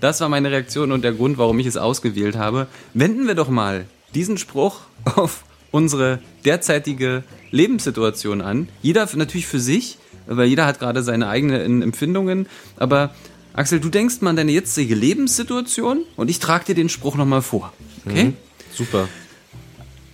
das 0.00 0.20
war 0.20 0.28
meine 0.28 0.50
Reaktion 0.50 0.92
und 0.92 1.02
der 1.02 1.12
Grund, 1.12 1.38
warum 1.38 1.58
ich 1.58 1.66
es 1.66 1.76
ausgewählt 1.76 2.36
habe. 2.36 2.66
Wenden 2.94 3.26
wir 3.26 3.34
doch 3.34 3.48
mal 3.48 3.86
diesen 4.14 4.38
Spruch 4.38 4.80
auf 5.16 5.44
unsere 5.70 6.20
derzeitige 6.44 7.24
Lebenssituation 7.50 8.40
an. 8.40 8.68
Jeder 8.82 9.08
natürlich 9.14 9.46
für 9.46 9.60
sich, 9.60 9.98
weil 10.26 10.48
jeder 10.48 10.66
hat 10.66 10.78
gerade 10.78 11.02
seine 11.02 11.28
eigenen 11.28 11.82
Empfindungen. 11.82 12.46
Aber 12.76 13.14
Axel, 13.52 13.80
du 13.80 13.88
denkst 13.88 14.20
mal 14.20 14.30
an 14.30 14.36
deine 14.36 14.52
jetzige 14.52 14.94
Lebenssituation 14.94 16.04
und 16.16 16.30
ich 16.30 16.38
trage 16.38 16.66
dir 16.66 16.74
den 16.74 16.88
Spruch 16.88 17.16
nochmal 17.16 17.42
vor. 17.42 17.72
Okay? 18.06 18.32
Super. 18.72 19.08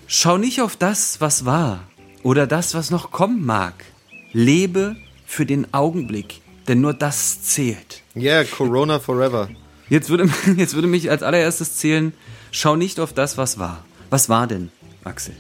Schau 0.07 0.39
nicht 0.39 0.61
auf 0.61 0.77
das, 0.77 1.21
was 1.21 1.45
war 1.45 1.81
oder 2.23 2.47
das, 2.47 2.75
was 2.75 2.91
noch 2.91 3.11
kommen 3.11 3.45
mag. 3.45 3.85
Lebe 4.33 4.97
für 5.27 5.47
den 5.47 5.73
Augenblick, 5.73 6.41
denn 6.69 6.81
nur 6.81 6.95
das 6.95 7.43
zählt. 7.43 8.03
Yeah, 8.17 8.45
Corona 8.45 8.99
forever. 8.99 9.49
Jetzt 9.89 10.11
würde, 10.11 10.29
jetzt 10.57 10.75
würde 10.75 10.89
mich 10.89 11.11
als 11.11 11.23
allererstes 11.23 11.77
zählen, 11.77 12.13
schau 12.51 12.77
nicht 12.77 13.01
auf 13.01 13.13
das, 13.13 13.37
was 13.37 13.59
war. 13.59 13.85
Was 14.11 14.29
war 14.29 14.47
denn, 14.47 14.71
Axel? 15.05 15.35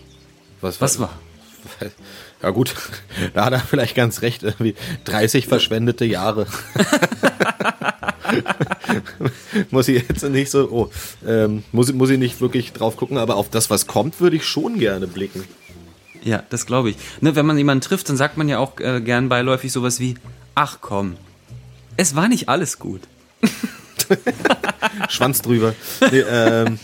Was 0.60 0.98
war? 0.98 1.18
Ja 2.42 2.50
gut, 2.50 2.74
da 3.32 3.46
hat 3.46 3.54
er 3.54 3.60
vielleicht 3.60 3.94
ganz 3.94 4.20
recht, 4.20 4.42
irgendwie 4.42 4.74
30 5.04 5.46
verschwendete 5.46 6.04
Jahre. 6.04 6.46
muss 9.70 9.88
ich 9.88 10.06
jetzt 10.06 10.22
nicht 10.24 10.50
so, 10.50 10.68
oh, 10.70 10.90
ähm, 11.26 11.64
muss, 11.72 11.90
muss 11.94 12.10
ich 12.10 12.18
nicht 12.18 12.42
wirklich 12.42 12.74
drauf 12.74 12.98
gucken, 12.98 13.16
aber 13.16 13.36
auf 13.36 13.48
das, 13.48 13.70
was 13.70 13.86
kommt, 13.86 14.20
würde 14.20 14.36
ich 14.36 14.44
schon 14.44 14.78
gerne 14.78 15.06
blicken. 15.06 15.44
Ja, 16.22 16.42
das 16.50 16.66
glaube 16.66 16.90
ich. 16.90 16.96
Ne, 17.22 17.34
wenn 17.34 17.46
man 17.46 17.56
jemanden 17.56 17.80
trifft, 17.80 18.10
dann 18.10 18.18
sagt 18.18 18.36
man 18.36 18.46
ja 18.46 18.58
auch 18.58 18.78
äh, 18.78 19.00
gern 19.00 19.30
beiläufig 19.30 19.72
sowas 19.72 19.98
wie, 19.98 20.16
ach 20.54 20.82
komm, 20.82 21.16
es 21.96 22.14
war 22.14 22.28
nicht 22.28 22.50
alles 22.50 22.78
gut. 22.78 23.00
Schwanz 25.08 25.42
drüber. 25.42 25.74
Nee, 26.10 26.20
ähm, 26.20 26.78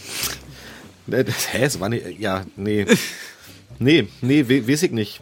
äh, 1.11 1.25
das- 1.25 1.53
hä, 1.53 1.62
es 1.64 1.81
war 1.81 1.89
nicht, 1.89 2.18
ja, 2.18 2.45
nee. 2.57 2.87
Nee, 3.79 4.09
nee, 4.21 4.45
we, 4.49 4.66
weiß 4.68 4.83
ich 4.85 4.91
nicht. 4.93 5.21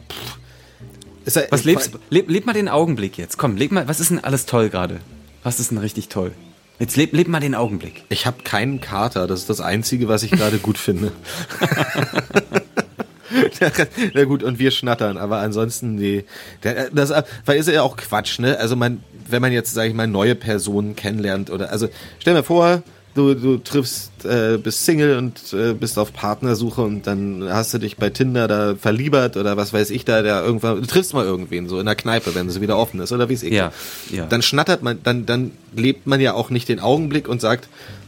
Ja- 1.25 1.43
Was 1.51 1.63
lebst, 1.63 1.91
leb, 2.09 2.29
leb 2.29 2.45
mal 2.45 2.53
den 2.53 2.67
Augenblick 2.69 3.17
jetzt. 3.17 3.37
Komm, 3.37 3.55
leb 3.55 3.71
mal, 3.71 3.87
was 3.87 3.99
ist 3.99 4.09
denn 4.11 4.23
alles 4.23 4.45
toll 4.45 4.69
gerade? 4.69 4.99
Was 5.43 5.59
ist 5.59 5.71
denn 5.71 5.77
richtig 5.77 6.09
toll? 6.09 6.31
Jetzt 6.79 6.95
leb, 6.95 7.13
leb 7.13 7.27
mal 7.27 7.39
den 7.39 7.55
Augenblick. 7.55 8.03
Ich 8.09 8.25
habe 8.25 8.41
keinen 8.43 8.79
Kater, 8.81 9.27
das 9.27 9.41
ist 9.41 9.49
das 9.49 9.59
Einzige, 9.61 10.07
was 10.07 10.23
ich 10.23 10.31
gerade 10.31 10.57
gut 10.59 10.77
finde. 10.77 11.11
Na 14.13 14.23
gut, 14.25 14.43
und 14.43 14.59
wir 14.59 14.71
schnattern, 14.71 15.17
aber 15.17 15.39
ansonsten, 15.39 15.95
nee. 15.95 16.25
Der- 16.63 16.89
Das, 16.91 17.11
weil 17.45 17.59
ist 17.59 17.67
ja 17.69 17.81
auch 17.83 17.97
Quatsch, 17.97 18.39
ne? 18.39 18.57
Also 18.59 18.75
man, 18.75 19.03
wenn 19.27 19.41
man 19.41 19.51
jetzt, 19.51 19.73
sage 19.73 19.89
ich 19.89 19.93
mal, 19.95 20.07
neue 20.07 20.35
Personen 20.35 20.95
kennenlernt 20.95 21.49
oder, 21.49 21.71
also 21.71 21.87
stell 22.19 22.33
mir 22.33 22.43
vor, 22.43 22.81
du, 23.15 23.33
du 23.33 23.57
triffst, 23.57 24.11
äh, 24.25 24.57
bist 24.57 24.85
Single 24.85 25.17
und 25.17 25.53
äh, 25.53 25.73
bist 25.73 25.97
auf 25.99 26.13
Partnersuche 26.13 26.81
und 26.81 27.05
dann 27.07 27.43
hast 27.49 27.73
du 27.73 27.77
dich 27.79 27.97
bei 27.97 28.09
Tinder 28.09 28.47
da 28.47 28.75
verliebert 28.75 29.35
oder 29.37 29.57
was 29.57 29.73
weiß 29.73 29.89
ich 29.89 30.05
da, 30.05 30.21
der 30.21 30.43
irgendwann, 30.43 30.79
du 30.81 30.87
triffst 30.87 31.13
mal 31.13 31.25
irgendwen 31.25 31.67
so 31.67 31.79
in 31.79 31.85
der 31.85 31.95
Kneipe, 31.95 32.33
wenn 32.35 32.49
sie 32.49 32.61
wieder 32.61 32.77
offen 32.77 32.99
ist 32.99 33.11
oder 33.11 33.27
wie 33.29 33.33
es 33.33 33.43
ich. 33.43 33.53
Ja, 33.53 33.71
ja. 34.11 34.25
Dann 34.27 34.41
schnattert 34.41 34.83
man, 34.83 34.99
dann, 35.03 35.25
dann 35.25 35.51
lebt 35.75 36.07
man 36.07 36.21
ja 36.21 36.33
auch 36.33 36.49
nicht 36.49 36.69
den 36.69 36.79
Augenblick 36.79 37.27
und 37.27 37.41
sagt, 37.41 37.67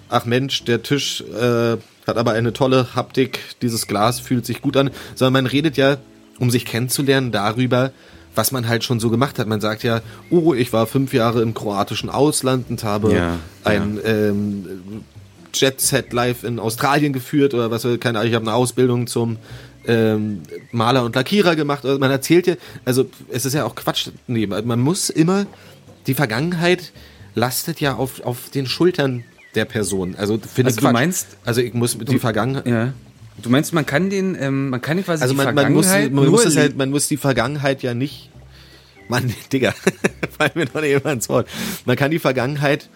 ach 0.10 0.26
Mensch, 0.26 0.64
der 0.66 0.82
Tisch 0.84 1.22
äh, 1.22 1.78
hat 2.12 2.18
aber 2.18 2.34
eine 2.34 2.54
tolle 2.54 2.96
Haptik, 2.96 3.40
dieses 3.62 3.88
Glas 3.88 4.20
fühlt 4.20 4.46
sich 4.46 4.62
gut 4.62 4.78
an, 4.78 4.92
sondern 5.16 5.44
man 5.44 5.46
redet 5.46 5.78
ja, 5.78 5.98
um 6.40 6.52
sich 6.52 6.66
kennenzulernen, 6.66 7.32
darüber, 7.32 7.92
was 8.36 8.52
man 8.52 8.68
halt 8.68 8.84
schon 8.84 9.00
so 9.00 9.10
gemacht 9.10 9.40
hat. 9.40 9.48
Man 9.48 9.62
sagt 9.62 9.84
ja, 9.84 10.02
oh, 10.30 10.54
ich 10.54 10.72
war 10.74 10.88
fünf 10.88 11.14
Jahre 11.14 11.42
im 11.42 11.54
kroatischen 11.54 12.10
Ausland 12.10 12.70
und 12.70 12.84
habe 12.84 13.14
Ja, 13.14 13.38
ein 13.64 14.00
ähm, 14.04 15.04
Jet 15.54 15.82
Set 15.82 16.14
Live 16.14 16.44
in 16.44 16.60
Australien 16.60 17.14
geführt 17.14 17.54
oder 17.54 17.72
was, 17.72 17.84
keine 18.00 18.20
Ahnung, 18.20 18.30
ich 18.30 18.36
habe 18.36 18.46
eine 18.46 18.56
Ausbildung 18.56 19.08
zum 19.08 19.38
ähm, 19.86 20.42
Maler 20.72 21.04
und 21.04 21.16
Lackierer 21.16 21.56
gemacht. 21.56 21.86
Also 21.86 22.00
man 22.00 22.12
erzählt 22.12 22.48
ja, 22.48 22.56
also 22.86 23.10
es 23.30 23.46
ist 23.46 23.54
ja 23.54 23.66
auch 23.66 23.76
Quatsch. 23.76 24.10
Nee, 24.28 24.48
man 24.48 24.80
muss 24.80 25.10
immer, 25.10 25.46
die 26.08 26.14
Vergangenheit 26.14 26.92
lastet 27.36 27.82
ja 27.82 27.96
auf, 27.96 28.22
auf 28.24 28.50
den 28.50 28.66
Schultern 28.66 29.24
der 29.56 29.66
Person. 29.66 30.16
Also 30.18 30.38
finde 30.38 30.68
Also 30.68 30.70
ich 30.70 30.76
du 30.78 30.82
Quatsch. 30.82 30.94
meinst- 30.94 31.28
also 31.46 31.62
ich 31.62 31.74
muss 31.74 31.98
die 31.98 32.20
Vergangenheit, 32.20 32.66
Ja. 32.68 32.94
Du 33.42 33.50
meinst, 33.50 33.74
man 33.74 33.86
kann 33.86 34.10
den, 34.10 34.36
ähm, 34.40 34.70
man 34.70 34.82
kann 34.82 35.04
quasi 35.04 35.24
also 35.24 35.34
die 35.34 35.38
man, 35.38 35.56
man 35.56 35.74
muss, 35.74 35.88
Vergangenheit 35.88 36.14
man 36.14 36.30
muss 36.30 36.56
halt, 36.58 36.78
man 36.78 36.90
muss 36.92 37.08
die 37.08 37.18
Vergangenheit 37.18 37.82
ja 37.82 37.94
nicht, 37.94 38.30
Mann, 39.08 39.34
Digga, 39.54 39.74
fall 40.38 40.52
mir 40.54 40.66
noch 40.66 40.82
nicht 40.82 40.92
immer 41.02 41.12
ins 41.14 41.28
Wort. 41.30 41.48
Man 41.86 41.96
kann 41.96 42.12
die 42.12 42.20
Vergangenheit, 42.20 42.90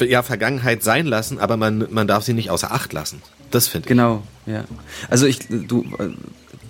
ja, 0.00 0.22
Vergangenheit 0.22 0.82
sein 0.82 1.06
lassen, 1.06 1.38
aber 1.38 1.56
man, 1.56 1.86
man 1.90 2.06
darf 2.06 2.24
sie 2.24 2.32
nicht 2.32 2.50
außer 2.50 2.72
Acht 2.72 2.92
lassen. 2.92 3.20
Das 3.50 3.68
finde 3.68 3.84
ich. 3.86 3.88
Genau, 3.88 4.22
ja. 4.46 4.64
Also 5.10 5.26
ich, 5.26 5.40
du, 5.48 5.84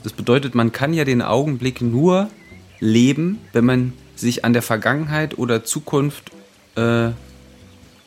das 0.03 0.13
bedeutet, 0.15 0.55
man 0.57 0.73
kann 0.73 0.93
ja 0.93 1.05
den 1.05 1.23
Augenblick 1.23 1.81
nur 1.81 2.29
leben, 2.81 3.39
wenn 3.53 3.65
man 3.65 3.93
sich 4.17 4.45
an 4.45 4.53
der 4.53 4.63
Vergangenheit 4.63 5.39
oder 5.39 5.63
Zukunft, 5.65 6.33
äh, 6.77 7.11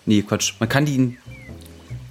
nee, 0.05 0.21
Quatsch, 0.21 0.53
man 0.59 0.69
kann 0.69 0.85
die, 0.85 1.17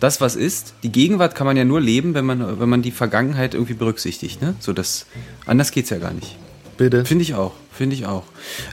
das 0.00 0.20
was 0.20 0.36
ist, 0.36 0.74
die 0.82 0.90
Gegenwart 0.92 1.34
kann 1.34 1.46
man 1.46 1.56
ja 1.56 1.64
nur 1.64 1.80
leben, 1.80 2.14
wenn 2.14 2.24
man, 2.26 2.60
wenn 2.60 2.68
man 2.68 2.82
die 2.82 2.90
Vergangenheit 2.90 3.54
irgendwie 3.54 3.74
berücksichtigt, 3.74 4.42
ne? 4.42 4.54
So 4.60 4.72
das, 4.72 5.06
anders 5.46 5.70
geht's 5.70 5.90
ja 5.90 5.98
gar 5.98 6.12
nicht. 6.12 6.36
Bitte. 6.76 7.04
Finde 7.04 7.22
ich 7.22 7.34
auch, 7.34 7.52
finde 7.72 7.94
ich 7.94 8.06
auch. 8.06 8.24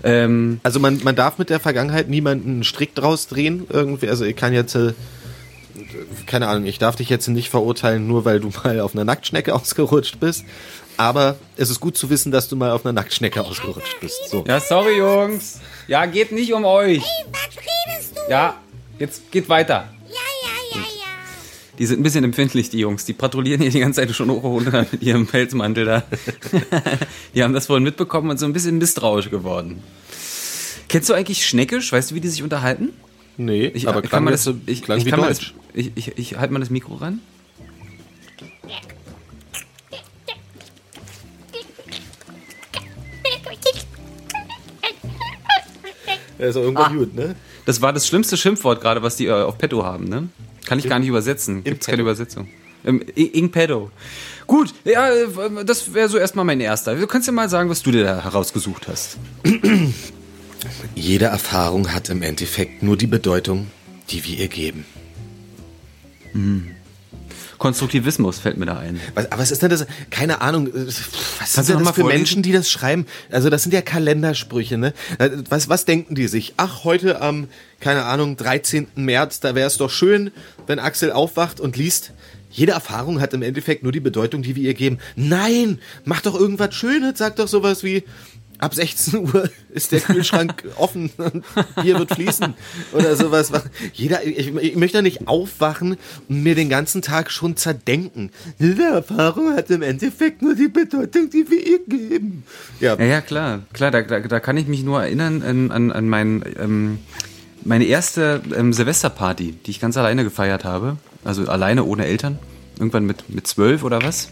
Ähm, 0.04 0.60
Also 0.64 0.80
man, 0.80 1.02
man 1.04 1.16
darf 1.16 1.38
mit 1.38 1.50
der 1.50 1.60
Vergangenheit 1.60 2.10
niemanden 2.10 2.50
einen 2.50 2.64
Strick 2.64 2.96
draus 2.96 3.28
drehen 3.28 3.68
irgendwie. 3.70 4.10
Also 4.10 4.26
ich 4.26 4.36
kann 4.36 4.54
jetzt, 4.54 4.74
äh, 4.76 4.94
keine 6.26 6.48
Ahnung, 6.48 6.66
ich 6.66 6.80
darf 6.80 6.96
dich 6.96 7.10
jetzt 7.10 7.28
nicht 7.28 7.50
verurteilen, 7.50 8.08
nur 8.08 8.26
weil 8.26 8.40
du 8.40 8.50
mal 8.64 8.80
auf 8.80 8.94
einer 8.96 9.06
Nacktschnecke 9.06 9.54
ausgerutscht 9.54 10.20
bist. 10.20 10.46
Aber 10.98 11.38
es 11.56 11.70
ist 11.70 11.80
gut 11.80 11.98
zu 11.98 12.10
wissen, 12.10 12.32
dass 12.32 12.50
du 12.50 12.56
mal 12.56 12.72
auf 12.72 12.86
einer 12.86 12.94
Nacktschnecke 12.94 13.42
ausgerutscht 13.42 14.00
bist. 14.02 14.30
So. 14.30 14.44
Ja, 14.48 14.60
sorry, 14.60 14.98
Jungs. 14.98 15.60
Ja, 15.88 16.06
geht 16.06 16.32
nicht 16.32 16.54
um 16.54 16.66
euch. 16.66 17.04
Was 17.32 17.50
redest 17.58 18.18
du? 18.18 18.32
Ja, 18.32 18.56
jetzt 19.02 19.32
geht 19.32 19.50
weiter. 19.50 19.90
Ja, 20.08 20.14
ja, 20.14 20.78
ja, 20.80 20.82
ja. 20.82 21.78
Die 21.78 21.86
sind 21.86 22.00
ein 22.00 22.04
bisschen 22.04 22.24
empfindlich, 22.24 22.70
die 22.70 22.80
Jungs. 22.80 23.04
Die 23.06 23.14
patrouillieren 23.14 23.62
hier 23.62 23.72
die 23.72 23.80
ganze 23.80 24.00
Zeit 24.02 24.16
schon 24.16 24.30
hoch 24.30 24.44
und 24.44 24.52
runter 24.68 24.86
mit 24.92 25.02
ihrem 25.02 25.28
Pelzmantel 25.28 25.86
da. 25.86 26.04
die 27.36 27.44
haben 27.44 27.54
das 27.54 27.66
vorhin 27.66 27.84
mitbekommen 27.84 28.30
und 28.30 28.40
so 28.40 28.46
ein 28.46 28.54
bisschen 28.54 28.78
misstrauisch 28.78 29.30
geworden. 29.30 29.82
Kennst 30.88 31.10
du 31.10 31.14
eigentlich 31.14 31.46
Schneckisch? 31.46 31.92
Weißt 31.92 32.12
du, 32.12 32.16
wie 32.16 32.22
die 32.22 32.28
sich 32.28 32.44
unterhalten? 32.44 32.90
Nee, 33.38 33.68
Ich, 33.74 33.88
aber 33.88 34.02
kann 34.02 34.24
man 34.24 34.34
das, 34.34 34.44
so- 34.44 34.56
ich, 34.66 34.84
klang 34.84 35.00
ich 35.00 35.06
wie 35.06 35.10
kann 35.10 35.20
mal 35.22 35.30
das, 35.30 35.40
Deutsch. 35.40 35.54
ich, 35.74 35.92
ich, 35.96 36.18
ich 36.18 36.38
halte 36.38 36.54
mal 36.54 36.60
das 36.60 36.70
Mikro 36.70 36.96
ran. 36.96 37.22
Ja, 46.40 46.48
ist 46.48 46.56
auch 46.56 46.62
irgendwann 46.64 46.98
gut, 46.98 47.14
ne? 47.16 47.36
Das 47.66 47.82
war 47.82 47.94
das 47.94 48.08
schlimmste 48.08 48.38
Schimpfwort 48.38 48.82
gerade, 48.82 49.04
was 49.04 49.16
die 49.16 49.28
äh, 49.28 49.32
auf 49.32 49.58
Petto 49.58 49.84
haben, 49.84 50.06
ne? 50.06 50.30
Kann 50.66 50.80
ich 50.80 50.88
gar 50.88 51.00
nicht 51.00 51.08
übersetzen. 51.08 51.64
Gibt's 51.64 51.86
keine 51.86 51.98
Petto. 51.98 52.10
Übersetzung. 52.10 52.48
Im 52.84 53.02
in 53.16 53.52
Petto. 53.52 53.92
Gut, 54.48 54.74
ja, 54.84 55.10
äh, 55.10 55.66
das 55.66 55.94
wäre 55.94 56.10
so 56.10 56.18
erstmal 56.18 56.46
mein 56.46 56.60
erster. 56.60 56.96
Du 56.96 57.08
kannst 57.08 57.28
ja 57.28 57.34
mal 57.34 57.50
sagen, 57.50 57.70
was 57.70 57.82
du 57.84 57.92
dir 57.92 58.04
da 58.04 58.24
herausgesucht 58.24 58.88
hast. 58.88 59.18
Jede 60.96 61.26
Erfahrung 61.26 61.94
hat 61.94 62.10
im 62.10 62.22
Endeffekt 62.22 62.84
nur 62.84 62.98
die 62.98 63.08
Bedeutung, 63.08 63.68
die 64.10 64.24
wir 64.26 64.38
ihr 64.40 64.48
geben. 64.48 64.86
Konstruktivismus 67.62 68.40
fällt 68.40 68.58
mir 68.58 68.66
da 68.66 68.80
ein. 68.80 69.00
Was, 69.14 69.32
aber 69.32 69.40
was 69.40 69.52
ist 69.52 69.62
denn 69.62 69.70
das? 69.70 69.86
Keine 70.10 70.42
Ahnung. 70.42 70.66
äh, 70.66 70.88
Was 70.88 71.54
sind 71.54 71.70
denn 71.70 71.78
das 71.86 71.90
für 71.90 72.02
vorlesen? 72.02 72.08
Menschen, 72.20 72.42
die 72.42 72.52
das 72.54 72.72
schreiben? 72.72 73.06
Also 73.30 73.52
das 73.52 73.62
sind 73.62 73.72
ja 73.72 73.84
Kalendersprüche, 73.84 74.80
ne? 74.80 74.94
Äh, 75.20 75.30
Was, 75.48 75.70
was 75.70 75.86
denken 75.86 76.16
die 76.16 76.28
sich? 76.28 76.56
Ach, 76.58 76.84
heute 76.86 77.22
am, 77.22 77.50
keine 77.80 78.06
Ahnung, 78.06 78.36
13. 78.36 78.88
März, 78.96 79.42
da 79.42 79.54
wäre 79.54 79.68
es 79.68 79.78
doch 79.78 79.92
schön, 79.92 80.32
wenn 80.66 80.80
Axel 80.80 81.12
aufwacht 81.12 81.60
und 81.60 81.78
liest. 81.78 82.14
Jede 82.50 82.72
Erfahrung 82.72 83.22
hat 83.22 83.32
im 83.36 83.44
Endeffekt 83.44 83.84
nur 83.84 83.92
die 83.92 84.00
Bedeutung, 84.00 84.42
die 84.42 84.56
wir 84.56 84.64
ihr 84.64 84.74
geben. 84.74 84.98
Nein, 85.16 85.78
mach 86.04 86.22
doch 86.22 86.34
irgendwas 86.34 86.74
Schönes, 86.74 87.20
sag 87.20 87.36
doch 87.36 87.48
sowas 87.48 87.84
wie, 87.84 88.04
ab 88.62 88.74
16 88.74 89.20
Uhr 89.20 89.50
ist 89.70 89.92
der 89.92 90.00
Kühlschrank 90.00 90.64
offen 90.78 91.12
und 91.18 91.44
Bier 91.82 92.00
wird 92.00 92.14
fließen 92.14 92.54
oder 92.94 93.16
sowas. 93.16 93.52
Jeder, 93.94 94.26
ich, 94.26 94.56
ich 94.56 94.76
möchte 94.76 95.02
nicht 95.02 95.28
aufwachen 95.28 95.98
und 96.30 96.44
mir 96.44 96.56
den 96.56 96.70
ganzen 96.70 97.02
Tag 97.02 97.32
schon 97.32 97.58
zerdenken. 97.58 98.32
Diese 98.60 98.84
Erfahrung 98.84 99.54
hat 99.54 99.70
im 99.70 99.82
Endeffekt 99.82 100.42
nur 100.42 100.56
die 100.56 100.70
Bedeutung, 100.70 101.30
die 101.30 101.50
wir 101.50 101.66
ihr 101.66 101.80
geben. 101.88 102.44
Ja, 102.80 102.96
Ja, 102.96 103.06
ja, 103.06 103.22
klar. 103.22 103.64
Klar, 103.74 103.92
da, 103.92 104.02
da, 104.02 104.20
da 104.20 104.40
kann 104.40 104.58
ich 104.58 104.68
mich 104.68 104.84
nur 104.84 105.02
erinnern 105.02 105.42
an, 105.42 105.72
an, 105.72 105.92
an 105.92 106.08
mein, 106.08 106.44
ähm, 106.60 107.00
meine 107.64 107.86
erste 107.86 108.42
ähm, 108.56 108.74
Silvesterparty, 108.74 109.54
die 109.66 109.72
ich 109.72 109.80
ganz 109.80 109.98
alleine 109.98 110.24
gefeiert 110.24 110.64
habe. 110.64 110.98
Also 111.24 111.48
alleine, 111.48 111.84
ohne 111.84 112.06
Eltern. 112.06 112.40
Irgendwann 112.78 113.06
mit, 113.06 113.30
mit 113.30 113.48
zwölf 113.48 113.84
oder 113.84 114.02
was. 114.04 114.30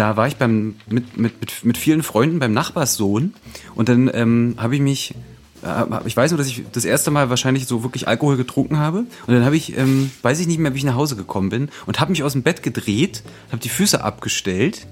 Da 0.00 0.16
war 0.16 0.26
ich 0.26 0.36
beim, 0.36 0.76
mit, 0.88 1.18
mit, 1.18 1.62
mit, 1.62 1.76
vielen 1.76 2.02
Freunden 2.02 2.38
beim 2.38 2.54
Nachbarssohn 2.54 3.34
und 3.74 3.90
dann 3.90 4.10
ähm, 4.14 4.54
habe 4.56 4.74
ich 4.76 4.80
mich, 4.80 5.14
äh, 5.62 5.84
ich 6.06 6.16
weiß 6.16 6.30
nur, 6.30 6.38
dass 6.38 6.46
ich 6.46 6.64
das 6.72 6.86
erste 6.86 7.10
Mal 7.10 7.28
wahrscheinlich 7.28 7.66
so 7.66 7.82
wirklich 7.82 8.08
Alkohol 8.08 8.38
getrunken 8.38 8.78
habe 8.78 9.00
und 9.26 9.34
dann 9.34 9.44
habe 9.44 9.58
ich, 9.58 9.76
ähm, 9.76 10.10
weiß 10.22 10.40
ich 10.40 10.46
nicht 10.46 10.58
mehr, 10.58 10.72
wie 10.72 10.78
ich 10.78 10.84
nach 10.84 10.94
Hause 10.94 11.16
gekommen 11.16 11.50
bin 11.50 11.68
und 11.84 12.00
habe 12.00 12.12
mich 12.12 12.22
aus 12.22 12.32
dem 12.32 12.42
Bett 12.42 12.62
gedreht, 12.62 13.22
habe 13.50 13.60
die 13.60 13.68
Füße 13.68 14.02
abgestellt 14.02 14.86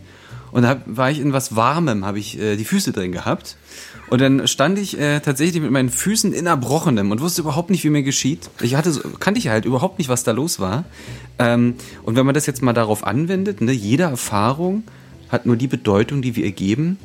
und 0.53 0.63
da 0.63 0.83
war 0.85 1.11
ich 1.11 1.21
in 1.21 1.33
was 1.33 1.57
Warmem, 1.57 2.05
habe 2.05 2.19
ich 2.19 2.39
äh, 2.39 2.57
die 2.57 2.67
Füße 2.67 2.93
drin 2.93 3.13
gehabt. 3.13 3.57
Und 4.11 4.21
dann 4.21 4.49
stand 4.49 4.79
ich 4.79 4.99
äh, 4.99 5.21
tatsächlich 5.21 5.63
mit 5.63 5.71
meinen 5.71 5.91
Füßen 5.91 6.33
in 6.33 6.47
Erbrochenem 6.47 7.11
und 7.11 7.21
wusste 7.21 7.43
überhaupt 7.43 7.69
nicht, 7.71 7.85
wie 7.85 7.91
mir 7.91 8.03
geschieht. 8.03 8.49
Ich 8.63 8.75
hatte 8.75 8.91
so, 8.91 9.01
kannte 9.21 9.39
ich 9.39 9.49
halt 9.49 9.67
überhaupt 9.67 9.99
nicht, 9.99 10.09
was 10.09 10.25
da 10.25 10.33
los 10.33 10.61
war. 10.61 10.85
Ähm, 11.39 11.75
und 12.05 12.17
wenn 12.17 12.25
man 12.25 12.35
das 12.35 12.47
jetzt 12.47 12.63
mal 12.63 12.73
darauf 12.73 13.07
anwendet, 13.07 13.61
ne, 13.61 13.73
jede 13.73 14.05
Erfahrung 14.05 14.85
hat 15.29 15.47
nur 15.47 15.57
die 15.57 15.67
Bedeutung, 15.67 16.23
die 16.23 16.37
wir 16.37 16.45
ihr 16.45 16.53
geben. 16.53 16.99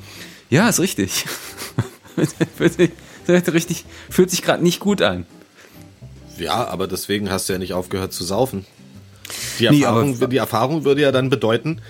Ja, 0.50 0.70
ist 0.70 0.80
richtig. 0.80 1.26
fühlt 2.58 2.74
sich, 2.74 2.90
richtig, 3.28 3.86
fühlt 4.10 4.30
sich 4.32 4.42
gerade 4.42 4.64
nicht 4.64 4.80
gut 4.80 5.02
an. 5.02 5.26
ja, 6.38 6.68
aber 6.68 6.88
deswegen 6.88 7.30
hast 7.32 7.50
du 7.50 7.54
ja 7.54 7.60
nicht 7.60 7.74
aufgehört 7.74 8.14
zu 8.14 8.24
saufen. 8.24 8.66
Die 9.60 9.70
Nee, 9.70 9.82
Erfahrung, 9.82 10.16
aber- 10.18 10.28
die 10.28 10.38
Erfahrung 10.38 10.84
würde 10.86 11.02
ja 11.02 11.12
dann 11.12 11.30
bedeuten, 11.30 11.82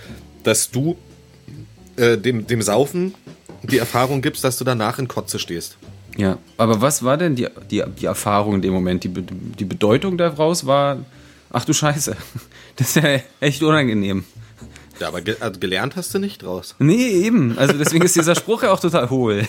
dass 0.43 0.71
du 0.71 0.97
äh, 1.97 2.17
dem, 2.17 2.47
dem 2.47 2.61
Saufen 2.61 3.13
die 3.63 3.77
Erfahrung 3.77 4.21
gibst, 4.21 4.43
dass 4.43 4.57
du 4.57 4.63
danach 4.63 4.99
in 4.99 5.07
Kotze 5.07 5.39
stehst. 5.39 5.77
Ja, 6.17 6.37
aber 6.57 6.79
was 6.81 7.03
war 7.03 7.17
denn 7.17 7.35
die, 7.35 7.47
die, 7.71 7.83
die 7.99 8.05
Erfahrung 8.05 8.55
in 8.55 8.61
dem 8.61 8.73
Moment? 8.73 9.03
Die, 9.03 9.09
die 9.09 9.65
Bedeutung 9.65 10.17
daraus 10.17 10.65
war, 10.65 10.99
ach 11.51 11.65
du 11.65 11.73
Scheiße, 11.73 12.15
das 12.75 12.95
ist 12.95 13.03
ja 13.03 13.19
echt 13.39 13.63
unangenehm. 13.63 14.23
Ja, 14.99 15.07
aber 15.07 15.21
ge 15.21 15.35
also 15.39 15.59
gelernt 15.59 15.95
hast 15.95 16.13
du 16.13 16.19
nicht 16.19 16.43
draus. 16.43 16.75
Nee, 16.79 17.07
eben. 17.07 17.57
Also 17.57 17.73
deswegen 17.73 18.05
ist 18.05 18.15
dieser 18.15 18.35
Spruch 18.35 18.63
ja 18.63 18.71
auch 18.71 18.79
total 18.79 19.09
hohl. 19.09 19.47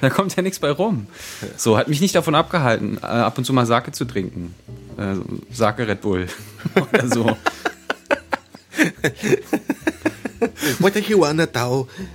Da 0.00 0.10
kommt 0.10 0.34
ja 0.36 0.42
nichts 0.42 0.58
bei 0.58 0.70
rum. 0.70 1.06
So, 1.56 1.76
hat 1.76 1.88
mich 1.88 2.00
nicht 2.00 2.14
davon 2.14 2.34
abgehalten, 2.34 2.98
äh, 3.02 3.06
ab 3.06 3.36
und 3.38 3.44
zu 3.44 3.52
mal 3.52 3.66
Sake 3.66 3.92
zu 3.92 4.04
trinken. 4.04 4.54
Äh, 4.96 5.14
Sake 5.52 5.86
Red 5.88 6.00
Bull. 6.00 6.26
Oder 6.92 7.08
so. 7.08 7.36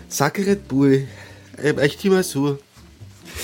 Sag 0.08 0.38
Red 0.40 0.68
Bull. 0.68 1.08
Äh, 1.58 1.72
Echt 1.78 2.04
immer 2.06 2.24
so. 2.24 2.58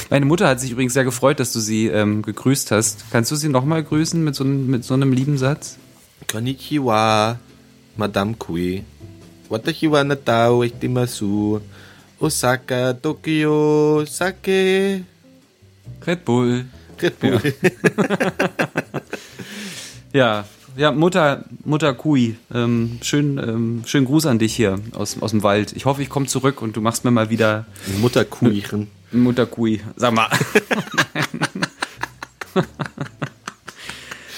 Meine 0.10 0.26
Mutter 0.26 0.48
hat 0.48 0.60
sich 0.60 0.72
übrigens 0.72 0.94
sehr 0.94 1.04
gefreut, 1.04 1.40
dass 1.40 1.54
du 1.54 1.60
sie 1.60 1.88
ähm, 1.88 2.22
gegrüßt 2.22 2.72
hast. 2.72 3.06
Kannst 3.12 3.32
du 3.32 3.36
sie 3.36 3.50
nochmal 3.50 3.84
grüßen 3.84 4.24
mit 4.24 4.36
so, 4.36 4.44
einem- 4.44 4.68
mit 4.68 4.84
so 4.84 4.94
einem 4.94 5.14
lieben 5.14 5.38
Satz? 5.38 5.78
Konnichiwa, 6.32 7.40
Madame 7.96 8.34
Kui. 8.36 8.84
What 9.50 9.68
you 9.82 9.91
wanna 9.91 10.16
do? 10.16 10.64
Echt 10.64 10.84
immer 10.84 11.08
so. 11.08 11.62
Osaka, 12.20 12.93
Tokio, 12.93 14.06
Sake, 14.06 15.04
Red 16.06 16.26
Bull. 16.26 16.66
Red 17.02 17.20
Bull. 17.20 17.41
Ja, 20.14 20.46
ja, 20.78 20.93
Mutter, 20.93 21.43
Mutter 21.66 21.93
Kui, 21.93 22.38
ähm, 22.54 23.00
schön, 23.02 23.38
ähm, 23.38 23.84
schönen 23.86 24.06
Gruß 24.06 24.28
an 24.28 24.39
dich 24.39 24.56
hier 24.56 24.80
aus, 24.93 25.22
aus 25.22 25.32
dem 25.32 25.43
Wald. 25.43 25.74
Ich 25.74 25.84
hoffe, 25.84 26.02
ich 26.02 26.10
komme 26.10 26.26
zurück 26.28 26.62
und 26.62 26.78
du 26.78 26.80
machst 26.80 27.04
mir 27.04 27.12
mal 27.12 27.30
wieder 27.30 27.66
Mutterkuchen. 28.00 28.88
Mutter 29.12 29.46
Kui. 29.46 29.82
Sag 29.98 30.14
mal. 30.14 30.30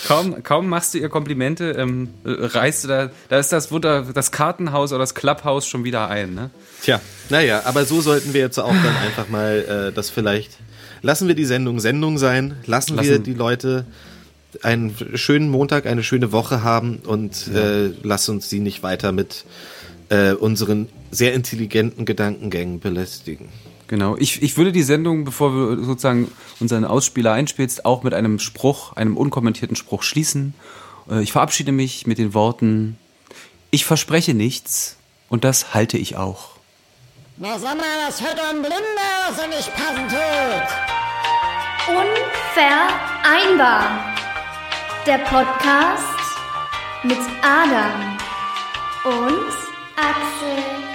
kaum, 0.08 0.44
kaum 0.44 0.68
machst 0.70 0.94
du 0.94 0.98
ihr 1.00 1.10
Komplimente, 1.10 1.72
ähm, 1.72 2.10
äh, 2.26 2.30
reißt 2.30 2.84
du 2.84 2.88
da, 2.88 3.10
da 3.30 3.40
ist 3.40 3.52
das, 3.52 3.72
Wunder, 3.72 4.04
das 4.14 4.32
Kartenhaus 4.32 4.92
oder 4.92 5.00
das 5.00 5.14
Clubhaus 5.16 5.68
schon 5.68 5.84
wieder 5.84 6.10
ein, 6.10 6.34
ne? 6.34 6.50
Tja, 6.82 7.02
naja, 7.30 7.62
aber 7.66 7.86
so 7.86 8.02
sollten 8.02 8.34
wir 8.34 8.42
jetzt 8.42 8.58
auch 8.60 8.70
dann 8.70 8.96
einfach 9.06 9.30
mal 9.30 9.90
äh, 9.90 9.94
das 9.94 10.10
vielleicht. 10.10 10.52
Lassen 11.02 11.28
wir 11.28 11.36
die 11.36 11.46
Sendung 11.46 11.80
Sendung 11.80 12.18
sein, 12.18 12.56
lassen, 12.66 12.96
wir 12.98 13.04
Lassen- 13.12 13.24
die 13.24 13.34
Leute 13.34 13.86
einen 14.64 14.96
schönen 15.16 15.50
Montag, 15.50 15.86
eine 15.86 16.04
schöne 16.04 16.32
Woche 16.32 16.64
haben 16.64 16.98
und 17.06 17.48
äh, 17.54 17.92
lass 18.02 18.28
uns 18.30 18.50
sie 18.50 18.60
nicht 18.60 18.82
weiter 18.82 19.12
mit 19.12 19.46
äh, 20.10 20.32
unseren 20.32 20.88
sehr 21.12 21.34
intelligenten 21.34 22.06
Gedankengängen 22.06 22.80
belästigen. 22.80 23.50
Genau. 23.88 24.18
Ich, 24.18 24.42
ich 24.42 24.58
würde 24.58 24.72
die 24.74 24.84
Sendung, 24.84 25.24
bevor 25.24 25.54
wir 25.54 25.78
sozusagen 25.84 26.30
unseren 26.60 26.84
Ausspieler 26.86 27.32
einspielst, 27.34 27.86
auch 27.86 28.04
mit 28.04 28.14
einem 28.14 28.40
Spruch, 28.40 28.94
einem 28.98 29.16
unkommentierten 29.16 29.78
Spruch 29.78 30.04
schließen. 30.04 30.54
Äh, 31.10 31.22
Ich 31.22 31.32
verabschiede 31.32 31.72
mich 31.72 32.06
mit 32.06 32.18
den 32.18 32.34
Worten, 32.34 32.98
ich 33.72 33.86
verspreche 33.86 34.34
nichts 34.34 34.98
und 35.30 35.44
das 35.44 35.74
halte 35.74 35.98
ich 35.98 36.16
auch. 36.18 36.50
Na 37.38 37.58
sag 37.60 37.78
mal, 37.78 37.86
das 38.08 38.22
hört 38.22 38.40
ein 38.40 38.62
Blinder, 38.62 39.30
was 39.30 39.38
er 39.40 39.48
nicht 39.48 39.72
passen 39.74 40.08
tut. 40.10 40.68
Unvereinbar. 41.96 44.14
Der 45.06 45.20
Podcast 45.20 46.04
mit 47.04 47.20
Adam 47.42 48.18
und 49.06 49.54
Axel. 49.96 50.87